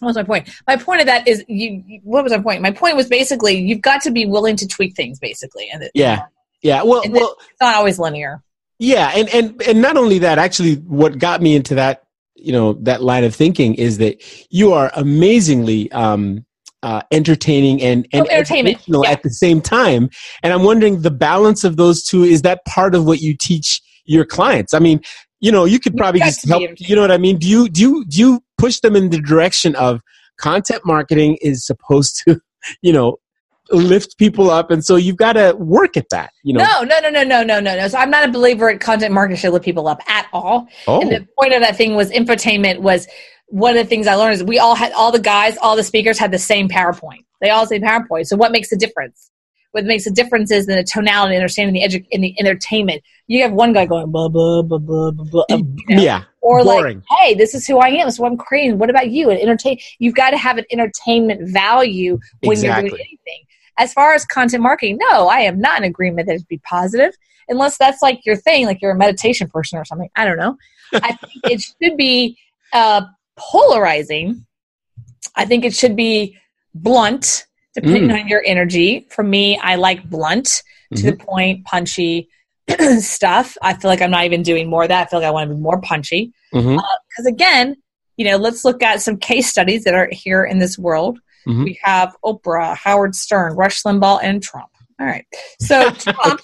what 0.00 0.08
was 0.08 0.16
my 0.16 0.24
point? 0.24 0.50
My 0.68 0.76
point 0.76 1.00
of 1.00 1.06
that 1.06 1.26
is 1.26 1.42
you. 1.48 1.82
What 2.04 2.22
was 2.22 2.30
my 2.30 2.38
point? 2.40 2.60
My 2.60 2.70
point 2.70 2.96
was 2.96 3.08
basically 3.08 3.56
you've 3.56 3.80
got 3.80 4.02
to 4.02 4.10
be 4.10 4.26
willing 4.26 4.54
to 4.56 4.68
tweak 4.68 4.94
things, 4.94 5.18
basically, 5.18 5.70
and 5.72 5.82
it- 5.84 5.90
Yeah. 5.94 6.24
Yeah. 6.60 6.82
Well, 6.82 7.02
well, 7.08 7.36
it's 7.40 7.60
not 7.62 7.74
always 7.76 7.98
linear. 7.98 8.42
yeah. 8.78 9.10
And, 9.14 9.26
and, 9.30 9.62
and 9.62 9.80
not 9.80 9.96
only 9.96 10.18
that, 10.18 10.38
actually, 10.38 10.74
what 10.74 11.18
got 11.18 11.40
me 11.40 11.56
into 11.56 11.76
that, 11.76 12.02
you 12.34 12.52
know, 12.52 12.74
that 12.82 13.02
line 13.02 13.24
of 13.24 13.34
thinking 13.34 13.74
is 13.74 13.96
that 13.96 14.22
you 14.50 14.74
are 14.74 14.90
amazingly, 14.94 15.90
um, 15.92 16.44
uh, 16.86 17.02
entertaining 17.10 17.82
and, 17.82 18.06
and 18.12 18.26
Oh, 18.26 18.30
entertainment, 18.30 18.76
educational 18.76 19.04
yeah. 19.04 19.10
at 19.10 19.22
the 19.24 19.30
same 19.30 19.60
time. 19.60 20.08
And 20.44 20.52
I'm 20.52 20.62
wondering 20.62 21.02
the 21.02 21.10
balance 21.10 21.64
of 21.64 21.76
those 21.76 22.04
two, 22.04 22.22
is 22.22 22.42
that 22.42 22.64
part 22.64 22.94
of 22.94 23.04
what 23.04 23.20
you 23.20 23.36
teach 23.36 23.82
your 24.04 24.24
clients? 24.24 24.72
I 24.72 24.78
mean, 24.78 25.00
you 25.40 25.50
know, 25.50 25.64
you 25.64 25.80
could 25.80 25.96
probably 25.96 26.20
just 26.20 26.46
help, 26.48 26.62
you 26.78 26.94
know 26.94 27.02
what 27.02 27.10
I 27.10 27.18
mean? 27.18 27.38
Do 27.38 27.48
you, 27.48 27.68
do 27.68 27.80
you, 27.80 28.04
do 28.04 28.18
you 28.20 28.40
push 28.56 28.78
them 28.78 28.94
in 28.94 29.10
the 29.10 29.20
direction 29.20 29.74
of 29.74 30.00
content 30.38 30.82
marketing 30.86 31.38
is 31.42 31.66
supposed 31.66 32.22
to, 32.24 32.40
you 32.82 32.92
know, 32.92 33.16
lift 33.72 34.16
people 34.16 34.48
up. 34.48 34.70
And 34.70 34.84
so 34.84 34.94
you've 34.94 35.16
got 35.16 35.32
to 35.32 35.56
work 35.58 35.96
at 35.96 36.08
that, 36.10 36.30
you 36.44 36.54
know? 36.54 36.62
No, 36.62 36.82
no, 36.84 37.00
no, 37.00 37.10
no, 37.10 37.24
no, 37.24 37.42
no, 37.42 37.58
no, 37.58 37.76
no. 37.76 37.88
So 37.88 37.98
I'm 37.98 38.10
not 38.10 38.28
a 38.28 38.30
believer 38.30 38.70
in 38.70 38.78
content 38.78 39.12
marketing 39.12 39.38
should 39.38 39.52
lift 39.52 39.64
people 39.64 39.88
up 39.88 40.00
at 40.08 40.28
all. 40.32 40.68
oh, 40.86 41.00
And 41.00 41.10
the 41.10 41.26
point 41.36 41.52
of 41.52 41.62
that 41.62 41.74
thing 41.74 41.96
was 41.96 42.12
infotainment 42.12 42.78
was 42.78 43.08
one 43.46 43.76
of 43.76 43.82
the 43.82 43.88
things 43.88 44.06
I 44.06 44.14
learned 44.14 44.34
is 44.34 44.44
we 44.44 44.58
all 44.58 44.74
had 44.74 44.92
all 44.92 45.12
the 45.12 45.20
guys, 45.20 45.56
all 45.58 45.76
the 45.76 45.82
speakers 45.82 46.18
had 46.18 46.30
the 46.30 46.38
same 46.38 46.68
PowerPoint. 46.68 47.24
They 47.40 47.50
all 47.50 47.66
same 47.66 47.82
PowerPoint. 47.82 48.26
So 48.26 48.36
what 48.36 48.52
makes 48.52 48.70
the 48.70 48.76
difference? 48.76 49.30
What 49.72 49.84
makes 49.84 50.04
the 50.04 50.10
difference 50.10 50.50
is 50.50 50.68
in 50.68 50.76
the 50.76 50.84
tonality, 50.84 51.36
understanding 51.36 51.74
the 51.74 51.82
edu- 51.86 52.06
in 52.10 52.22
the 52.22 52.34
entertainment. 52.40 53.02
You 53.26 53.42
have 53.42 53.52
one 53.52 53.72
guy 53.72 53.84
going 53.84 54.10
blah 54.10 54.28
blah 54.28 54.62
blah 54.62 54.78
blah 54.78 55.10
blah, 55.10 55.24
blah 55.24 55.44
you 55.50 55.66
know? 55.88 56.02
yeah. 56.02 56.24
or 56.40 56.64
boring. 56.64 57.02
like, 57.10 57.18
hey, 57.18 57.34
this 57.34 57.54
is 57.54 57.66
who 57.66 57.78
I 57.78 57.88
am. 57.88 58.06
This 58.06 58.14
is 58.14 58.20
what 58.20 58.32
I'm 58.32 58.38
creating. 58.38 58.78
What 58.78 58.88
about 58.88 59.10
you? 59.10 59.30
And 59.30 59.38
entertain. 59.38 59.78
You've 59.98 60.14
got 60.14 60.30
to 60.30 60.38
have 60.38 60.56
an 60.56 60.64
entertainment 60.72 61.50
value 61.50 62.18
when 62.42 62.62
you're 62.62 62.74
doing 62.74 62.92
anything. 62.92 63.42
As 63.78 63.92
far 63.92 64.14
as 64.14 64.24
content 64.24 64.62
marketing, 64.62 64.98
no, 65.10 65.28
I 65.28 65.40
am 65.40 65.60
not 65.60 65.78
in 65.78 65.84
agreement 65.84 66.26
that 66.28 66.36
it 66.36 66.38
should 66.38 66.48
be 66.48 66.58
positive. 66.58 67.14
unless 67.48 67.76
that's 67.76 68.00
like 68.00 68.24
your 68.24 68.36
thing, 68.36 68.64
like 68.64 68.80
you're 68.80 68.92
a 68.92 68.96
meditation 68.96 69.48
person 69.48 69.78
or 69.78 69.84
something. 69.84 70.08
I 70.16 70.24
don't 70.24 70.38
know. 70.38 70.56
I 70.94 71.12
think 71.12 71.44
it 71.44 71.60
should 71.60 71.96
be 71.96 72.38
uh, 72.72 73.02
polarizing. 73.36 74.46
I 75.34 75.44
think 75.44 75.64
it 75.64 75.74
should 75.74 75.96
be 75.96 76.36
blunt, 76.74 77.46
depending 77.74 78.08
Mm. 78.08 78.22
on 78.22 78.28
your 78.28 78.42
energy. 78.44 79.06
For 79.10 79.22
me, 79.22 79.58
I 79.58 79.76
like 79.76 80.08
blunt 80.08 80.62
to 80.94 81.02
the 81.10 81.16
point, 81.16 81.64
punchy 81.64 82.28
stuff. 83.00 83.56
I 83.62 83.74
feel 83.74 83.90
like 83.90 84.00
I'm 84.02 84.10
not 84.10 84.24
even 84.24 84.42
doing 84.42 84.68
more 84.68 84.84
of 84.84 84.88
that. 84.88 85.06
I 85.06 85.10
feel 85.10 85.20
like 85.20 85.26
I 85.26 85.30
want 85.30 85.48
to 85.50 85.54
be 85.54 85.60
more 85.60 85.80
punchy. 85.80 86.32
Because 86.52 87.26
again, 87.26 87.76
you 88.16 88.24
know, 88.24 88.36
let's 88.36 88.64
look 88.64 88.82
at 88.82 89.02
some 89.02 89.16
case 89.18 89.48
studies 89.48 89.84
that 89.84 89.94
are 89.94 90.08
here 90.10 90.44
in 90.44 90.58
this 90.58 90.78
world. 90.78 91.18
Mhm. 91.46 91.64
We 91.64 91.78
have 91.82 92.16
Oprah, 92.24 92.76
Howard 92.76 93.14
Stern, 93.14 93.54
Rush 93.56 93.82
Limbaugh, 93.82 94.20
and 94.22 94.42
Trump. 94.42 94.68
All 94.98 95.06
right. 95.06 95.26
So 95.60 95.90
Trump, 95.98 96.40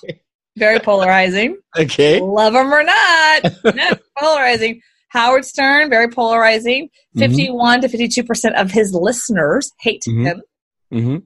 very 0.57 0.78
polarizing. 0.81 1.57
Okay. 1.78 2.20
Love 2.20 2.55
him 2.55 2.72
or 2.72 2.85
not, 2.85 3.40
no, 3.74 3.90
polarizing. 4.18 4.83
Howard 5.12 5.44
Stern, 5.44 5.90
very 5.90 6.09
polarizing. 6.09 6.88
Mhm. 7.16 7.20
51 7.20 7.81
to 7.83 7.88
52% 7.88 8.55
of 8.57 8.70
his 8.70 8.94
listeners 8.94 9.70
hate 9.81 10.03
Mhm. 10.09 10.27
him. 10.27 10.42
hmm 10.90 11.16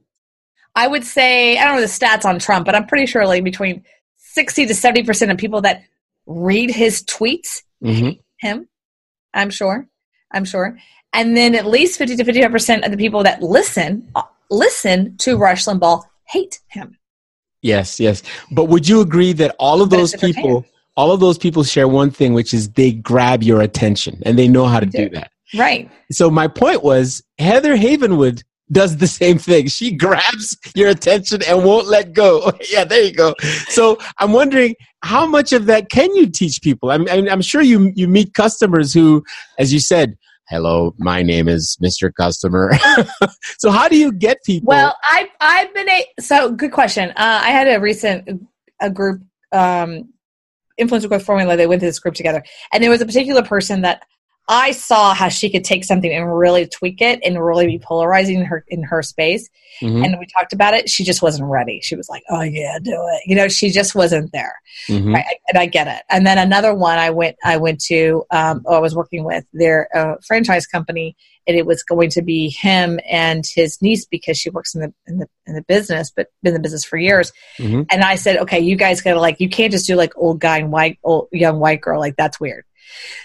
I 0.75 0.87
would 0.87 1.03
say, 1.03 1.57
I 1.57 1.65
don't 1.65 1.75
know 1.75 1.81
the 1.81 1.87
stats 1.87 2.23
on 2.23 2.37
Trump, 2.37 2.65
but 2.65 2.75
I'm 2.75 2.85
pretty 2.85 3.07
sure 3.07 3.25
like 3.25 3.43
between 3.43 3.83
60 4.17 4.65
to 4.67 4.73
70% 4.75 5.31
of 5.31 5.37
people 5.37 5.61
that 5.61 5.81
read 6.27 6.69
his 6.69 7.03
tweets 7.03 7.61
hmm 7.81 8.09
him. 8.39 8.67
I'm 9.33 9.49
sure. 9.49 9.87
I'm 10.31 10.45
sure. 10.45 10.77
And 11.13 11.35
then 11.35 11.55
at 11.55 11.65
least 11.65 11.97
50 11.97 12.15
to 12.17 12.23
55% 12.23 12.85
of 12.85 12.91
the 12.91 12.97
people 12.97 13.23
that 13.23 13.41
listen 13.41 14.07
uh, 14.15 14.21
listen 14.51 15.15
to 15.17 15.37
Rush 15.37 15.65
Limbaugh 15.65 16.03
hate 16.25 16.59
him. 16.67 16.97
Yes, 17.61 17.99
yes. 17.99 18.21
But 18.51 18.65
would 18.65 18.87
you 18.87 19.01
agree 19.01 19.33
that 19.33 19.55
all 19.57 19.81
of 19.81 19.89
But 19.89 19.97
those 19.97 20.15
people, 20.15 20.65
all 20.97 21.11
of 21.11 21.19
those 21.19 21.37
people 21.37 21.63
share 21.63 21.87
one 21.87 22.09
thing, 22.09 22.33
which 22.33 22.53
is 22.53 22.71
they 22.71 22.91
grab 22.91 23.43
your 23.43 23.61
attention 23.61 24.19
and 24.25 24.37
they 24.37 24.47
know 24.47 24.65
how 24.65 24.79
to 24.79 24.85
do 24.85 25.07
that. 25.09 25.31
Right. 25.55 25.89
So 26.11 26.29
my 26.29 26.47
point 26.47 26.83
was 26.83 27.23
Heather 27.37 27.77
Havenwood 27.77 28.43
does 28.71 28.97
the 28.97 29.07
same 29.07 29.37
thing. 29.37 29.67
She 29.67 29.91
grabs 29.95 30.57
your 30.75 30.89
attention 30.89 31.41
and 31.47 31.63
won't 31.63 31.87
let 31.87 32.13
go. 32.13 32.51
yeah, 32.69 32.83
there 32.83 33.03
you 33.03 33.13
go. 33.13 33.35
So 33.69 33.97
I'm 34.17 34.33
wondering 34.33 34.75
how 35.03 35.25
much 35.25 35.53
of 35.53 35.67
that 35.67 35.89
can 35.89 36.13
you 36.15 36.29
teach 36.29 36.61
people? 36.61 36.89
I'm, 36.89 37.07
I'm, 37.09 37.29
I'm 37.29 37.41
sure 37.41 37.61
you 37.61 37.93
you 37.95 38.07
meet 38.07 38.33
customers 38.33 38.91
who, 38.91 39.23
as 39.59 39.71
you 39.71 39.79
said, 39.79 40.17
hello, 40.49 40.95
my 40.97 41.21
name 41.21 41.47
is 41.47 41.77
Mr. 41.81 42.11
Customer. 42.19 42.71
so 43.59 43.69
how 43.69 43.87
do 43.87 43.97
you 43.97 44.11
get 44.11 44.43
people? 44.43 44.67
Well, 44.67 44.95
I 45.03 45.29
I've 45.39 45.73
been 45.73 45.89
a 45.89 46.05
so 46.19 46.51
good 46.51 46.71
question. 46.71 47.11
Uh, 47.11 47.41
I 47.43 47.51
had 47.51 47.67
a 47.67 47.79
recent 47.79 48.47
a 48.81 48.89
group 48.89 49.21
um, 49.51 50.09
influencer 50.79 51.07
growth 51.07 51.25
formula. 51.25 51.55
They 51.55 51.67
went 51.67 51.81
to 51.81 51.85
this 51.85 51.99
group 51.99 52.15
together, 52.15 52.43
and 52.71 52.83
there 52.83 52.91
was 52.91 53.01
a 53.01 53.05
particular 53.05 53.43
person 53.43 53.81
that 53.81 54.03
I 54.49 54.71
saw 54.71 55.13
how 55.13 55.27
she 55.29 55.49
could 55.49 55.63
take 55.65 55.83
something 55.83 56.11
and 56.11 56.37
really 56.37 56.65
tweak 56.67 57.01
it 57.01 57.19
and 57.23 57.43
really 57.43 57.67
be 57.67 57.79
polarizing 57.79 58.39
in 58.39 58.45
her 58.45 58.63
in 58.69 58.81
her 58.83 59.01
space. 59.01 59.49
Mhm, 59.81 60.03
And 60.05 60.19
we 60.19 60.25
talked 60.25 60.53
about 60.53 60.73
it. 60.73 60.89
She 60.89 61.03
just 61.03 61.21
wasn't 61.21 61.49
ready. 61.49 61.81
She 61.83 61.95
was 61.95 62.07
like, 62.09 62.23
"Oh 62.29 62.41
yeah, 62.41 62.79
do 62.81 62.91
it." 62.93 63.23
You 63.27 63.35
know, 63.35 63.47
she 63.49 63.69
just 63.69 63.93
wasn't 63.93 64.31
there. 64.31 64.53
mhm, 64.87 65.13
Right, 65.13 65.25
and 65.49 65.57
I 65.57 65.65
get 65.65 65.87
it. 65.87 66.01
And 66.09 66.25
then 66.25 66.37
another 66.37 66.73
one, 66.73 66.97
I 66.97 67.09
went, 67.09 67.35
I 67.43 67.57
went 67.57 67.81
to, 67.85 68.23
um, 68.31 68.63
oh, 68.65 68.75
I 68.75 68.79
was 68.79 68.95
working 68.95 69.23
with 69.25 69.43
their 69.53 69.89
uh, 69.95 70.15
franchise 70.25 70.65
company, 70.65 71.15
and 71.45 71.57
it 71.57 71.65
was 71.65 71.83
going 71.83 72.09
to 72.11 72.21
be 72.21 72.49
him 72.49 72.99
and 73.09 73.45
his 73.45 73.81
niece 73.81 74.05
because 74.05 74.37
she 74.37 74.49
works 74.49 74.73
in 74.75 74.81
the 74.81 74.93
in 75.07 75.17
the 75.19 75.27
in 75.45 75.55
the 75.55 75.61
business, 75.63 76.09
but 76.15 76.27
been 76.41 76.51
in 76.51 76.61
the 76.61 76.61
business 76.63 76.85
for 76.85 76.97
years. 76.97 77.33
mhm. 77.57 77.85
And 77.91 78.01
I 78.03 78.15
said, 78.15 78.37
okay, 78.37 78.59
you 78.61 78.77
guys 78.77 79.01
gotta 79.01 79.19
like, 79.19 79.39
you 79.41 79.49
can't 79.49 79.71
just 79.73 79.87
do 79.87 79.95
like 79.95 80.13
old 80.15 80.39
guy 80.39 80.57
and 80.59 80.71
white, 80.71 80.97
old 81.03 81.27
young 81.33 81.59
white 81.59 81.81
girl, 81.81 81.99
like 81.99 82.15
that's 82.15 82.39
weird. 82.39 82.63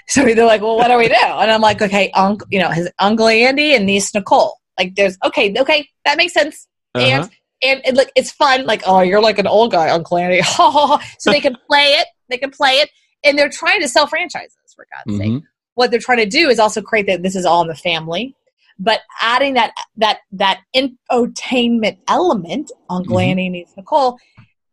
So 0.09 0.25
they're 0.25 0.45
like, 0.47 0.61
well, 0.63 0.77
what 0.77 0.89
do 0.89 0.97
we 0.99 1.09
do? 1.09 1.15
And 1.15 1.51
I'm 1.51 1.61
like, 1.61 1.81
okay, 1.83 2.11
uncle, 2.15 2.47
you 2.51 2.59
know, 2.61 2.71
his 2.71 2.91
uncle 2.99 3.29
Andy 3.29 3.75
and 3.75 3.87
niece 3.87 4.15
Nicole. 4.15 4.59
Like, 4.79 4.95
there's 4.97 5.17
okay, 5.25 5.55
okay, 5.59 5.89
that 6.05 6.17
makes 6.17 6.33
sense 6.35 6.67
Uh-huh. 6.95 7.07
and 7.07 7.31
and 7.63 7.81
it, 7.85 7.95
like 7.95 8.11
it's 8.17 8.33
fun 8.33 8.67
like 8.67 8.83
oh 8.87 9.01
you're 9.01 9.21
like 9.23 9.39
an 9.39 9.47
old 9.47 9.71
guy 9.71 9.89
uncle 9.89 10.19
andy 10.19 10.43
so 11.23 11.31
they 11.31 11.41
can 11.41 11.57
play 11.69 11.85
it 12.01 12.09
they 12.29 12.37
can 12.37 12.51
play 12.51 12.73
it 12.83 12.91
and 13.23 13.39
they're 13.39 13.49
trying 13.49 13.81
to 13.81 13.89
sell 13.89 14.07
franchises 14.09 14.57
for 14.75 14.85
god's 14.93 15.17
sake 15.17 15.31
Mhm. 15.31 15.43
what 15.75 15.91
they're 15.93 16.01
trying 16.01 16.19
to 16.19 16.27
do 16.27 16.49
is 16.49 16.59
also 16.59 16.83
create 16.83 17.07
that 17.07 17.23
this 17.23 17.37
is 17.37 17.45
all 17.45 17.63
in 17.63 17.69
the 17.69 17.77
family 17.77 18.35
but 18.81 19.01
adding 19.21 19.55
that 19.55 19.71
that 19.97 20.19
that 20.33 20.61
infotainment 20.75 21.99
element 22.09 22.73
uncle 22.91 23.17
Mhm. 23.17 23.25
andy 23.31 23.47
and 23.47 23.53
niece 23.53 23.73
nicole 23.77 24.19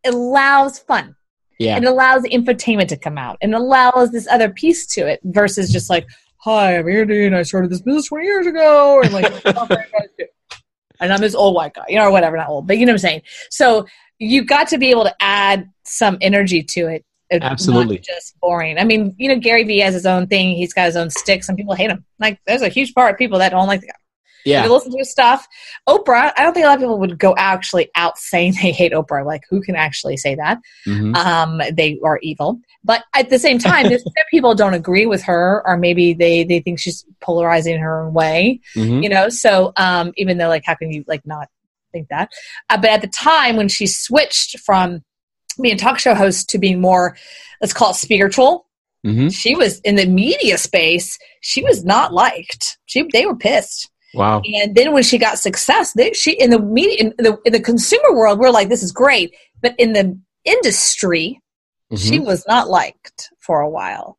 allows 0.06 0.80
fun 0.80 1.16
Yeah. 1.60 1.78
it 1.78 1.84
allows 1.84 2.24
infotainment 2.24 2.88
to 2.88 2.98
come 2.98 3.18
out 3.18 3.38
and 3.42 3.54
allows 3.54 4.12
this 4.12 4.28
other 4.28 4.50
piece 4.50 4.88
to 4.88 5.08
it 5.08 5.20
versus 5.24 5.72
just 5.72 5.90
like 5.90 6.08
hi 6.38 6.78
i'm 6.78 6.88
andy 6.90 7.26
and 7.26 7.36
i 7.36 7.44
started 7.44 7.70
this 7.70 7.82
business 7.82 8.08
20 8.08 8.26
years 8.26 8.48
ago 8.48 9.02
and 9.04 9.14
like 9.14 9.46
and 11.00 11.14
I'm 11.14 11.22
this 11.22 11.36
old 11.36 11.56
white 11.56 11.74
guy, 11.74 11.86
you 11.88 11.96
know, 11.96 12.06
or 12.06 12.12
whatever, 12.12 12.38
not 12.38 12.50
old, 12.50 12.68
but 12.68 12.78
you 12.78 12.86
know 12.86 12.92
what 12.92 12.96
I'm 12.96 13.10
saying. 13.10 13.22
So 13.50 13.86
you've 14.20 14.48
got 14.48 14.68
to 14.70 14.78
be 14.78 14.90
able 14.90 15.06
to 15.06 15.16
add 15.20 15.70
some 15.84 16.18
energy 16.22 16.64
to 16.64 16.88
it. 16.88 17.06
It's 17.30 17.44
not 17.44 17.52
Absolutely. 17.52 18.00
just 18.00 18.40
boring. 18.40 18.80
I 18.80 18.84
mean, 18.84 19.14
you 19.18 19.30
know, 19.30 19.40
Gary 19.40 19.64
Vee 19.64 19.80
has 19.80 19.94
his 19.94 20.06
own 20.06 20.28
thing. 20.28 20.56
He's 20.56 20.74
got 20.74 20.86
his 20.86 20.96
own 20.96 21.12
stick. 21.12 21.44
Some 21.44 21.56
people 21.56 21.76
hate 21.76 21.92
him. 21.92 22.04
Like, 22.18 22.40
there's 22.48 22.64
a 22.64 22.70
huge 22.70 22.94
part 22.96 23.12
of 23.12 23.20
people 23.20 23.38
that 23.40 23.50
don't 23.50 23.68
like 23.68 23.82
the 23.82 23.88
guy. 23.88 23.94
Yeah. 24.46 24.64
They 24.64 24.70
listen 24.70 24.98
to 24.98 25.06
stuff. 25.06 25.48
Oprah, 25.88 26.32
I 26.38 26.44
don't 26.44 26.54
think 26.54 26.64
a 26.66 26.68
lot 26.68 26.76
of 26.76 26.82
people 26.82 27.00
would 27.00 27.18
go 27.20 27.36
actually 27.38 27.90
out 27.96 28.18
saying 28.18 28.54
they 28.62 28.72
hate 28.72 28.92
Oprah. 28.94 29.26
Like, 29.26 29.44
who 29.50 29.62
can 29.62 29.76
actually 29.76 30.18
say 30.18 30.36
that? 30.36 30.60
Mhm. 30.88 31.16
um, 31.16 31.62
they 31.74 32.00
are 32.04 32.20
evil. 32.22 32.60
But 32.84 33.04
at 33.16 33.30
the 33.30 33.40
same 33.40 33.60
time, 33.60 33.88
there's 33.90 34.04
some 34.04 34.14
people 34.32 34.56
don't 34.56 34.74
agree 34.74 35.06
with 35.06 35.22
her, 35.24 35.62
or 35.66 35.78
maybe 35.78 36.14
they 36.14 36.44
they 36.44 36.60
think 36.60 36.80
she's 36.80 37.06
polarizing 37.22 37.78
her 37.80 38.04
own 38.06 38.14
way. 38.14 38.62
Mhm. 38.76 39.04
You 39.04 39.10
know, 39.10 39.30
so 39.30 39.74
um, 39.78 40.14
even 40.18 40.38
though 40.38 40.48
like, 40.48 40.64
how 40.66 40.76
can 40.76 40.92
you 40.92 41.04
like 41.08 41.26
not 41.26 41.48
think 41.92 42.08
that? 42.10 42.30
Uh, 42.70 42.78
but 42.78 42.90
at 42.92 43.02
the 43.02 43.08
time 43.08 43.58
when 43.58 43.68
she 43.68 43.88
switched 43.88 44.60
from 44.60 45.04
being 45.62 45.76
a 45.76 45.78
talk 45.78 46.00
show 46.00 46.16
host 46.16 46.50
to 46.50 46.58
being 46.58 46.80
more, 46.80 47.18
let's 47.62 47.74
call 47.74 47.92
it 47.92 47.96
spiritual, 47.96 48.66
Mhm. 49.06 49.34
she 49.34 49.56
was 49.56 49.80
in 49.82 49.96
the 49.96 50.06
media 50.06 50.58
space. 50.58 51.18
She 51.42 51.64
was 51.64 51.84
not 51.84 52.14
liked. 52.14 52.78
She 52.86 53.04
they 53.12 53.26
were 53.26 53.36
pissed. 53.36 53.90
Wow. 54.14 54.42
And 54.46 54.76
then 54.76 54.94
when 54.94 55.04
she 55.04 55.18
got 55.18 55.38
success, 55.40 55.94
they, 55.94 56.14
she 56.14 56.32
in 56.34 56.50
the 56.50 56.60
media 56.60 56.98
in 57.00 57.14
the 57.18 57.38
in 57.46 57.54
the 57.54 57.60
consumer 57.62 58.14
world, 58.14 58.40
we're 58.40 58.50
like, 58.50 58.70
this 58.70 58.84
is 58.84 58.92
great. 58.92 59.36
But 59.62 59.76
in 59.78 59.94
the 59.94 60.18
industry, 60.46 61.42
she 61.96 62.20
Mhm. 62.20 62.26
was 62.26 62.46
not 62.48 62.70
liked 62.70 63.30
for 63.40 63.62
a 63.62 63.70
while, 63.70 64.18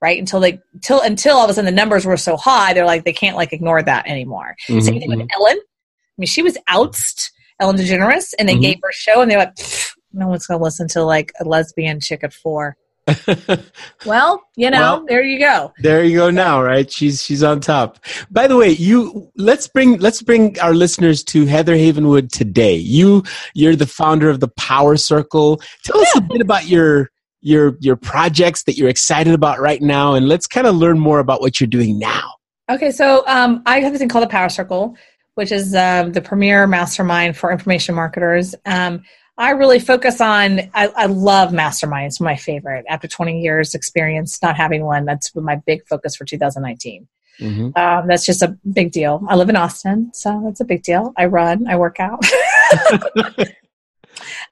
right? 0.00 0.18
Until 0.18 0.40
they 0.40 0.60
till 0.82 1.00
until 1.00 1.36
all 1.36 1.44
of 1.44 1.50
a 1.50 1.54
sudden 1.54 1.66
the 1.66 1.80
numbers 1.80 2.06
were 2.06 2.16
so 2.16 2.36
high, 2.36 2.72
they're 2.72 2.86
like 2.86 3.04
they 3.04 3.12
can't 3.12 3.36
like 3.36 3.52
ignore 3.52 3.82
that 3.82 4.06
anymore. 4.06 4.54
Mhm. 4.68 4.82
Same 4.82 5.00
thing 5.00 5.08
with 5.10 5.28
Ellen. 5.36 5.58
I 5.58 6.16
mean, 6.18 6.26
she 6.26 6.42
was 6.42 6.56
ousted, 6.68 7.30
Ellen 7.60 7.76
DeGeneres, 7.76 8.32
and 8.38 8.48
they 8.48 8.54
Mhm. 8.56 8.62
gave 8.62 8.76
her 8.82 8.88
a 8.88 8.92
show, 8.94 9.20
and 9.20 9.30
they 9.30 9.36
went, 9.36 9.56
"Pfft, 9.56 9.92
no 10.12 10.28
one's 10.28 10.46
going 10.46 10.58
to 10.58 10.64
listen 10.64 10.88
to 10.88 11.02
like 11.04 11.30
a 11.40 11.44
lesbian 11.44 12.00
chick 12.00 12.24
at 12.24 12.32
four. 12.32 12.76
Well, 14.06 14.42
you 14.56 14.70
know, 14.70 14.80
Well- 14.80 15.04
there 15.06 15.22
you 15.22 15.38
go. 15.38 15.72
there 15.78 16.04
you 16.04 16.16
go 16.16 16.30
now 16.30 16.62
right? 16.62 16.90
She's 16.90 17.22
she's 17.22 17.42
on 17.42 17.60
top. 17.60 17.98
By 18.30 18.46
the 18.46 18.56
way 18.56 18.70
you 18.70 19.30
let's 19.36 19.68
bring 19.68 19.98
let's 19.98 20.22
bring 20.22 20.58
our 20.60 20.74
listeners 20.74 21.22
to 21.24 21.46
heather 21.46 21.74
havenwood 21.76 22.30
today. 22.30 22.76
You 22.76 23.22
you're 23.54 23.76
the 23.76 23.86
founder 23.86 24.28
of 24.30 24.40
the 24.40 24.48
power 24.48 24.96
circle. 24.96 25.60
Tell 25.84 26.00
us 26.00 26.16
a 26.16 26.20
bit 26.20 26.40
about 26.40 26.66
your 26.66 27.10
your 27.40 27.76
your 27.80 27.96
projects 27.96 28.64
that 28.64 28.76
you're 28.76 28.88
excited 28.88 29.34
about 29.34 29.60
right 29.60 29.82
now 29.82 30.14
and 30.14 30.28
let's 30.28 30.46
kind 30.46 30.66
of 30.66 30.74
learn 30.76 30.98
more 30.98 31.18
about 31.20 31.40
what 31.40 31.60
you're 31.60 31.68
doing 31.68 31.98
now. 31.98 32.32
Okay, 32.68 32.90
so 32.90 33.22
um, 33.28 33.62
I 33.66 33.78
have 33.80 33.92
this 33.92 34.00
thing 34.00 34.08
called 34.08 34.24
the 34.24 34.28
Power 34.28 34.48
Circle, 34.48 34.96
which 35.36 35.52
is 35.52 35.72
um, 35.76 36.10
the 36.12 36.20
premier 36.20 36.66
mastermind 36.66 37.36
for 37.36 37.52
information 37.52 37.94
marketers. 37.94 38.56
Um, 38.64 39.04
I 39.38 39.50
really 39.50 39.78
focus 39.78 40.20
on. 40.20 40.60
I, 40.74 40.88
I 40.96 41.06
love 41.06 41.50
masterminds. 41.50 42.20
My 42.20 42.36
favorite. 42.36 42.84
After 42.88 43.06
20 43.06 43.40
years 43.40 43.74
experience 43.74 44.40
not 44.42 44.56
having 44.56 44.84
one, 44.84 45.04
that's 45.04 45.34
my 45.34 45.56
big 45.56 45.86
focus 45.86 46.16
for 46.16 46.24
2019. 46.24 47.06
Mhm. 47.40 47.76
Um, 47.76 48.08
that's 48.08 48.24
just 48.24 48.40
a 48.40 48.56
big 48.72 48.92
deal. 48.92 49.22
I 49.28 49.36
live 49.36 49.50
in 49.50 49.56
Austin, 49.56 50.10
so 50.14 50.40
that's 50.44 50.60
a 50.60 50.64
big 50.64 50.82
deal. 50.82 51.12
I 51.18 51.26
run. 51.26 51.66
I 51.68 51.76
work 51.76 52.00
out. 52.00 52.24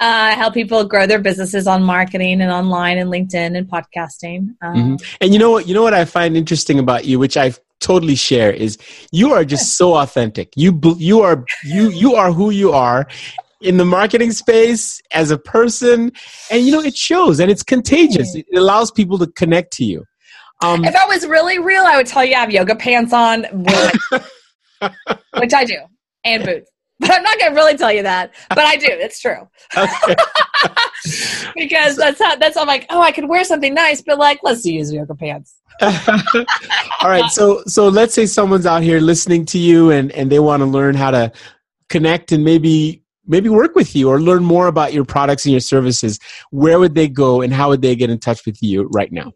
Uh, 0.01 0.31
I 0.31 0.31
help 0.33 0.55
people 0.55 0.85
grow 0.85 1.07
their 1.07 1.21
businesses 1.21 1.67
on 1.67 1.83
marketing 1.83 2.43
and 2.43 2.51
online 2.51 2.99
and 2.99 3.11
LinkedIn 3.11 3.57
and 3.57 3.67
podcasting. 3.67 4.55
Um, 4.61 4.99
and 5.21 5.33
you 5.33 5.39
know 5.39 5.53
what 5.53 5.67
you 5.69 5.75
know 5.75 5.83
what 5.83 5.95
i 5.95 6.05
find 6.05 6.37
interesting 6.37 6.79
about 6.79 7.05
you 7.05 7.19
which 7.19 7.37
i 7.37 7.53
totally 7.81 8.15
share 8.15 8.51
is 8.51 8.79
you 9.13 9.33
are 9.33 9.45
just 9.45 9.77
so 9.77 9.95
authentic 9.95 10.53
you 10.57 10.81
you 10.97 11.21
are 11.21 11.45
you 11.65 11.91
you 11.91 12.15
are 12.15 12.33
who 12.33 12.51
you 12.51 12.73
are 12.73 13.07
in 13.65 13.77
the 13.77 13.85
marketing 13.85 14.31
space 14.33 15.01
as 15.13 15.31
a 15.31 15.39
person 15.39 16.13
and 16.51 16.67
you 16.67 16.73
know 16.73 16.81
it 16.81 16.97
shows 16.97 17.41
and 17.41 17.51
it's 17.51 17.63
contagious 17.63 18.35
it 18.35 18.47
allows 18.57 18.91
people 18.91 19.19
to 19.19 19.27
connect 19.29 19.73
to 19.73 19.85
you 19.85 20.05
um 20.65 20.85
If 20.85 20.97
I 20.97 21.07
was 21.07 21.27
really 21.27 21.59
real, 21.59 21.85
I 21.85 21.97
would 21.97 22.07
tell 22.07 22.25
you 22.25 22.35
I 22.35 22.41
have 22.41 22.51
yoga 22.51 22.75
pants 22.75 23.13
on, 23.13 23.45
which, 25.39 25.53
I 25.55 25.65
do, 25.65 25.77
and 26.25 26.45
boots. 26.45 26.71
But 27.01 27.13
I'm 27.13 27.23
not 27.23 27.39
going 27.39 27.51
to 27.51 27.57
really 27.57 27.77
tell 27.77 27.93
you 27.93 28.05
that. 28.05 28.33
But 28.51 28.61
I 28.61 28.77
do. 28.77 28.87
It's 28.89 29.21
true. 29.21 29.49
Okay. 29.77 30.15
because 31.57 31.97
that's 31.97 32.23
how 32.23 32.37
that's 32.37 32.55
how 32.55 32.63
I'm 32.63 32.69
like, 32.69 32.87
oh, 32.89 33.03
I 33.03 33.11
could 33.11 33.29
wear 33.29 33.45
something 33.45 33.75
nice, 33.75 34.01
but 34.01 34.19
like, 34.19 34.41
let's 34.43 34.65
use 34.65 34.93
yoga 34.93 35.15
pants. 35.15 35.57
All 35.83 37.11
right. 37.11 37.31
So 37.31 37.63
so 37.67 37.89
let's 37.89 38.15
say 38.15 38.27
someone's 38.27 38.65
out 38.65 38.83
here 38.83 39.01
listening 39.01 39.45
to 39.47 39.59
you 39.59 39.91
and 39.91 40.13
and 40.13 40.31
they 40.31 40.39
want 40.39 40.61
to 40.61 40.67
learn 40.67 40.95
how 40.95 41.11
to 41.11 41.33
connect 41.89 42.33
and 42.33 42.45
maybe 42.45 43.04
maybe 43.27 43.49
work 43.49 43.75
with 43.75 43.95
you 43.95 44.09
or 44.09 44.21
learn 44.21 44.45
more 44.45 44.67
about 44.67 44.93
your 44.93 45.05
products 45.05 45.45
and 45.45 45.53
your 45.53 45.61
services. 45.61 46.19
Where 46.51 46.79
would 46.79 46.95
they 46.95 47.09
go 47.09 47.41
and 47.41 47.53
how 47.53 47.69
would 47.71 47.83
they 47.83 47.97
get 47.97 48.11
in 48.11 48.19
touch 48.19 48.45
with 48.47 48.63
you 48.63 48.89
right 48.93 49.13
now? 49.13 49.33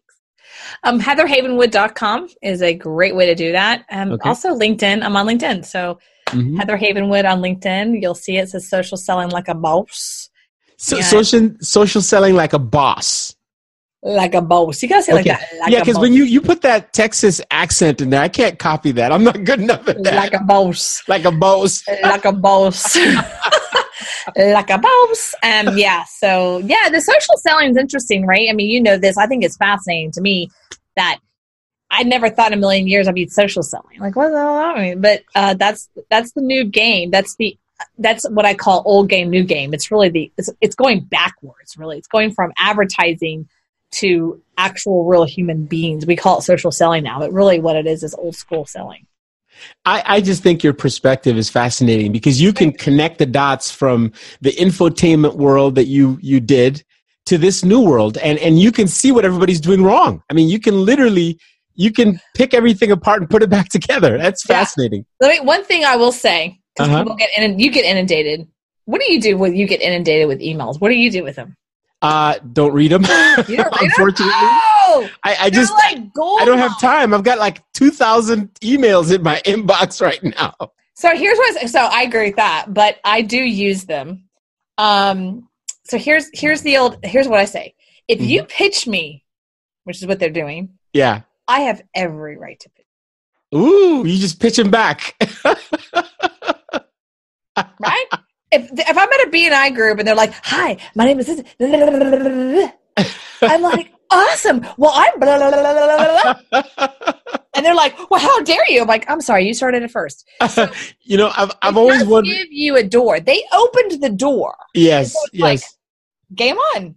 Um, 0.83 1.01
HeatherHavenwood.com 1.01 2.29
is 2.43 2.63
a 2.63 2.75
great 2.75 3.15
way 3.15 3.27
to 3.27 3.35
do 3.35 3.53
that. 3.53 3.85
Um, 3.91 4.13
okay. 4.13 4.29
Also, 4.29 4.55
LinkedIn. 4.55 5.03
I'm 5.03 5.17
on 5.17 5.27
LinkedIn. 5.27 5.65
So, 5.65 5.99
mm-hmm. 6.27 6.57
Heather 6.57 6.77
Havenwood 6.77 7.31
on 7.31 7.41
LinkedIn. 7.41 8.01
You'll 8.01 8.15
see 8.15 8.37
it 8.37 8.49
says 8.51 8.69
social 8.69 8.97
selling 8.97 9.31
like 9.31 9.49
a 9.49 9.55
boss. 9.55 10.31
So, 10.77 11.01
social, 11.01 11.51
social 11.61 12.03
selling 12.03 12.35
like 12.35 12.53
a 12.53 12.59
boss. 12.59 13.35
Like 14.01 14.35
a 14.35 14.43
boss. 14.43 14.81
You 14.81 14.89
gotta 14.89 15.03
say 15.03 15.13
okay. 15.13 15.31
like 15.31 15.41
that. 15.41 15.59
Like 15.61 15.73
yeah, 15.73 15.81
because 15.81 15.99
when 15.99 16.13
you, 16.13 16.23
you 16.23 16.41
put 16.41 16.63
that 16.63 16.93
Texas 16.93 17.41
accent 17.51 18.01
in 18.01 18.11
there, 18.11 18.23
I 18.23 18.29
can't 18.29 18.57
copy 18.57 18.93
that. 18.93 19.11
I'm 19.11 19.25
not 19.25 19.43
good 19.43 19.61
enough 19.61 19.89
at 19.89 20.05
that. 20.05 20.15
Like 20.15 20.35
a 20.35 20.45
boss. 20.45 21.03
Like 21.09 21.25
a 21.25 21.33
boss. 21.33 21.83
like 22.05 22.25
a 22.25 22.33
boss. 22.33 22.97
like 24.37 24.71
a 24.71 24.79
boss. 24.79 25.35
Um, 25.43 25.77
yeah. 25.77 26.05
So 26.05 26.59
yeah, 26.59 26.89
the 26.91 27.01
social 27.01 27.37
selling 27.37 27.71
is 27.71 27.77
interesting, 27.77 28.27
right? 28.27 28.49
I 28.51 28.53
mean, 28.53 28.71
you 28.71 28.81
know 28.81 28.97
this. 28.97 29.17
I 29.17 29.27
think 29.27 29.45
it's 29.45 29.57
fascinating 29.57 30.13
to 30.13 30.21
me 30.21 30.51
that 30.97 31.19
I 31.91 32.03
never 32.03 32.29
thought 32.29 32.53
in 32.53 32.59
a 32.59 32.61
million 32.61 32.87
years 32.87 33.09
I'd 33.09 33.15
be 33.15 33.29
social 33.29 33.63
selling. 33.63 33.99
Like 33.99 34.17
what 34.17 34.31
the 34.31 34.39
hell? 34.39 34.77
Mean, 34.77 35.01
but 35.01 35.23
uh, 35.35 35.55
that's 35.55 35.89
that's 36.11 36.33
the 36.33 36.43
new 36.43 36.65
game. 36.65 37.11
That's 37.11 37.37
the 37.37 37.59
that's 37.99 38.29
what 38.29 38.45
I 38.45 38.55
call 38.55 38.83
old 38.85 39.09
game, 39.09 39.31
new 39.31 39.45
game. 39.45 39.73
It's 39.73 39.91
really 39.91 40.09
the 40.09 40.33
it's, 40.37 40.51
it's 40.61 40.75
going 40.75 41.01
backwards. 41.01 41.77
Really, 41.77 41.99
it's 41.99 42.09
going 42.09 42.33
from 42.33 42.53
advertising 42.59 43.49
to 43.91 44.43
actual 44.59 45.07
real 45.07 45.25
human 45.25 45.65
beings. 45.65 46.05
We 46.05 46.17
call 46.17 46.39
it 46.39 46.43
social 46.43 46.71
selling 46.71 47.05
now, 47.05 47.21
but 47.21 47.33
really 47.33 47.59
what 47.61 47.77
it 47.77 47.87
is 47.87 48.03
is 48.03 48.15
old 48.15 48.37
school 48.37 48.67
selling. 48.67 49.07
I, 49.85 50.03
I, 50.07 50.21
just 50.21 50.43
think 50.43 50.63
your 50.63 50.73
perspective 50.73 51.37
is 51.37 51.49
fascinating 51.51 52.13
because 52.13 52.41
you 52.41 52.53
can 52.53 52.73
connect 52.73 53.19
the 53.19 53.27
dots 53.27 53.71
from 53.71 54.13
the 54.41 54.51
infotainment 54.53 55.37
world 55.37 55.75
that 55.77 55.87
you 55.87 56.19
you 56.21 56.41
did 56.41 56.85
to 57.27 57.39
this 57.39 57.65
new 57.65 57.81
world 57.81 58.17
and 58.19 58.39
and 58.39 58.59
you 58.59 58.73
can 58.73 58.89
see 58.89 59.13
what 59.13 59.25
everybody's 59.25 59.61
doing 59.61 59.83
wrong. 59.83 60.23
I 60.31 60.35
mean, 60.35 60.49
you 60.49 60.61
can 60.61 60.85
literally 60.85 61.39
you 61.75 61.93
can 61.93 62.21
pick 62.35 62.55
everything 62.55 62.91
apart 62.91 63.21
and 63.21 63.31
put 63.31 63.43
it 63.43 63.51
back 63.57 63.69
together. 63.69 64.19
That's 64.19 64.43
fascinating. 64.45 65.07
Yeah. 65.21 65.29
Let 65.29 65.41
me, 65.41 65.47
one 65.47 65.65
thing 65.65 65.85
I 65.85 65.97
will 65.97 66.13
say 66.13 66.61
because 66.75 66.91
uh-huh. 66.91 67.05
people 67.05 67.17
get 67.17 67.31
in, 67.37 67.59
you 67.59 67.71
get 67.71 67.85
inundated. 67.85 68.47
What 68.85 69.01
do 69.01 69.13
you 69.13 69.21
do 69.21 69.37
when 69.37 69.55
you 69.55 69.67
get 69.67 69.81
inundated 69.81 70.29
with 70.29 70.41
emails? 70.41 70.81
What 70.81 70.89
do 70.89 70.95
you 70.95 71.11
do 71.11 71.23
with 71.23 71.37
them? 71.37 71.57
Uh, 72.01 72.39
don't 72.53 72.73
read 72.73 72.93
them. 72.93 73.03
You 73.49 73.57
don't 73.57 73.73
read 73.73 73.83
Unfortunately, 73.83 74.33
oh, 74.33 75.09
I, 75.25 75.37
I 75.43 75.51
just 75.51 75.73
like 75.73 75.99
I 76.41 76.45
don't 76.45 76.59
have 76.59 76.79
time. 76.81 77.13
I've 77.13 77.25
got 77.25 77.39
like 77.39 77.63
two 77.73 77.91
thousand 77.91 78.55
emails 78.61 79.15
in 79.15 79.23
my 79.23 79.37
inbox 79.45 80.01
right 80.01 80.23
now. 80.23 80.55
So 80.95 81.15
here's 81.17 81.39
what. 81.39 81.69
So 81.69 81.81
I 81.81 82.03
agree 82.03 82.27
with 82.27 82.37
that, 82.37 82.67
but 82.69 82.99
I 83.05 83.23
do 83.23 83.39
use 83.39 83.85
them. 83.85 84.25
Um. 84.77 85.49
So 85.85 85.99
here's 85.99 86.31
here's 86.33 86.63
the 86.63 86.77
old. 86.77 86.99
Here's 87.03 87.27
what 87.27 87.41
I 87.41 87.47
say. 87.47 87.75
If 88.07 88.21
mm-hmm. 88.21 88.29
you 88.29 88.45
pitch 88.45 88.87
me, 88.87 89.25
which 89.85 89.97
is 89.97 90.07
what 90.07 90.21
they're 90.21 90.31
doing, 90.31 90.71
yeah, 90.93 91.23
I 91.49 91.63
have 91.63 91.83
every 91.95 92.37
right 92.37 92.61
to 92.61 92.71
pitch. 92.71 92.87
Ooh, 93.55 94.05
you 94.07 94.19
just 94.19 94.41
pitch 94.41 94.57
them 94.57 94.71
back. 94.71 95.17
right? 97.57 98.07
If 98.53 98.71
if 98.73 98.97
I'm 98.97 99.09
at 99.13 99.29
a 99.29 99.31
BNI 99.31 99.75
group 99.75 99.99
and 99.99 100.07
they're 100.07 100.15
like, 100.15 100.33
"Hi, 100.43 100.77
my 100.95 101.05
name 101.05 101.21
is," 101.21 101.27
this, 101.27 102.73
I'm 103.43 103.63
like, 103.63 103.93
"Awesome! 104.11 104.67
Well, 104.77 104.93
I'm," 104.95 105.19
blah, 105.19 105.39
blah, 105.39 106.37
blah, 106.53 106.89
and 107.55 107.65
they're 107.65 107.75
like, 107.75 108.11
"Well, 108.11 108.21
how 108.21 108.43
dare 108.43 108.65
you?" 108.69 108.83
I'm 108.83 108.89
like, 108.89 109.09
"I'm 109.11 109.21
sorry, 109.21 109.47
you 109.47 109.55
started 109.55 109.83
it 109.83 109.91
first. 109.91 110.27
So, 110.51 110.71
you 111.03 111.17
know, 111.17 111.31
I've 111.37 111.53
I've 111.63 111.77
always 111.77 112.05
wanted 112.05 112.31
give 112.31 112.49
you 112.51 112.77
a 112.77 112.83
door. 112.83 113.21
They 113.21 113.43
opened 113.53 114.03
the 114.03 114.11
door. 114.11 114.55
Yes, 114.75 115.13
so 115.13 115.21
yes. 115.33 115.43
Like, 115.43 115.63
game 116.35 116.57
on. 116.75 116.95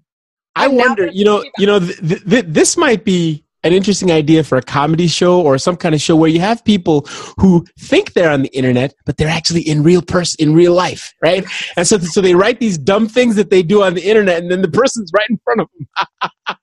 I 0.55 0.65
I'm 0.65 0.75
wonder, 0.75 1.07
you 1.07 1.23
know, 1.23 1.43
you 1.57 1.65
know, 1.65 1.79
th- 1.79 2.23
th- 2.25 2.45
this 2.47 2.75
might 2.75 3.05
be 3.05 3.45
an 3.63 3.73
interesting 3.73 4.11
idea 4.11 4.43
for 4.43 4.57
a 4.57 4.61
comedy 4.61 5.07
show 5.07 5.41
or 5.41 5.57
some 5.57 5.77
kind 5.77 5.93
of 5.93 6.01
show 6.01 6.15
where 6.15 6.29
you 6.29 6.39
have 6.39 6.63
people 6.65 7.01
who 7.37 7.65
think 7.79 8.13
they're 8.13 8.31
on 8.31 8.41
the 8.41 8.49
internet, 8.55 8.93
but 9.05 9.17
they're 9.17 9.29
actually 9.29 9.61
in 9.61 9.83
real 9.83 10.01
person, 10.01 10.37
in 10.39 10.53
real 10.55 10.73
life, 10.73 11.13
right? 11.21 11.45
And 11.75 11.87
so, 11.87 11.99
so 11.99 12.21
they 12.21 12.35
write 12.35 12.59
these 12.59 12.77
dumb 12.77 13.07
things 13.07 13.35
that 13.35 13.49
they 13.49 13.63
do 13.63 13.83
on 13.83 13.93
the 13.93 14.01
internet, 14.01 14.41
and 14.41 14.51
then 14.51 14.61
the 14.61 14.67
person's 14.67 15.11
right 15.13 15.27
in 15.29 15.39
front 15.43 15.61
of 15.61 15.67
them. 15.77 16.57